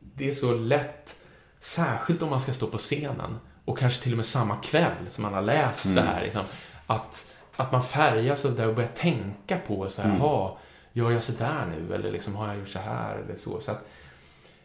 [0.00, 1.16] det, är så lätt,
[1.60, 5.22] särskilt om man ska stå på scenen och kanske till och med samma kväll som
[5.22, 6.42] man har läst det här, liksom,
[6.86, 10.52] att, att man färgas av det där och börjar tänka på så här, jaha,
[10.92, 11.94] gör jag så där nu?
[11.94, 13.18] Eller liksom, har jag gjort så här?
[13.18, 13.60] Eller så.
[13.60, 13.88] så att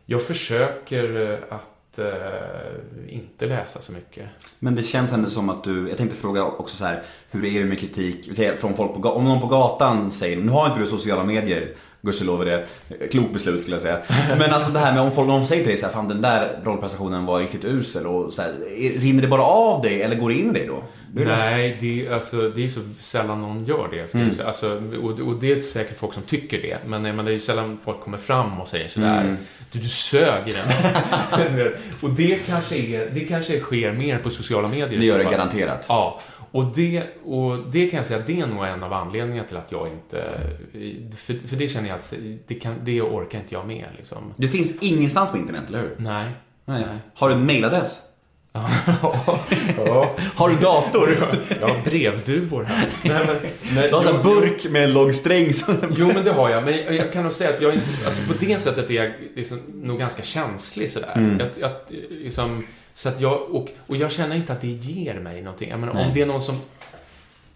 [0.05, 1.55] jag försöker eh,
[1.93, 4.29] att eh, inte läsa så mycket.
[4.59, 7.01] Men det känns ändå som att du, jag tänkte fråga också så här,
[7.31, 10.67] hur är det med kritik från folk på Om någon på gatan säger, nu har
[10.67, 11.73] inte du sociala medier,
[12.05, 12.65] gudskelov är det,
[13.11, 13.97] klokt beslut skulle jag säga.
[14.39, 16.21] Men alltså det här med om folk om säger till dig så här, fan den
[16.21, 20.15] där rollprestationen var riktigt usel och så här, är- rinner det bara av dig eller
[20.15, 20.83] går det in i dig då?
[21.15, 24.07] Det- Nej, det, är- alltså, det är så sällan någon gör det.
[24.09, 24.47] Ska jag säga.
[24.47, 26.77] Alltså, och, och det är säkert folk som tycker det.
[26.85, 29.37] Men, men det är ju sällan folk kommer fram och säger sådär.
[29.71, 30.65] Du, du sög i den.
[32.01, 34.99] och det kanske, är, det kanske sker mer på sociala medier.
[34.99, 35.85] Det gör det garanterat.
[35.89, 36.21] Ja.
[36.53, 39.71] Och det, och det kan jag säga, det är nog en av anledningarna till att
[39.71, 40.31] jag inte...
[41.15, 42.13] För, för det känner jag att
[42.47, 43.85] det, kan, det orkar inte jag med.
[43.97, 44.33] Liksom.
[44.37, 45.95] Det finns ingenstans på internet, eller hur?
[45.97, 46.31] Nej.
[46.65, 46.83] Nej.
[47.15, 48.01] Har du en mailadress?
[49.77, 50.15] ja.
[50.35, 51.09] Har du dator?
[51.61, 52.89] Jag har brevduvor här.
[53.03, 53.35] Nej, men,
[53.75, 55.75] nej, Du har en burk med en lång sträng som...
[55.97, 56.63] Jo, men det har jag.
[56.63, 59.59] Men jag kan nog säga att jag inte, alltså på det sättet är jag liksom
[59.73, 61.37] nog ganska känslig sådär.
[61.39, 61.71] Jag, jag,
[62.09, 62.63] liksom,
[62.93, 65.69] så att jag, och, och jag känner inte att det ger mig någonting.
[65.69, 66.55] Jag menar, om det är någon som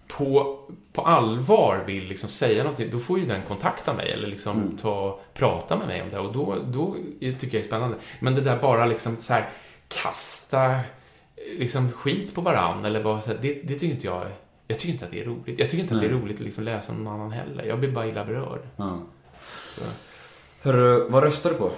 [0.07, 0.59] på,
[0.93, 5.19] på allvar vill liksom säga någonting, då får ju den kontakta mig eller liksom ta,
[5.34, 6.19] prata med mig om det.
[6.19, 7.97] Och då, då tycker jag det är spännande.
[8.19, 9.49] Men det där bara liksom så här
[9.88, 10.80] kasta
[11.57, 14.27] liksom skit på varann eller vad, så här, det, det tycker inte jag
[14.68, 15.59] jag tycker inte att det är roligt.
[15.59, 17.64] Jag tycker inte att det är roligt att liksom läsa någon annan heller.
[17.64, 18.59] Jag blir bara illa berörd.
[19.76, 19.81] Så.
[20.61, 21.72] Hörru, vad röstar du på?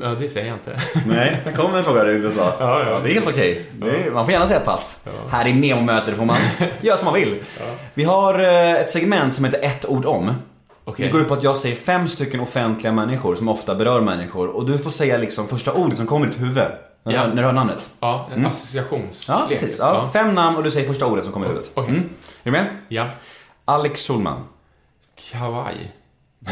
[0.00, 0.80] Ja, det säger jag inte.
[1.06, 2.54] Nej, här kommer en fråga du inte sa.
[2.58, 3.00] Ja, ja.
[3.00, 3.66] Det är helt okej.
[3.78, 5.04] Det är- Man får gärna säga pass.
[5.30, 6.36] Här i Nemo-möter får man
[6.80, 7.42] göra som man vill.
[7.94, 10.32] Vi har eh, ett segment som heter ett ord om.
[10.84, 11.06] Okej.
[11.06, 14.48] Det går ut på att jag säger fem stycken offentliga människor som ofta berör människor
[14.48, 16.56] och du får säga liksom första ordet som kommer i ditt huvud.
[16.56, 17.20] När, du Ja.
[17.20, 17.90] hör, när du hör namnet.
[18.00, 19.38] Ja, en associationslek.
[19.38, 19.78] Ja, precis.
[19.78, 21.70] Ja, Fem namn och du säger första ordet som kommer i huvudet.
[21.74, 21.90] Okej.
[21.90, 22.02] Mm.
[22.42, 22.66] Är du med?
[22.88, 23.06] ja.
[23.64, 24.44] Alex Schulman.
[25.32, 25.90] Kawaii.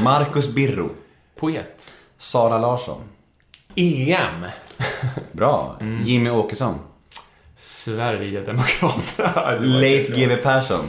[0.03, 0.91] Marcus Birro.
[1.41, 1.93] Poet.
[2.19, 3.01] Sara Larsson.
[3.77, 4.47] EM.
[5.33, 5.77] Bra.
[5.81, 6.03] Mm.
[6.05, 6.79] Jimmy Åkesson.
[7.59, 9.33] Sverigedemokraterna.
[9.35, 10.09] Var Leif.
[10.09, 10.85] GW Persson.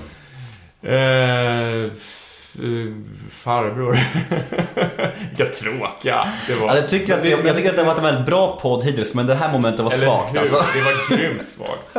[0.83, 1.89] Eh, eh,
[3.31, 3.97] farbror.
[5.29, 6.67] Vilka tråkiga det var.
[6.67, 8.83] Ja, jag, tycker att det, jag tycker att det har varit en väldigt bra podd
[8.83, 10.39] hittills, men det här momentet var Eller svagt hur?
[10.39, 10.55] alltså.
[10.55, 11.97] Det var grymt svagt.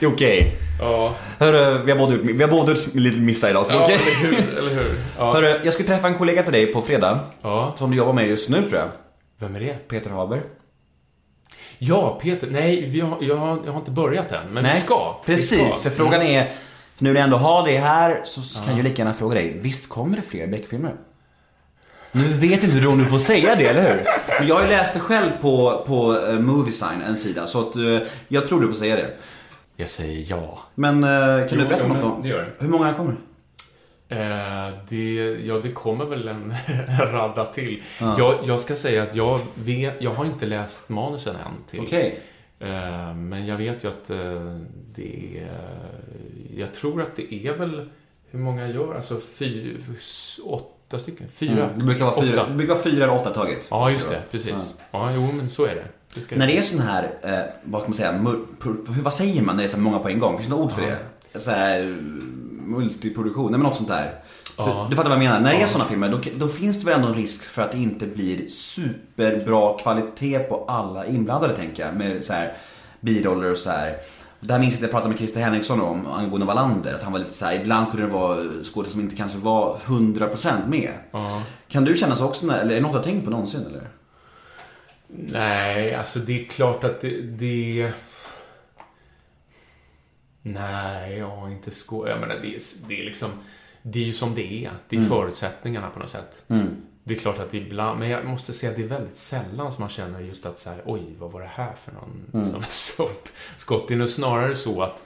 [0.00, 0.56] Det är okej.
[0.80, 3.82] Ja, Hörru, vi har båda gjort, vi har båda gjort lite missar idag, så ja
[3.82, 3.94] okej.
[3.94, 4.58] eller hur?
[4.58, 4.94] Eller hur?
[5.18, 5.32] Ja.
[5.32, 8.28] Hörru, jag ska träffa en kollega till dig på fredag, ja, som du jobbar med
[8.28, 8.88] just nu tror jag.
[9.40, 9.88] Vem är det?
[9.88, 10.42] Peter Haber.
[11.78, 12.48] Ja, Peter.
[12.50, 15.16] Nej, vi har, jag, har, jag har inte börjat än, men Nej, vi ska.
[15.26, 15.90] Vi Precis, ska.
[15.90, 16.50] för frågan är,
[16.98, 19.88] nu när jag ändå har det här, så kan jag lika gärna fråga dig, visst
[19.88, 20.94] kommer det fler Beck-filmer?
[22.12, 24.04] Nu vet inte du om du får säga det, eller hur?
[24.38, 27.76] Men jag har ju läst det själv på, på uh, Moviesign, en sida, så att
[27.76, 27.98] eh,
[28.28, 29.10] jag tror du får säga det.
[29.76, 30.58] Jag säger ja.
[30.74, 32.64] Men eh, kan Jo, du berätta något om det gör det.
[32.64, 33.16] hur många kommer?
[34.10, 36.54] Eh, det, ja, det kommer väl en
[37.12, 37.82] radda till.
[38.00, 41.80] Jag, jag ska säga att jag vet, jag har inte läst manusen än till.
[41.80, 42.20] Okej.
[42.60, 44.58] Eh, men jag vet ju att eh,
[44.94, 45.80] det är,
[46.56, 47.90] jag tror att det är väl,
[48.30, 49.76] hur många gör, alltså fy,
[50.44, 51.26] åtta stycken?
[51.34, 51.64] Fyra?
[51.64, 51.78] Mm.
[51.78, 52.50] Det brukar vara fyra, Åtta.
[52.50, 53.68] det brukar vara fyra eller åtta taget.
[53.70, 54.22] Ja, just det.
[54.30, 54.76] Precis.
[54.90, 55.84] Ja, jo, men så är det.
[56.14, 57.10] det När det är sån här,
[57.62, 58.36] vad kan man säga,
[59.02, 60.36] vad säger man när det är så många på en gång?
[60.36, 60.98] Finns det något ord för det?
[61.40, 61.96] Så här,
[62.70, 64.14] multiproduktion, nej men något sånt där.
[64.56, 64.84] Ja.
[64.84, 65.40] Du, du fattar vad jag menar?
[65.40, 67.72] När det är såna filmer, då, då finns det väl ändå en risk för att
[67.72, 71.96] det inte blir superbra kvalitet på alla inblandade, tänker jag.
[71.96, 72.52] Med så här
[73.00, 73.96] biroller och så här.
[74.40, 76.94] Det här minns jag att jag pratade med Christer Henriksson om, angående Wallander.
[76.94, 79.76] Att han var lite så här, ibland kunde det vara skådespelare som inte kanske var
[79.86, 80.90] 100% med.
[81.10, 81.42] Ja.
[81.68, 83.66] Kan du känna så också, när, eller är det något du har tänkt på någonsin
[83.66, 83.88] eller?
[85.08, 87.20] Nej, alltså det är klart att det...
[87.20, 87.92] det...
[90.42, 92.08] Nej, jag har inte skå...
[92.08, 93.30] Jag menar, det är, det är liksom...
[93.82, 94.70] det är ju som det är.
[94.88, 96.44] Det är förutsättningarna på något sätt.
[97.04, 99.82] Det är klart att ibland, men jag måste säga att det är väldigt sällan som
[99.82, 103.28] man känner just att så här, oj, vad var det här för någon som stopp
[103.56, 103.88] skott?
[103.88, 105.04] Det är nog snarare så att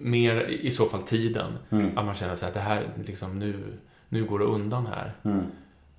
[0.00, 1.52] mer i så fall tiden,
[1.96, 3.78] att man känner så här, det här, liksom nu,
[4.08, 5.12] nu går det undan här.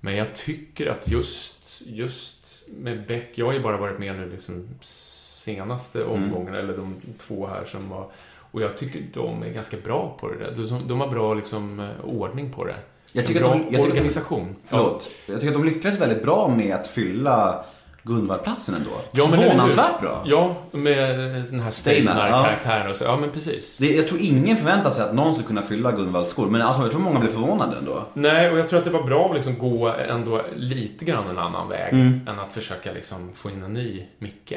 [0.00, 4.30] Men jag tycker att just, just med Beck, jag har ju bara varit med nu
[4.30, 8.10] liksom senaste omgången, eller de två här som var,
[8.54, 10.54] och jag tycker de är ganska bra på det där.
[10.68, 12.76] De, de har bra liksom eh, ordning på det.
[13.12, 14.56] Jag tycker bra att de- jag tycker att de- organisation.
[14.64, 15.10] Förlåt.
[15.28, 17.64] Jag tycker att de lyckades väldigt bra med att fylla
[18.02, 18.90] Gunvaldplatsen ändå.
[19.12, 20.22] Ja, Förvånansvärt bra.
[20.26, 21.18] Ja, med
[21.50, 23.04] den här Steinar, Steinar-karaktären och så.
[23.04, 23.76] Ja, men precis.
[23.78, 26.46] Det, jag tror ingen förväntar sig att någon ska kunna fylla Gunvalds skor.
[26.50, 28.02] Men alltså, jag tror många blir förvånade ändå.
[28.14, 31.38] Nej, och jag tror att det var bra att liksom gå ändå lite grann en
[31.38, 32.20] annan väg Mm.
[32.28, 34.52] än att försöka liksom få in en ny Micke.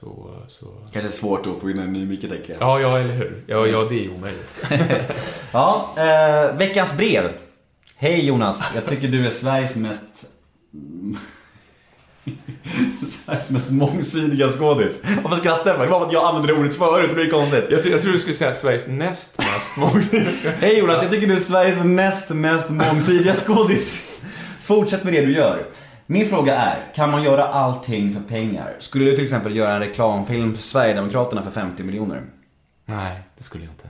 [0.00, 0.66] Så, så...
[0.92, 2.60] Kanske svårt att få in en ny Micke, tänker jag.
[2.60, 3.44] Ja, ja, eller hur?
[3.46, 4.48] Ja, ja, det är omöjligt.
[5.52, 7.30] Ja, eh, veckans brev.
[7.96, 10.04] Hej Jonas, jag tycker du är Sveriges mest...
[13.08, 15.02] Sveriges mest mångsidiga skådis.
[15.22, 15.84] Varför skrattar jag för?
[15.84, 17.64] Det var för att jag använde det ordet förut, det blir konstigt.
[17.70, 20.52] Jag, jag tror du skulle säga Sveriges näst mest mångsidiga.
[20.60, 24.20] Hej Jonas, jag tycker du är Sveriges näst mest mångsidiga skådis.
[24.62, 25.64] Fortsätt med det du gör.
[26.12, 28.76] Min fråga är, kan man göra allting för pengar?
[28.78, 32.22] Skulle du till exempel göra en reklamfilm för Sverigedemokraterna för 50 miljoner?
[32.84, 33.88] Nej, det skulle jag inte.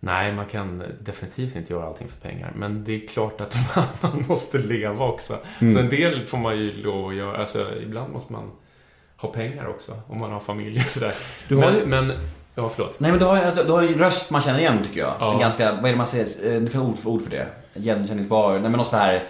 [0.00, 2.52] Nej, man kan definitivt inte göra allting för pengar.
[2.56, 3.56] Men det är klart att
[4.02, 5.38] man måste leva också.
[5.60, 5.74] Mm.
[5.74, 7.36] Så en del får man ju lov att göra.
[7.38, 8.50] Alltså, ibland måste man
[9.16, 9.92] ha pengar också.
[10.08, 11.14] Om man har familj och sådär.
[11.48, 12.12] Du har men, men,
[12.54, 13.00] ja, förlåt.
[13.00, 15.14] Nej men du har, ju- du har ju en röst man känner igen tycker jag.
[15.20, 15.32] Ja.
[15.32, 17.46] En ganska, vad är det man säger, eh, det finns ord för ord för det?
[17.74, 19.22] Igenkänningsbar, nej men något så här.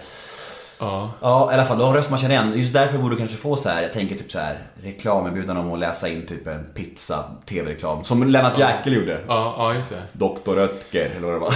[0.79, 1.11] Ja.
[1.21, 2.53] Ja i alla fall, du har en röst man känner igen.
[2.55, 5.73] Just därför borde du kanske få så här, jag tänker typ så här reklamerbjudande om
[5.73, 8.03] att läsa in typ en pizza tv-reklam.
[8.03, 9.21] Som Lennart Jäkel gjorde.
[9.27, 10.03] Ja, ja, just det.
[10.13, 11.53] Doktor Oetker, eller vad det var.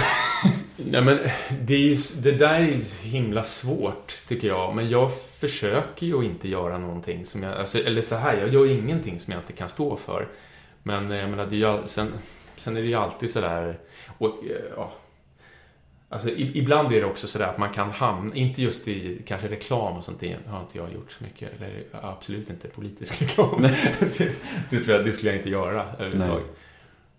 [0.76, 1.18] Nej, men
[1.60, 4.74] det, är ju, det där är himla svårt, tycker jag.
[4.74, 7.58] Men jag försöker ju inte göra någonting som jag...
[7.58, 10.28] Alltså, eller så här, jag gör ingenting som jag inte kan stå för.
[10.82, 12.12] Men jag menar, det är ju, sen,
[12.56, 13.78] sen är det ju alltid sådär...
[14.18, 14.92] Och, eh, ja,
[16.12, 19.96] alltså, ibland är det också sådär att man kan hamna, inte just i kanske reklam
[19.96, 21.50] och sånt, det har inte jag gjort så mycket.
[21.56, 23.62] Eller absolut inte politisk reklam.
[24.18, 24.32] det,
[24.70, 26.46] det tror jag, det skulle jag inte göra överhuvudtaget.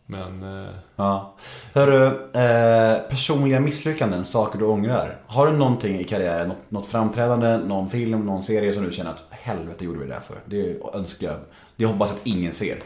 [0.05, 0.63] Men...
[0.63, 1.35] Eh, Ja.
[1.73, 5.17] Hörru, eh, personliga misslyckanden, saker du ångrar.
[5.27, 9.11] Har du någonting i karriären, något, något framträdande, någon film, någon serie som du känner
[9.11, 10.35] att helvete gjorde vi det där för?
[10.45, 11.35] Det önskar jag.
[11.75, 12.77] Det hoppas att ingen ser.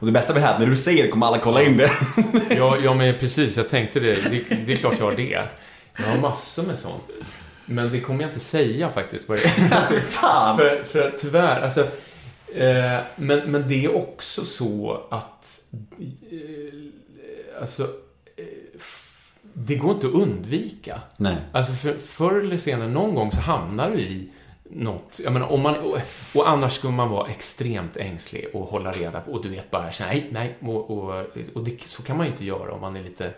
[0.00, 1.76] Och det bästa med det här, att när du säger det kommer alla kolla in
[1.76, 1.90] det.
[2.56, 3.56] Ja, ja men precis.
[3.56, 4.14] Jag tänkte det.
[4.14, 4.56] det.
[4.66, 5.42] Det är klart jag har det.
[5.96, 7.10] Jag har massor med sånt.
[7.66, 9.28] Men det kommer jag inte säga faktiskt.
[9.28, 10.00] Vad det är.
[10.00, 10.56] Fan!
[10.56, 11.80] för, för tyvärr, alltså...
[12.54, 15.60] Eh, men, men det är också så att...
[16.30, 17.82] Eh, alltså...
[18.36, 18.44] Eh,
[19.52, 21.00] det går inte att undvika.
[21.16, 21.36] Nej.
[21.52, 24.28] Alltså för, förr eller senare, någon gång så hamnar du i
[24.70, 25.20] något.
[25.24, 25.98] Jag menar, om man, och,
[26.34, 29.90] och annars skulle man vara extremt ängslig och hålla reda på, och du vet bara
[30.00, 33.02] nej, nej, och, och, och det, så kan man ju inte göra om man är
[33.02, 33.32] lite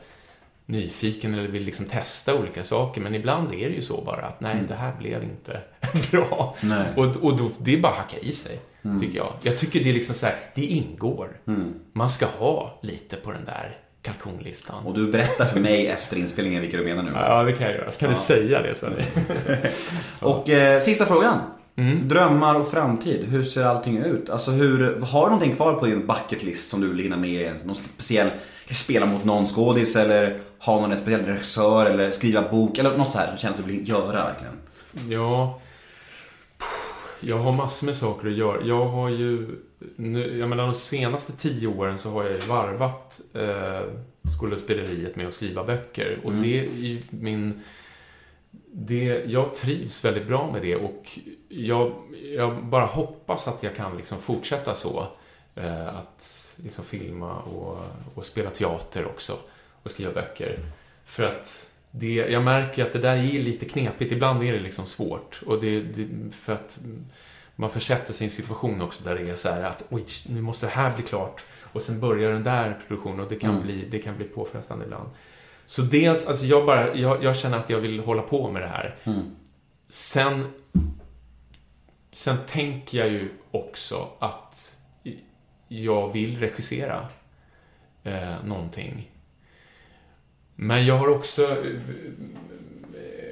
[0.66, 3.00] nyfiken eller vill liksom testa olika saker.
[3.00, 5.60] Men ibland är det ju så bara att nej, det här blev inte
[6.10, 6.56] bra.
[6.60, 6.86] Nej.
[6.96, 8.58] Och, och då, det är bara att hacka i sig,
[9.00, 9.32] tycker jag.
[9.42, 11.40] Jag tycker det är liksom så här, det ingår.
[11.92, 14.86] Man ska ha lite på den där kalkonlistan.
[14.86, 17.10] Och du berättar för mig efter inspelningen vilka du menar nu.
[17.14, 17.92] Ja, det kan jag göra.
[17.92, 18.92] Så kan du säga det sen.
[20.20, 21.38] Och eh, sista frågan.
[22.02, 24.30] Drömmar och framtid, hur ser allting ut?
[24.30, 27.52] Alltså hur, har du någonting kvar på din bucket list som du vill hinna med?
[27.64, 28.30] Någon speciell,
[28.70, 33.18] spela mot någon skådis eller ha någon speciell regissör eller skriva bok eller något så
[33.18, 34.54] här som du känner att du vill göra verkligen?
[35.08, 35.60] Ja,
[37.20, 38.62] jag har massor med saker att göra.
[38.62, 39.58] Jag har ju,
[39.96, 43.80] nu, jag menar de senaste tio åren så har jag ju varvat eh,
[44.38, 46.20] skådespeleriet med att skriva böcker.
[46.24, 47.62] Och det är ju min...
[48.72, 51.18] Det, jag trivs väldigt bra med det och
[51.48, 51.92] jag,
[52.36, 55.06] jag bara hoppas att jag kan liksom fortsätta så.
[55.54, 57.78] Eh, att liksom filma och,
[58.14, 59.38] och spela teater också
[59.82, 60.58] och skriva böcker.
[61.04, 64.12] För att det, jag märker att det där är lite knepigt.
[64.12, 65.42] Ibland är det liksom svårt.
[65.46, 66.78] Och det, det, för att
[67.56, 70.40] man försätter sig i en situation också där det är så här att oj, nu
[70.40, 71.44] måste det här bli klart.
[71.72, 75.10] Och sen börjar den där produktionen och det kan, bli, det kan bli påfrestande ibland.
[75.66, 78.68] Så dels, alltså jag bara, jag, jag känner att jag vill hålla på med det
[78.68, 78.96] här.
[79.88, 80.52] Sen,
[82.12, 84.78] sen tänker jag ju också att
[85.68, 87.08] jag vill regissera
[88.04, 89.10] eh, någonting.
[90.62, 91.80] Men jag har också, eh,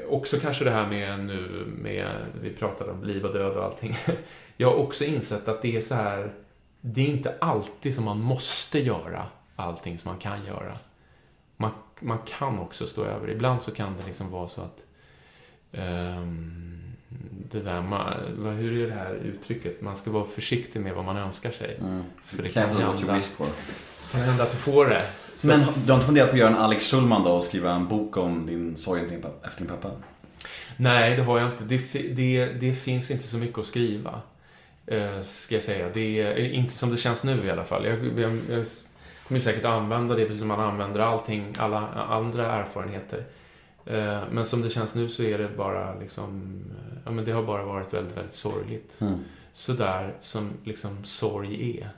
[0.08, 3.96] också kanske det här med nu, med, vi pratade om liv och död och allting.
[4.56, 6.32] Jag har också insett att det är så här,
[6.80, 9.26] det är inte alltid som man måste göra
[9.56, 10.78] allting som man kan göra.
[11.56, 13.30] man, man kan också stå över.
[13.30, 14.86] Ibland så kan det liksom vara så att
[15.72, 16.92] ehm,
[17.50, 19.80] det där, man, vad, hur är det här uttrycket?
[19.80, 21.80] Man ska vara försiktig med vad man önskar sig.
[22.24, 22.96] För det kan hända,
[24.12, 25.06] kan hända att du får det.
[25.44, 27.88] Men du har inte funderat på att göra en Alex Schulman då och skriva en
[27.88, 29.02] bok om din sorg
[29.42, 29.90] efter din pappa-?
[30.76, 31.64] Nej, det har jag inte.
[31.64, 34.20] Det, det, det finns inte så mycket att skriva.
[34.86, 35.88] Eh, ska jag säga.
[35.94, 37.86] Det är inte som det känns nu i alla fall.
[37.86, 38.66] Jag, jag, jag
[39.28, 43.24] kommer säkert använda det precis som man använder allting, alla andra erfarenheter.
[43.86, 47.32] Eh, men som det känns nu så är det bara liksom, eh, ja men det
[47.32, 49.00] har bara varit väldigt, väldigt sorgligt.
[49.00, 49.18] Mm.
[49.52, 51.90] Sådär som liksom sorg är.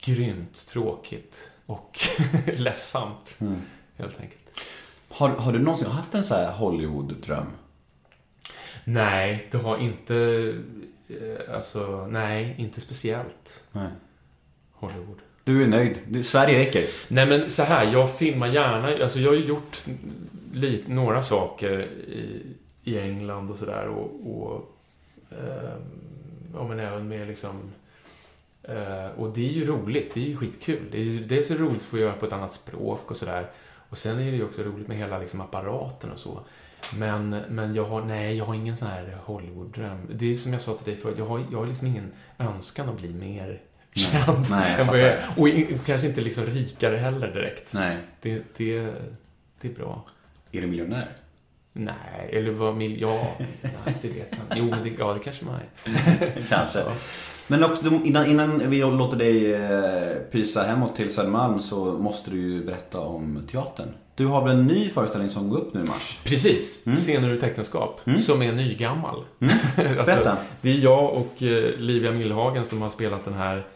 [0.00, 1.98] Grymt tråkigt och
[2.56, 3.56] ledsamt, Mm.
[3.96, 4.60] helt enkelt.
[5.08, 7.46] Har, har du någonsin haft en så här Hollywood-dröm?
[8.84, 10.16] Nej, det har inte...
[11.08, 13.64] eh, Alltså, nej, inte speciellt.
[13.72, 13.88] Nej.
[14.72, 15.18] Hollywood.
[15.44, 15.98] Du är nöjd?
[16.08, 16.84] Du, Sverige räcker?
[17.08, 19.02] Nej, men så här, jag filmar gärna.
[19.04, 19.84] Alltså, jag har ju gjort
[20.52, 21.78] li, några saker
[22.08, 22.42] i,
[22.84, 23.88] i England och sådär.
[23.88, 24.10] Och,
[24.40, 24.76] och
[25.30, 25.72] eh,
[26.54, 27.72] ja, men även med liksom...
[28.68, 30.14] Eh, och det är ju roligt.
[30.14, 30.82] Det är ju skitkul.
[30.92, 33.50] Det är, det är så roligt att få göra på ett annat språk och sådär.
[33.88, 36.40] Och sen är det ju också roligt med hela liksom, apparaten och så.
[36.98, 39.98] Men, men jag har, nej, jag har ingen sån här Hollywood-dröm.
[40.14, 42.88] Det är som jag sa till dig förut, jag har, jag har liksom ingen önskan
[42.88, 43.62] att bli mer
[43.94, 44.46] känd.
[44.50, 45.40] Nej, jag vad jag fattar.
[45.40, 47.72] och i- kanske inte liksom rikare heller direkt.
[47.74, 47.96] Nej.
[48.20, 48.80] Det, det,
[49.60, 50.04] det är bra.
[50.52, 51.08] Är du miljonär?
[51.72, 53.00] Nej, eller vad mil...
[53.00, 54.76] Ja, nej, det vet jag inte.
[54.76, 56.42] Jo, det, ja, det kanske man är.
[56.48, 56.78] Kanske.
[56.78, 56.92] Ja.
[57.48, 62.40] Men också, innan, innan vi låter dig eh, pysa hemåt till Södermalm så måste du
[62.40, 63.88] ju berätta om teatern.
[64.14, 66.18] Du har väl en ny föreställning som går upp nu i mars?
[66.24, 69.24] Precis, Scener ur äktenskap, som är nygammal.
[69.40, 70.36] alltså, Berätta.
[70.60, 73.66] det är jag och eh, Livia Millhagen som har spelat den här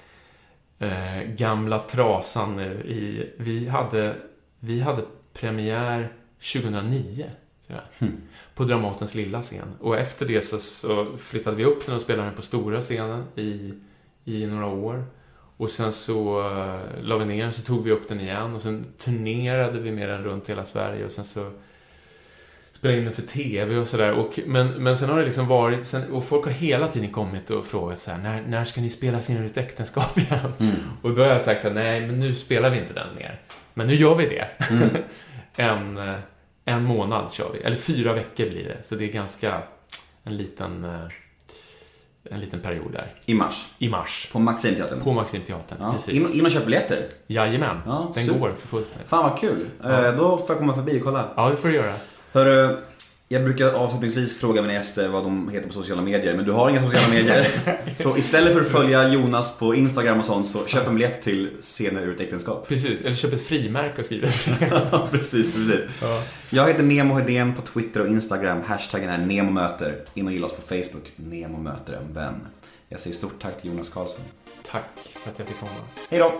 [0.79, 3.31] eh, gamla trasan nu i...
[3.39, 4.15] Vi hade,
[4.61, 5.03] vi hade
[5.41, 6.13] premiär
[6.53, 7.25] 2009,
[7.67, 8.09] tror jag.
[8.55, 9.75] På Dramatens lilla scen.
[9.81, 13.25] Och efter det så, så flyttade vi upp den och spelade den på stora scenen
[13.37, 13.75] i,
[14.25, 15.05] i några år.
[15.57, 18.63] Och sen så uh, la vi ner den, så tog vi upp den igen och
[18.63, 21.51] sen turnerade vi med den runt hela Sverige och sen så
[22.81, 24.27] spelade in den för TV och sådär.
[24.47, 27.67] Men, men sen har det liksom varit, sen, och folk har hela tiden kommit och
[27.67, 30.79] frågat så här, när, när ska ni spela Scener ur ett äktenskap igen?
[31.03, 33.41] Och då har jag sagt så här, nej men nu spelar vi inte den mer.
[33.75, 34.47] Men nu gör vi det.
[35.63, 36.15] en, eh,
[36.65, 38.83] en månad kör vi, eller fyra veckor blir det.
[38.83, 39.63] Så det är ganska
[40.25, 41.01] en liten, eh,
[42.31, 43.15] en liten period där.
[43.27, 43.67] I mars.
[43.79, 44.29] I mars.
[44.33, 45.01] På Maximteatern.
[45.01, 45.93] På Maximteatern, Ja.
[45.93, 46.09] precis.
[46.15, 47.07] In, in och köp biljetter.
[47.27, 48.39] Jajamän, Ja, den super.
[48.41, 48.89] går för fullt.
[49.07, 49.67] Fan vad kul.
[49.85, 51.33] Eh, då får jag komma förbi och kolla.
[51.37, 51.95] Ja, det får du göra.
[52.33, 52.77] Hörru,
[53.33, 56.71] jag brukar avslutningsvis fråga mina gäster vad de heter på sociala medier, men du har
[56.71, 57.49] inga sociala medier.
[57.97, 61.49] så istället för att följa Jonas på Instagram och sånt, så köp en biljett till
[61.61, 62.69] Scener ur ett äktenskap.
[62.69, 64.21] Precis, eller köp ett frimärke och skriv
[65.11, 65.81] precis, precis.
[66.03, 66.23] Ja.
[66.51, 68.63] Jag heter Nemo Hedén på Twitter och Instagram.
[68.67, 69.97] Hashtaggen är NEMOMÖTER.
[70.15, 71.13] In och gilla oss på Facebook.
[71.17, 72.47] Nemo möter en vän.
[72.89, 74.25] Jag säger stort tack till Jonas Karlsson.
[74.71, 75.73] Tack för att jag fick komma.
[76.11, 76.33] Hej då!